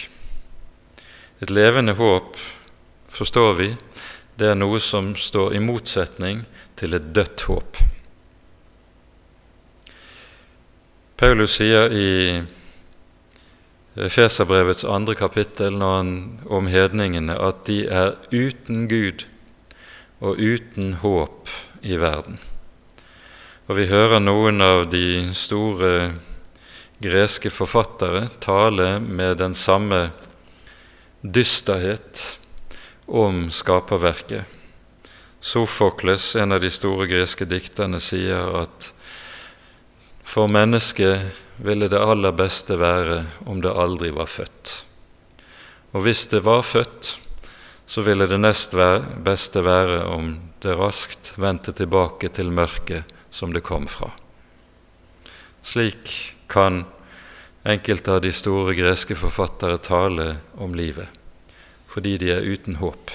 Et 1.45 1.53
levende 1.53 1.93
håp, 1.99 2.39
forstår 3.13 3.53
vi, 3.59 3.67
det 4.41 4.49
er 4.49 4.57
noe 4.57 4.81
som 4.81 5.13
står 5.13 5.53
i 5.53 5.61
motsetning 5.61 6.47
til 6.81 6.97
et 6.97 7.13
dødt 7.13 7.45
håp. 7.51 7.83
Paulus 11.21 11.59
sier 11.61 11.93
i 11.93 12.41
Feserbrevets 14.09 14.89
andre 14.89 15.13
kapittel 15.15 15.77
når 15.77 15.95
han, 16.01 16.17
om 16.49 16.73
hedningene 16.73 17.37
at 17.37 17.67
de 17.69 17.83
er 17.85 18.17
uten 18.33 18.89
Gud 18.89 19.29
og 20.25 20.41
uten 20.41 20.95
håp 21.03 21.51
i 21.85 21.99
verden. 22.01 22.39
Og 23.69 23.77
vi 23.79 23.89
hører 23.89 24.21
noen 24.21 24.65
av 24.65 24.87
de 24.93 25.31
store 25.37 26.15
greske 27.05 27.53
forfattere 27.53 28.27
tale 28.41 28.99
med 29.01 29.39
den 29.41 29.57
samme 29.57 30.09
dysterhet 31.21 32.39
om 33.07 33.49
skaperverket. 33.53 34.45
Sofokles, 35.45 36.37
en 36.41 36.57
av 36.57 36.61
de 36.65 36.71
store 36.73 37.09
greske 37.09 37.45
dikterne, 37.49 38.01
sier 38.01 38.49
at 38.65 38.91
for 40.25 40.49
mennesket 40.49 41.35
ville 41.65 41.89
det 41.93 42.01
aller 42.01 42.33
beste 42.33 42.79
være 42.81 43.21
om 43.45 43.61
det 43.65 43.73
aldri 43.73 44.09
var 44.17 44.29
født. 44.29 44.73
Og 45.93 46.07
hvis 46.07 46.25
det 46.33 46.41
var 46.49 46.65
født, 46.65 47.19
så 47.87 48.03
ville 48.03 48.27
det 48.27 48.39
nest 48.41 48.75
beste 49.25 49.63
være 49.65 50.05
om 50.09 50.37
det 50.65 50.77
raskt 50.79 51.35
vendte 51.37 51.75
tilbake 51.77 52.31
til 52.33 52.51
mørket 52.51 53.11
som 53.31 53.53
det 53.53 53.65
kom 53.67 53.87
fra. 53.91 54.11
Slik 55.65 56.35
kan 56.49 56.85
enkelte 57.65 58.13
av 58.13 58.23
de 58.25 58.33
store 58.33 58.75
greske 58.77 59.17
forfattere 59.17 59.81
tale 59.81 60.37
om 60.61 60.75
livet, 60.77 61.09
fordi 61.89 62.17
de 62.21 62.33
er 62.35 62.45
uten 62.45 62.81
håp. 62.81 63.13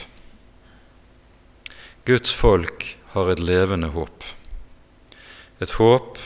Guds 2.05 2.33
folk 2.33 2.85
har 3.13 3.29
et 3.29 3.41
levende 3.41 3.91
håp. 3.93 4.23
Et 5.61 5.71
håp 5.77 6.17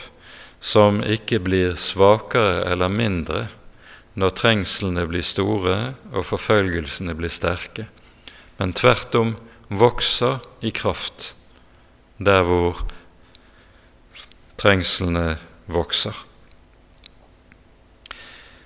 som 0.64 1.02
ikke 1.04 1.42
blir 1.44 1.76
svakere 1.80 2.62
eller 2.70 2.92
mindre 2.92 3.46
når 4.14 4.36
trengslene 4.38 5.04
blir 5.10 5.24
store 5.26 5.76
og 6.14 6.24
forfølgelsene 6.28 7.16
blir 7.18 7.32
sterke, 7.32 7.88
men 8.56 8.72
tvert 8.76 9.14
om 9.18 9.34
vokser 9.68 10.38
i 10.60 10.70
kraft 10.74 11.32
der 12.22 12.44
hvor 12.46 12.84
trengslene 14.60 15.34
vokser. 15.66 16.14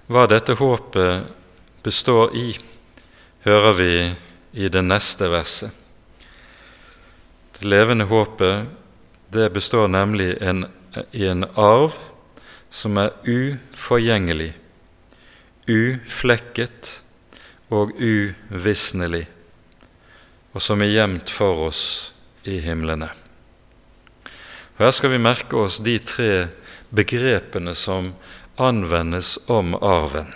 Hva 0.08 0.24
dette 0.28 0.56
håpet 0.56 1.28
består 1.84 2.34
i, 2.36 2.52
hører 3.44 3.74
vi 3.76 3.92
i 4.52 4.68
det 4.72 4.82
neste 4.84 5.28
verset. 5.32 5.72
Det 7.58 7.66
levende 7.68 8.06
håpet 8.08 8.68
det 9.32 9.50
består 9.52 9.88
nemlig 9.92 10.36
en, 10.40 10.64
i 11.12 11.26
en 11.28 11.44
arv 11.56 11.96
som 12.72 12.96
er 13.00 13.12
uforgjengelig, 13.28 14.52
uflekket 15.68 16.94
og 17.74 17.92
uvisnelig, 18.00 19.26
og 20.52 20.62
som 20.62 20.82
er 20.82 20.92
gjemt 20.92 21.30
for 21.30 21.68
oss 21.68 21.82
i 22.48 22.58
himlene. 22.64 23.10
Og 24.78 24.84
Her 24.86 24.92
skal 24.94 25.12
vi 25.12 25.22
merke 25.22 25.56
oss 25.58 25.80
de 25.84 25.98
tre 25.98 26.48
begrepene 26.94 27.74
som 27.74 28.12
anvendes 28.58 29.36
om 29.46 29.74
arven. 29.74 30.30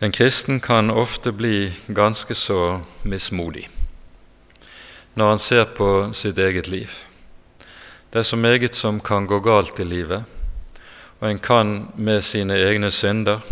En 0.00 0.12
kristen 0.12 0.60
kan 0.60 0.90
ofte 0.90 1.32
bli 1.32 1.72
ganske 1.86 2.34
så 2.34 2.80
mismodig 3.02 3.68
når 5.14 5.28
han 5.28 5.40
ser 5.42 5.64
på 5.76 5.88
sitt 6.14 6.38
eget 6.38 6.68
liv. 6.70 6.90
Det 8.12 8.22
er 8.22 8.22
så 8.22 8.36
meget 8.36 8.74
som 8.74 9.00
kan 9.00 9.26
gå 9.26 9.40
galt 9.40 9.80
i 9.80 9.84
livet, 9.84 10.24
og 11.20 11.30
en 11.30 11.38
kan 11.38 11.90
med 11.96 12.22
sine 12.22 12.56
egne 12.56 12.90
synder 12.90 13.42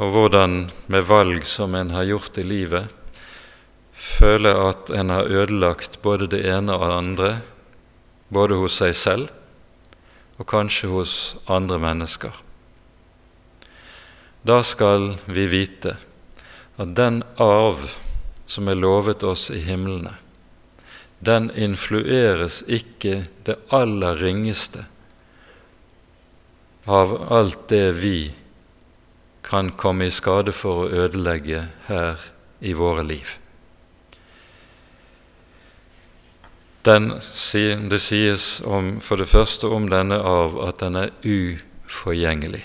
og 0.00 0.14
hvordan 0.14 0.70
med 0.88 1.04
valg 1.04 1.44
som 1.44 1.74
en 1.76 1.90
har 1.92 2.08
gjort 2.08 2.38
i 2.40 2.44
livet, 2.46 2.88
føle 3.92 4.52
at 4.56 4.88
en 4.96 5.12
har 5.12 5.28
ødelagt 5.28 6.00
både 6.00 6.30
det 6.32 6.40
ene 6.48 6.72
og 6.72 6.86
det 6.86 6.96
andre, 6.96 7.30
både 8.32 8.56
hos 8.62 8.78
seg 8.80 8.96
selv 8.96 10.40
og 10.40 10.48
kanskje 10.48 10.88
hos 10.88 11.14
andre 11.52 11.76
mennesker. 11.82 12.32
Da 14.40 14.62
skal 14.64 15.18
vi 15.28 15.44
vite 15.52 15.98
at 16.80 16.96
den 16.96 17.20
arv 17.36 17.84
som 18.48 18.72
er 18.72 18.80
lovet 18.80 19.20
oss 19.22 19.50
i 19.52 19.60
himlene, 19.66 20.16
den 21.20 21.50
influeres 21.52 22.62
ikke 22.72 23.26
det 23.44 23.58
aller 23.68 24.16
ringeste 24.16 24.86
av 26.88 27.18
alt 27.28 27.68
det 27.68 27.90
vi 28.00 28.30
kan 29.50 29.70
komme 29.70 30.06
i 30.06 30.14
skade 30.14 30.54
for 30.54 30.84
å 30.84 30.90
ødelegge 31.04 31.64
her 31.88 32.20
i 32.60 32.72
våre 32.78 33.02
liv. 33.02 33.36
Den, 36.86 37.10
det 37.90 37.98
sies 38.00 38.60
om, 38.64 39.00
for 39.04 39.20
det 39.20 39.28
første 39.28 39.68
om 39.68 39.90
denne 39.90 40.16
arv 40.16 40.56
at 40.64 40.78
den 40.80 40.96
er 40.96 41.10
uforgjengelig. 41.26 42.62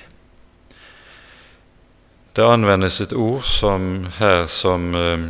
Det 2.35 2.45
anvendes 2.45 3.01
et 3.01 3.15
ord 3.15 3.43
som 3.47 4.05
her 4.19 4.45
som 4.51 4.89
eh, 4.95 5.27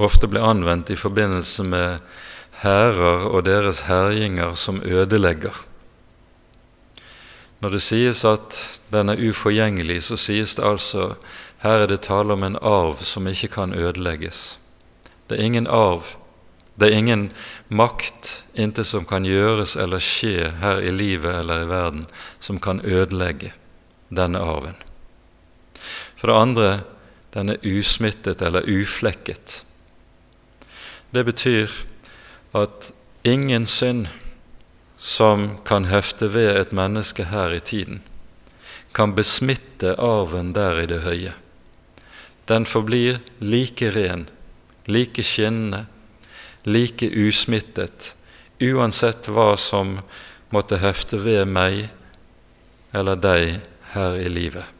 ofte 0.00 0.28
blir 0.28 0.44
anvendt 0.44 0.90
i 0.90 0.96
forbindelse 0.96 1.64
med 1.68 2.00
hærer 2.62 3.28
og 3.28 3.44
deres 3.48 3.84
herjinger 3.88 4.54
som 4.56 4.82
ødelegger. 4.84 5.54
Når 7.62 7.76
det 7.76 7.82
sies 7.84 8.24
at 8.26 8.56
den 8.90 9.12
er 9.12 9.20
uforgjengelig, 9.22 10.00
så 10.08 10.18
sies 10.18 10.56
det 10.58 10.66
altså 10.66 11.12
her 11.62 11.84
er 11.84 11.86
det 11.86 12.00
tale 12.08 12.34
om 12.34 12.42
en 12.42 12.58
arv 12.58 12.98
som 13.06 13.28
ikke 13.30 13.52
kan 13.54 13.74
ødelegges. 13.74 14.58
Det 15.30 15.38
er 15.38 15.46
ingen 15.46 15.68
arv, 15.70 16.16
det 16.74 16.88
er 16.88 16.98
ingen 16.98 17.28
makt, 17.68 18.42
intet 18.58 18.88
som 18.88 19.06
kan 19.06 19.22
gjøres 19.28 19.76
eller 19.78 20.02
skje 20.02 20.48
her 20.58 20.82
i 20.82 20.90
livet 20.90 21.36
eller 21.38 21.62
i 21.62 21.68
verden, 21.70 22.06
som 22.40 22.58
kan 22.58 22.80
ødelegge 22.82 23.52
denne 24.10 24.42
arven. 24.42 24.74
For 26.18 26.26
det 26.26 26.40
andre, 26.40 26.70
den 27.34 27.54
er 27.54 27.62
usmittet 27.62 28.42
eller 28.42 28.66
uflekket. 28.66 29.62
Det 31.14 31.24
betyr 31.24 31.70
at 32.58 32.90
ingen 33.24 33.66
synd 33.66 34.08
som 35.02 35.58
kan 35.64 35.88
hefte 35.90 36.28
ved 36.30 36.56
et 36.56 36.72
menneske 36.72 37.24
her 37.26 37.50
i 37.50 37.60
tiden, 37.60 37.98
kan 38.94 39.16
besmitte 39.18 39.96
arven 39.98 40.52
der 40.54 40.78
i 40.78 40.86
det 40.86 41.00
høye. 41.02 41.32
Den 42.46 42.66
forblir 42.70 43.18
like 43.40 43.90
ren, 43.96 44.28
like 44.86 45.24
skinnende, 45.26 45.88
like 46.62 47.10
usmittet, 47.10 48.12
uansett 48.62 49.26
hva 49.26 49.56
som 49.58 49.98
måtte 50.54 50.78
hefte 50.78 51.18
ved 51.18 51.50
meg 51.50 51.88
eller 52.94 53.18
deg 53.18 53.58
her 53.96 54.22
i 54.22 54.30
livet. 54.30 54.70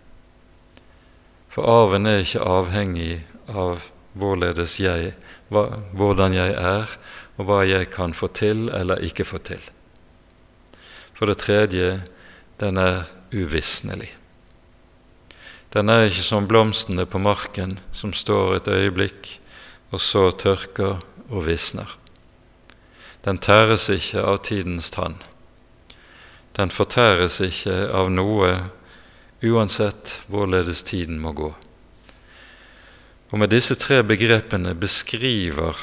For 1.51 1.66
arven 1.66 2.07
er 2.07 2.23
ikke 2.23 2.47
avhengig 2.47 3.25
av 3.51 3.89
hvorledes 4.14 4.79
jeg 4.79 5.16
hvordan 5.51 6.33
jeg 6.39 6.55
er, 6.55 6.99
og 7.37 7.49
hva 7.49 7.62
jeg 7.66 7.91
kan 7.91 8.14
få 8.14 8.31
til 8.31 8.68
eller 8.70 9.03
ikke 9.03 9.27
få 9.27 9.43
til. 9.43 9.73
For 11.15 11.29
det 11.29 11.41
tredje 11.43 12.03
den 12.61 12.79
er 12.81 13.05
uvisnelig. 13.33 14.11
Den 15.73 15.89
er 15.89 16.07
ikke 16.09 16.25
som 16.25 16.47
blomstene 16.49 17.07
på 17.09 17.21
marken 17.23 17.79
som 17.97 18.13
står 18.13 18.59
et 18.59 18.69
øyeblikk, 18.69 19.39
og 19.93 20.01
så 20.01 20.31
tørker 20.37 21.01
og 21.33 21.47
visner. 21.47 21.89
Den 23.25 23.39
tæres 23.39 23.89
ikke 23.93 24.21
av 24.21 24.43
tidens 24.45 24.91
tann. 24.93 25.17
Den 26.57 26.73
fortæres 26.75 27.41
ikke 27.41 27.87
av 27.95 28.11
noe, 28.13 28.53
uansett 29.43 30.19
hvorledes 30.29 30.83
tiden 30.85 31.21
må 31.23 31.33
gå. 31.33 31.53
Og 33.33 33.41
med 33.41 33.49
disse 33.49 33.75
tre 33.81 34.03
begrepene 34.05 34.75
beskriver 34.77 35.79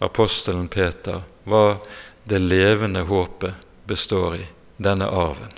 apostelen 0.00 0.70
Peter 0.72 1.20
hva 1.44 1.80
det 2.28 2.40
levende 2.40 3.04
håpet 3.08 3.66
består 3.88 4.38
i, 4.38 4.46
denne 4.78 5.08
arven. 5.10 5.52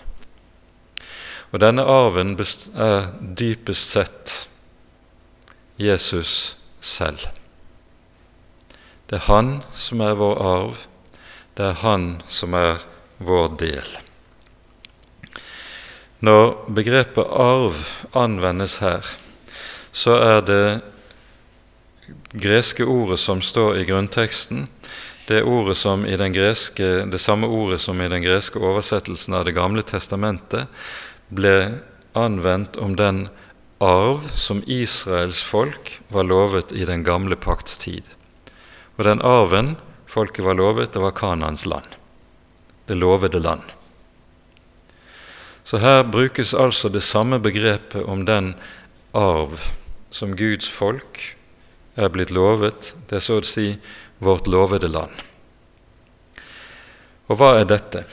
Og 1.50 1.60
denne 1.62 1.82
arven 1.82 2.36
er 2.38 3.10
dypest 3.20 3.96
sett 3.96 4.34
Jesus 5.80 6.56
selv. 6.80 7.26
Det 9.10 9.18
er 9.18 9.26
han 9.26 9.56
som 9.74 10.04
er 10.04 10.14
vår 10.14 10.38
arv, 10.38 10.84
det 11.58 11.66
er 11.66 11.82
han 11.82 12.22
som 12.30 12.54
er 12.54 12.78
vår 13.18 13.56
del. 13.60 13.88
Når 16.20 16.70
begrepet 16.76 17.26
arv 17.26 17.80
anvendes 18.14 18.78
her, 18.84 19.06
så 19.90 20.14
er 20.20 20.40
det 20.46 20.64
greske 22.30 22.84
ordet 22.84 23.18
som 23.18 23.42
står 23.42 23.80
i 23.80 23.86
grunnteksten, 23.88 24.68
det, 25.30 25.42
ordet 25.46 25.76
som 25.78 26.02
i 26.06 26.16
den 26.18 26.34
greske, 26.34 26.86
det 27.06 27.20
samme 27.22 27.46
ordet 27.46 27.80
som 27.80 28.00
i 28.02 28.08
den 28.10 28.22
greske 28.24 28.58
oversettelsen 28.58 29.36
av 29.38 29.44
Det 29.46 29.54
gamle 29.54 29.84
testamentet 29.86 30.66
ble 31.30 31.78
anvendt 32.18 32.76
om 32.76 32.96
den 32.98 33.28
arv 33.78 34.26
som 34.34 34.64
Israels 34.66 35.42
folk 35.46 36.00
var 36.08 36.26
lovet 36.26 36.74
i 36.74 36.84
den 36.84 37.04
gamle 37.06 37.38
pakts 37.38 37.78
tid. 37.78 38.02
Og 38.98 39.06
den 39.06 39.22
arven 39.22 39.76
folket 40.10 40.44
var 40.44 40.58
lovet, 40.58 40.92
det 40.92 41.00
var 41.00 41.14
Kanans 41.14 41.62
land, 41.66 41.86
det 42.90 42.98
lovede 42.98 43.38
land. 43.38 43.62
Så 45.62 45.78
her 45.78 46.02
brukes 46.02 46.54
altså 46.54 46.90
det 46.90 47.06
samme 47.06 47.38
begrepet 47.38 48.02
om 48.02 48.26
den 48.26 48.56
arv 49.14 49.70
som 50.10 50.34
Guds 50.34 50.66
folk 50.68 51.36
er 51.96 52.12
blitt 52.12 52.32
lovet, 52.34 52.94
det 53.08 53.18
er 53.18 53.24
så 53.24 53.40
å 53.40 53.46
si 53.46 53.72
vårt 54.22 54.48
lovede 54.50 54.90
land. 54.90 55.14
Og 57.30 57.38
hva 57.38 57.54
er 57.60 57.68
dette? 57.70 58.04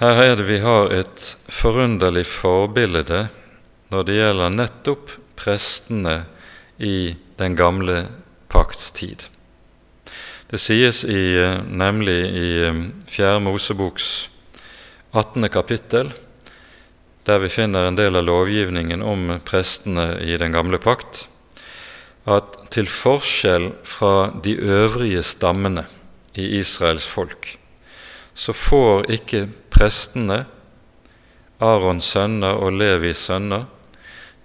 Her 0.00 0.20
er 0.20 0.34
det 0.36 0.46
vi 0.48 0.58
har 0.60 0.92
et 0.92 1.22
forunderlig 1.48 2.26
forbilde 2.28 3.28
når 3.92 4.08
det 4.08 4.16
gjelder 4.18 4.56
nettopp 4.58 5.14
prestene 5.38 6.24
i 6.82 7.14
den 7.38 7.56
gamle 7.56 8.04
pakts 8.52 8.90
tid. 8.96 9.24
Det 10.50 10.60
sies 10.60 11.04
i, 11.08 11.38
nemlig 11.70 12.20
i 12.36 12.50
Fjerde 13.10 13.40
Moseboks 13.46 14.10
18. 15.14 15.48
kapittel 15.48 16.12
der 17.24 17.40
vi 17.40 17.48
finner 17.48 17.88
en 17.88 17.96
del 17.96 18.16
av 18.16 18.26
lovgivningen 18.28 19.02
om 19.02 19.38
prestene 19.44 20.18
i 20.20 20.36
den 20.40 20.52
gamle 20.52 20.78
pakt. 20.78 21.28
at 22.24 22.56
til 22.72 22.86
forskjell 22.88 23.66
fra 23.84 24.30
de 24.44 24.54
øvrige 24.56 25.22
stammene 25.22 25.84
i 26.34 26.46
Israels 26.58 27.04
folk, 27.06 27.58
så 28.34 28.52
får 28.56 29.10
ikke 29.18 29.42
prestene, 29.70 30.46
Arons 31.60 32.08
sønner 32.16 32.56
og 32.56 32.72
Levis 32.80 33.26
sønner, 33.28 33.66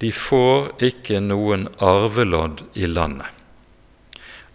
de 0.02 0.12
får 0.12 0.70
ikke 0.92 1.20
noen 1.24 1.68
arvelodd 1.80 2.62
i 2.76 2.88
landet. 2.88 3.28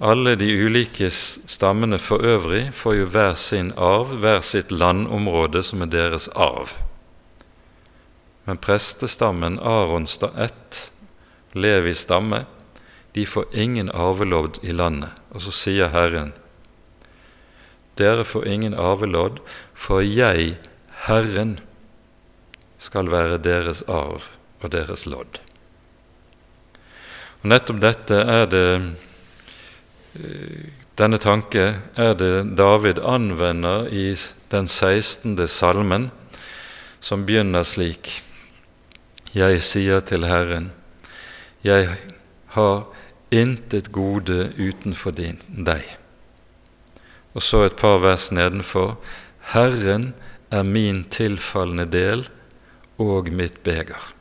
Alle 0.04 0.34
de 0.36 0.48
ulike 0.66 1.08
stammene 1.10 1.98
for 1.98 2.24
øvrig 2.24 2.66
får 2.74 2.94
jo 2.94 3.04
hver 3.08 3.34
sin 3.40 3.72
arv, 3.76 4.16
hver 4.20 4.40
sitt 4.44 4.72
landområde 4.72 5.62
som 5.64 5.84
er 5.84 5.92
deres 5.92 6.28
arv. 6.34 6.76
Men 8.44 8.60
prestestammen, 8.60 9.58
Arons 9.58 10.18
ett, 10.22 10.90
Levis 11.52 11.98
stamme, 12.04 12.44
de 13.12 13.26
får 13.26 13.44
ingen 13.52 13.90
arvelodd 13.90 14.58
i 14.62 14.72
landet. 14.72 15.10
Og 15.30 15.44
så 15.46 15.52
sier 15.54 15.92
Herren, 15.94 16.32
dere 17.94 18.24
får 18.26 18.46
ingen 18.50 18.74
arvelodd, 18.74 19.38
for 19.72 20.02
jeg, 20.02 20.56
Herren, 21.06 21.58
skal 22.78 23.08
være 23.08 23.38
deres 23.38 23.84
arv 23.88 24.28
og 24.60 24.72
deres 24.74 25.06
lodd. 25.06 25.38
Og 27.42 27.50
Nettopp 27.52 27.80
dette 27.80 28.18
er 28.18 28.46
det 28.50 28.68
denne 30.94 31.18
tanke 31.18 31.62
er 31.98 32.12
det 32.14 32.54
David 32.54 33.00
anvender 33.02 33.88
i 33.90 34.12
den 34.52 34.68
16. 34.70 35.34
salmen, 35.50 36.10
som 37.00 37.26
begynner 37.26 37.66
slik.: 37.66 38.22
Jeg 39.34 39.62
sier 39.66 40.02
til 40.06 40.26
Herren, 40.28 40.70
jeg 41.66 41.88
har 42.54 42.84
intet 43.34 43.90
gode 43.92 44.52
utenfor 44.54 45.14
din, 45.16 45.40
deg. 45.48 45.82
Og 47.34 47.42
så 47.42 47.64
et 47.66 47.76
par 47.76 47.98
vers 48.04 48.28
nedenfor. 48.30 48.94
Herren 49.54 50.12
er 50.54 50.62
min 50.62 51.02
tilfallende 51.10 51.86
del 51.90 52.28
og 53.02 53.32
mitt 53.34 53.58
beger. 53.66 54.12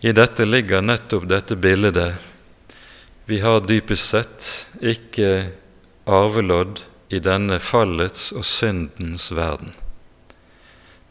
I 0.00 0.14
dette 0.16 0.46
ligger 0.46 0.84
nettopp 0.86 1.26
dette 1.28 1.58
bildet. 1.60 2.14
Vi 3.26 3.40
har 3.42 3.60
dypest 3.66 4.14
sett 4.14 4.46
ikke 4.80 5.50
arvelodd 6.08 6.80
i 7.12 7.20
denne 7.20 7.58
fallets 7.60 8.30
og 8.32 8.46
syndens 8.46 9.28
verden, 9.34 9.74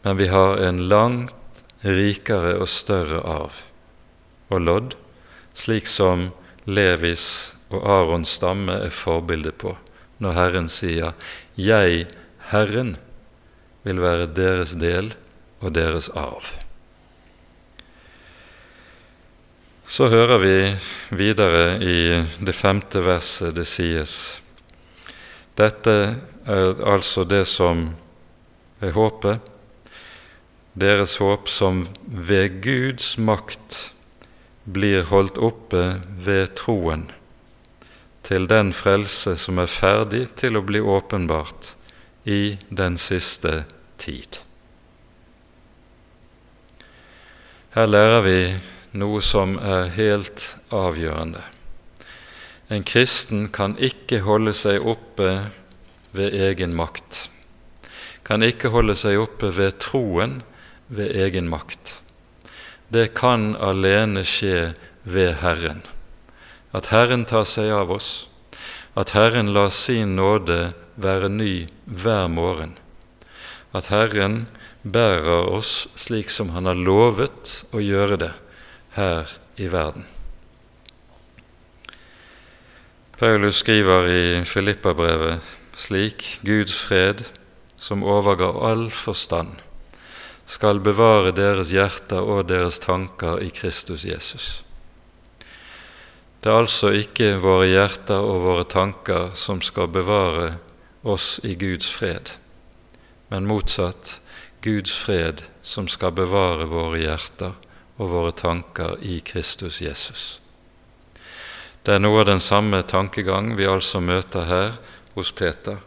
men 0.02 0.16
vi 0.16 0.30
har 0.32 0.60
en 0.64 0.82
langt 0.88 1.62
rikere 1.84 2.56
og 2.60 2.68
større 2.68 3.20
arv 3.24 3.62
og 4.50 4.64
lodd 4.66 4.96
slik 5.56 5.88
som 5.90 6.30
Levis 6.70 7.54
og 7.70 7.84
Arons 7.86 8.36
stamme 8.38 8.76
er 8.86 8.94
forbildet 8.94 9.58
på, 9.60 9.74
når 10.18 10.36
Herren 10.36 10.68
sier 10.68 11.14
'Jeg, 11.56 12.06
Herren, 12.50 12.96
vil 13.82 14.00
være 14.00 14.26
deres 14.26 14.74
del 14.74 15.14
og 15.60 15.74
deres 15.74 16.08
arv'. 16.08 16.58
Så 19.86 20.08
hører 20.08 20.38
vi 20.38 20.76
videre 21.16 21.82
i 21.82 22.24
det 22.46 22.54
femte 22.54 23.02
verset 23.02 23.54
det 23.54 23.66
sies 23.66 24.40
Dette 25.58 26.14
er 26.46 26.84
altså 26.86 27.24
det 27.24 27.44
som 27.46 27.90
er 28.80 28.92
håpet, 28.94 29.49
deres 30.74 31.16
håp 31.18 31.48
som 31.48 31.86
ved 32.06 32.60
Guds 32.62 33.16
makt 33.18 33.92
blir 34.64 35.08
holdt 35.10 35.38
oppe 35.38 36.00
ved 36.22 36.54
troen 36.58 37.08
til 38.26 38.46
den 38.46 38.70
frelse 38.76 39.34
som 39.40 39.58
er 39.58 39.70
ferdig 39.70 40.28
til 40.38 40.58
å 40.58 40.62
bli 40.62 40.78
åpenbart 40.78 41.72
i 42.30 42.58
den 42.68 42.98
siste 43.00 43.64
tid. 43.98 44.38
Her 47.74 47.88
lærer 47.90 48.22
vi 48.22 48.38
noe 49.00 49.22
som 49.22 49.56
er 49.58 49.90
helt 49.96 50.44
avgjørende. 50.74 51.42
En 52.70 52.86
kristen 52.86 53.48
kan 53.50 53.74
ikke 53.82 54.22
holde 54.26 54.54
seg 54.54 54.86
oppe 54.86 55.30
ved 56.14 56.34
egen 56.50 56.74
makt, 56.78 57.28
kan 58.22 58.42
ikke 58.46 58.70
holde 58.70 58.94
seg 58.98 59.18
oppe 59.18 59.50
ved 59.56 59.78
troen 59.82 60.38
ved 60.90 61.16
egen 61.16 61.48
makt 61.48 62.00
det 62.90 63.12
kan 63.14 63.54
alene 63.54 64.24
skje 64.26 64.72
ved 65.06 65.36
Herren. 65.44 65.82
At 66.74 66.90
Herren 66.90 67.24
tar 67.26 67.46
seg 67.46 67.70
av 67.74 67.92
oss, 67.94 68.26
at 68.98 69.14
Herren 69.14 69.52
lar 69.54 69.70
sin 69.74 70.16
nåde 70.18 70.72
være 71.00 71.30
ny 71.30 71.68
hver 71.86 72.26
morgen, 72.30 72.74
at 73.72 73.92
Herren 73.94 74.48
bærer 74.82 75.46
oss 75.46 75.86
slik 75.94 76.30
som 76.30 76.50
Han 76.50 76.66
har 76.66 76.78
lovet 76.78 77.62
å 77.70 77.78
gjøre 77.78 78.18
det 78.18 78.32
her 78.98 79.30
i 79.56 79.70
verden. 79.70 80.06
Paulus 83.20 83.60
skriver 83.60 84.08
i 84.08 84.22
Filippabrevet 84.48 85.44
slik 85.76 86.40
Guds 86.42 86.74
fred, 86.74 87.22
som 87.76 88.02
overgar 88.02 88.56
all 88.66 88.88
forstand, 88.90 89.60
skal 90.50 90.80
bevare 90.82 91.30
deres 91.30 91.70
hjerter 91.70 92.26
og 92.26 92.48
deres 92.50 92.80
tanker 92.82 93.38
i 93.44 93.52
Kristus 93.54 94.02
Jesus. 94.04 94.48
Det 96.42 96.50
er 96.50 96.58
altså 96.64 96.90
ikke 96.96 97.36
våre 97.38 97.68
hjerter 97.70 98.18
og 98.18 98.42
våre 98.42 98.64
tanker 98.66 99.30
som 99.38 99.60
skal 99.62 99.90
bevare 99.94 100.56
oss 101.06 101.36
i 101.46 101.54
Guds 101.60 101.90
fred, 101.94 102.32
men 103.30 103.46
motsatt 103.46 104.16
Guds 104.64 104.96
fred 105.04 105.44
som 105.62 105.86
skal 105.88 106.16
bevare 106.18 106.66
våre 106.66 106.98
hjerter 106.98 107.54
og 108.00 108.10
våre 108.10 108.34
tanker 108.34 108.98
i 109.06 109.20
Kristus 109.22 109.78
Jesus. 109.84 110.40
Det 111.84 111.94
er 111.94 112.02
noe 112.02 112.24
av 112.24 112.26
den 112.32 112.42
samme 112.42 112.82
tankegang 112.82 113.54
vi 113.56 113.70
altså 113.70 114.02
møter 114.02 114.50
her 114.50 114.74
hos 115.14 115.30
Peter. 115.30 115.78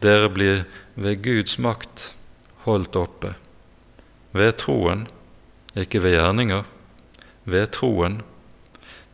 Dere 0.00 0.32
blir 0.32 0.64
ved 0.96 1.20
Guds 1.22 1.58
makt 1.60 2.14
holdt 2.64 2.96
oppe 2.96 3.36
ved 4.32 4.56
troen, 4.62 5.06
ikke 5.78 6.02
ved 6.02 6.16
gjerninger, 6.18 6.66
ved 7.44 7.70
troen, 7.76 8.20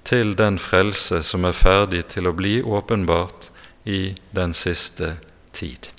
til 0.06 0.36
den 0.38 0.58
frelse 0.62 1.22
som 1.26 1.44
er 1.48 1.56
ferdig 1.56 2.04
til 2.12 2.28
å 2.30 2.34
bli 2.36 2.60
åpenbart 2.62 3.50
i 3.84 4.14
den 4.36 4.54
siste 4.54 5.16
tid. 5.56 5.90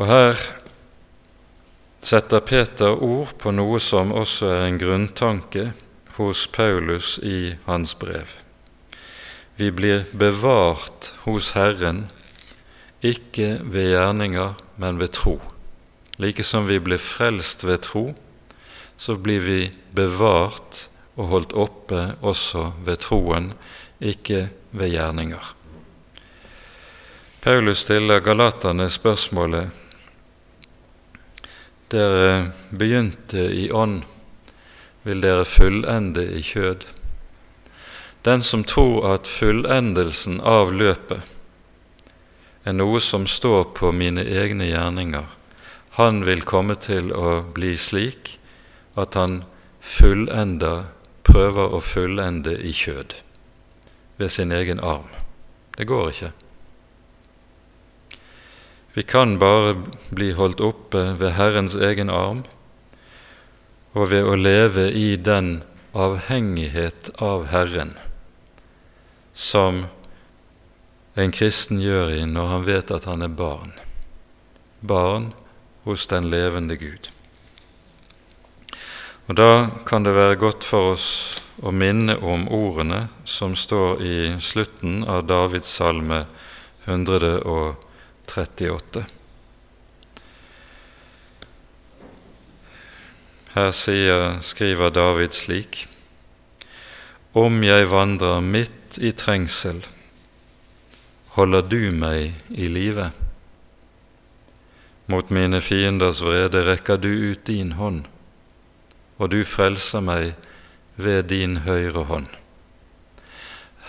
Og 0.00 0.08
her 0.08 0.40
setter 2.00 2.40
Peter 2.40 2.96
ord 3.04 3.36
på 3.38 3.52
noe 3.54 3.78
som 3.84 4.14
også 4.16 4.50
er 4.54 4.66
en 4.66 4.80
grunntanke 4.80 5.70
hos 6.16 6.46
Paulus 6.50 7.18
i 7.22 7.54
hans 7.66 7.94
brev. 8.00 8.32
Vi 9.60 9.68
blir 9.70 10.06
bevart 10.16 11.12
hos 11.26 11.52
Herren, 11.52 12.06
ikke 13.04 13.58
ved 13.60 13.92
gjerninger, 13.92 14.54
men 14.80 14.98
ved 15.00 15.12
tro. 15.16 15.36
Like 16.20 16.44
som 16.44 16.66
vi 16.68 16.76
blir 16.80 17.00
frelst 17.00 17.64
ved 17.64 17.80
tro, 17.86 18.10
så 18.96 19.14
blir 19.16 19.40
vi 19.40 19.60
bevart 19.96 20.88
og 21.16 21.30
holdt 21.32 21.54
oppe 21.56 22.02
også 22.20 22.66
ved 22.84 23.00
troen, 23.00 23.52
ikke 24.00 24.50
ved 24.76 24.92
gjerninger. 24.92 25.54
Paulus 27.40 27.86
stiller 27.86 28.20
galaterne 28.20 28.90
spørsmålet 28.92 29.70
Dere 31.90 32.52
begynte 32.70 33.48
i 33.56 33.70
ånd, 33.72 34.02
vil 35.02 35.24
dere 35.24 35.48
fullende 35.48 36.22
i 36.36 36.44
kjød? 36.44 36.84
Den 38.28 38.44
som 38.44 38.62
tror 38.68 39.14
at 39.14 39.26
fullendelsen 39.26 40.38
av 40.44 40.70
løpet 40.76 41.24
er 42.68 42.76
noe 42.76 43.00
som 43.00 43.24
står 43.26 43.72
på 43.74 43.90
mine 43.96 44.22
egne 44.28 44.68
gjerninger, 44.68 45.24
han 45.98 46.24
vil 46.24 46.44
komme 46.46 46.76
til 46.78 47.10
å 47.12 47.40
bli 47.54 47.74
slik 47.78 48.36
at 48.98 49.16
han 49.18 49.42
fullender, 49.80 50.86
prøver 51.26 51.74
å 51.74 51.80
fullende 51.84 52.54
i 52.58 52.72
kjød 52.74 53.16
ved 54.20 54.30
sin 54.30 54.52
egen 54.52 54.80
arm. 54.80 55.08
Det 55.76 55.86
går 55.88 56.08
ikke. 56.10 56.32
Vi 58.94 59.02
kan 59.02 59.38
bare 59.38 59.76
bli 60.10 60.32
holdt 60.34 60.60
oppe 60.60 61.14
ved 61.18 61.36
Herrens 61.38 61.76
egen 61.78 62.10
arm 62.10 62.42
og 63.94 64.10
ved 64.10 64.26
å 64.26 64.34
leve 64.38 64.88
i 64.90 65.14
den 65.16 65.60
avhengighet 65.94 67.10
av 67.22 67.48
Herren 67.50 67.94
som 69.32 69.84
en 71.14 71.32
kristen 71.34 71.80
gjør 71.82 72.12
i 72.18 72.24
når 72.26 72.50
han 72.54 72.66
vet 72.66 72.90
at 72.94 73.06
han 73.10 73.22
er 73.22 73.32
barn. 73.34 73.72
Barn 74.80 75.30
hos 75.90 76.06
den 76.10 76.30
levende 76.30 76.78
Gud. 76.78 77.10
Og 79.30 79.36
Da 79.36 79.70
kan 79.86 80.02
det 80.02 80.14
være 80.14 80.36
godt 80.36 80.64
for 80.66 80.92
oss 80.94 81.36
å 81.62 81.70
minne 81.70 82.18
om 82.18 82.48
ordene 82.50 83.08
som 83.28 83.54
står 83.54 84.02
i 84.02 84.40
slutten 84.42 85.04
av 85.06 85.26
Davids 85.28 85.68
salme 85.70 86.26
138. 86.88 89.04
Her 93.54 93.70
sier, 93.74 94.40
skriver 94.42 94.90
David 94.90 95.32
slik.: 95.34 95.88
Om 97.34 97.62
jeg 97.62 97.90
vandrer 97.90 98.40
midt 98.40 98.98
i 98.98 99.12
trengsel, 99.14 99.86
holder 101.38 101.62
du 101.62 101.90
meg 101.94 102.34
i 102.50 102.66
live. 102.66 103.29
Mot 105.10 105.30
mine 105.30 105.58
fienders 105.60 106.20
vrede 106.22 106.60
rekker 106.68 107.00
du 107.02 107.08
ut 107.10 107.40
din 107.48 107.72
hånd, 107.72 108.04
og 109.18 109.32
du 109.32 109.40
frelser 109.42 110.04
meg 110.06 110.36
ved 110.94 111.32
din 111.32 111.64
høyre 111.64 112.04
hånd. 112.06 112.28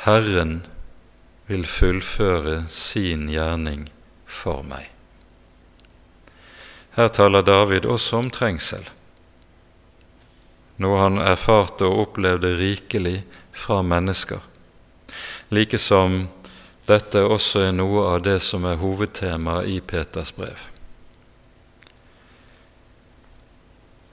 Herren 0.02 0.64
vil 1.46 1.68
fullføre 1.70 2.64
sin 2.74 3.28
gjerning 3.30 3.86
for 4.26 4.66
meg. 4.66 4.88
Her 6.98 7.14
taler 7.14 7.46
David 7.46 7.86
også 7.86 8.24
om 8.24 8.34
trengsel, 8.34 8.90
noe 10.82 11.04
han 11.04 11.22
erfarte 11.22 11.86
og 11.86 12.08
opplevde 12.08 12.56
rikelig 12.58 13.20
fra 13.54 13.84
mennesker, 13.86 14.42
like 15.54 15.78
som 15.78 16.24
dette 16.90 17.22
også 17.22 17.68
er 17.70 17.78
noe 17.78 18.10
av 18.16 18.26
det 18.26 18.40
som 18.42 18.66
er 18.66 18.82
hovedtemaet 18.82 19.70
i 19.70 19.82
Peters 19.86 20.34
brev. 20.34 20.71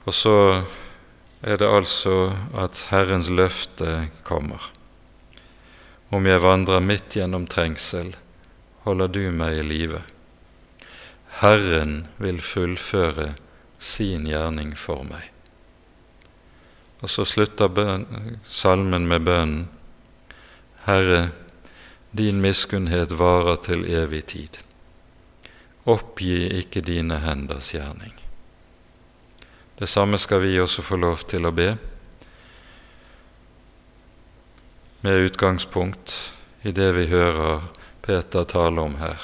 Og 0.09 0.15
så 0.17 0.65
er 1.45 1.59
det 1.61 1.69
altså 1.69 2.33
at 2.57 2.79
Herrens 2.89 3.29
løfte 3.29 4.09
kommer. 4.25 4.71
Om 6.09 6.25
jeg 6.25 6.41
vandrer 6.41 6.81
midt 6.81 7.19
gjennom 7.19 7.45
trengsel, 7.45 8.15
holder 8.87 9.11
du 9.13 9.27
meg 9.37 9.59
i 9.59 9.67
live. 9.67 10.01
Herren 11.43 12.07
vil 12.17 12.41
fullføre 12.41 13.35
sin 13.77 14.25
gjerning 14.27 14.73
for 14.81 15.05
meg. 15.05 15.27
Og 17.05 17.13
så 17.13 17.27
slutter 17.29 17.69
salmen 18.49 19.05
med 19.11 19.27
bønnen 19.29 19.67
Herre, 20.89 21.29
din 22.17 22.41
miskunnhet 22.41 23.13
varer 23.21 23.61
til 23.61 23.85
evig 23.85 24.23
tid. 24.33 24.57
Oppgi 25.85 26.47
ikke 26.63 26.81
dine 26.81 27.21
henders 27.21 27.75
gjerning. 27.77 28.18
Det 29.79 29.87
samme 29.87 30.19
skal 30.19 30.41
vi 30.41 30.57
også 30.61 30.83
få 30.83 30.97
lov 30.99 31.21
til 31.31 31.47
å 31.47 31.53
be, 31.55 31.77
med 35.07 35.29
utgangspunkt 35.29 36.15
i 36.67 36.73
det 36.75 36.89
vi 36.97 37.05
hører 37.07 37.69
Peter 38.03 38.43
tale 38.51 38.83
om 38.83 38.97
her, 38.99 39.23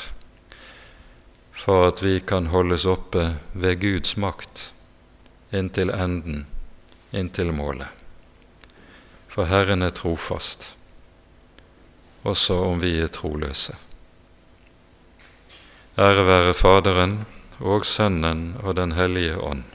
for 1.50 1.88
at 1.88 2.04
vi 2.06 2.20
kan 2.22 2.52
holdes 2.54 2.86
oppe 2.86 3.32
ved 3.50 3.82
Guds 3.82 4.14
makt 4.14 4.68
inntil 5.50 5.90
enden, 5.90 6.46
inntil 7.10 7.50
målet. 7.50 7.90
For 9.26 9.50
Herren 9.50 9.82
er 9.82 9.90
trofast, 9.90 10.76
også 12.22 12.62
om 12.70 12.78
vi 12.78 12.94
er 13.02 13.10
troløse. 13.10 13.74
Ære 15.98 16.30
være 16.30 16.54
Faderen 16.54 17.24
og 17.58 17.86
Sønnen 17.86 18.52
og 18.62 18.76
Den 18.78 18.94
hellige 18.94 19.34
ånd 19.42 19.73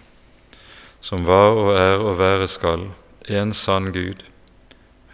som 1.01 1.25
var 1.25 1.55
og 1.57 1.73
er 1.77 2.03
og 2.03 2.17
være 2.19 2.47
skal, 2.47 2.89
en 3.29 3.53
sann 3.53 3.91
Gud, 3.95 4.23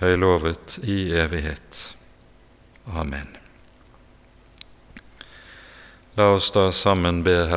høylovet 0.01 0.79
i 0.83 1.11
evighet. 1.15 1.95
Amen. 2.93 3.35
La 6.15 6.29
oss 6.31 6.51
da 6.55 6.69
sammen 6.71 7.23
be 7.25 7.33
Herre 7.33 7.51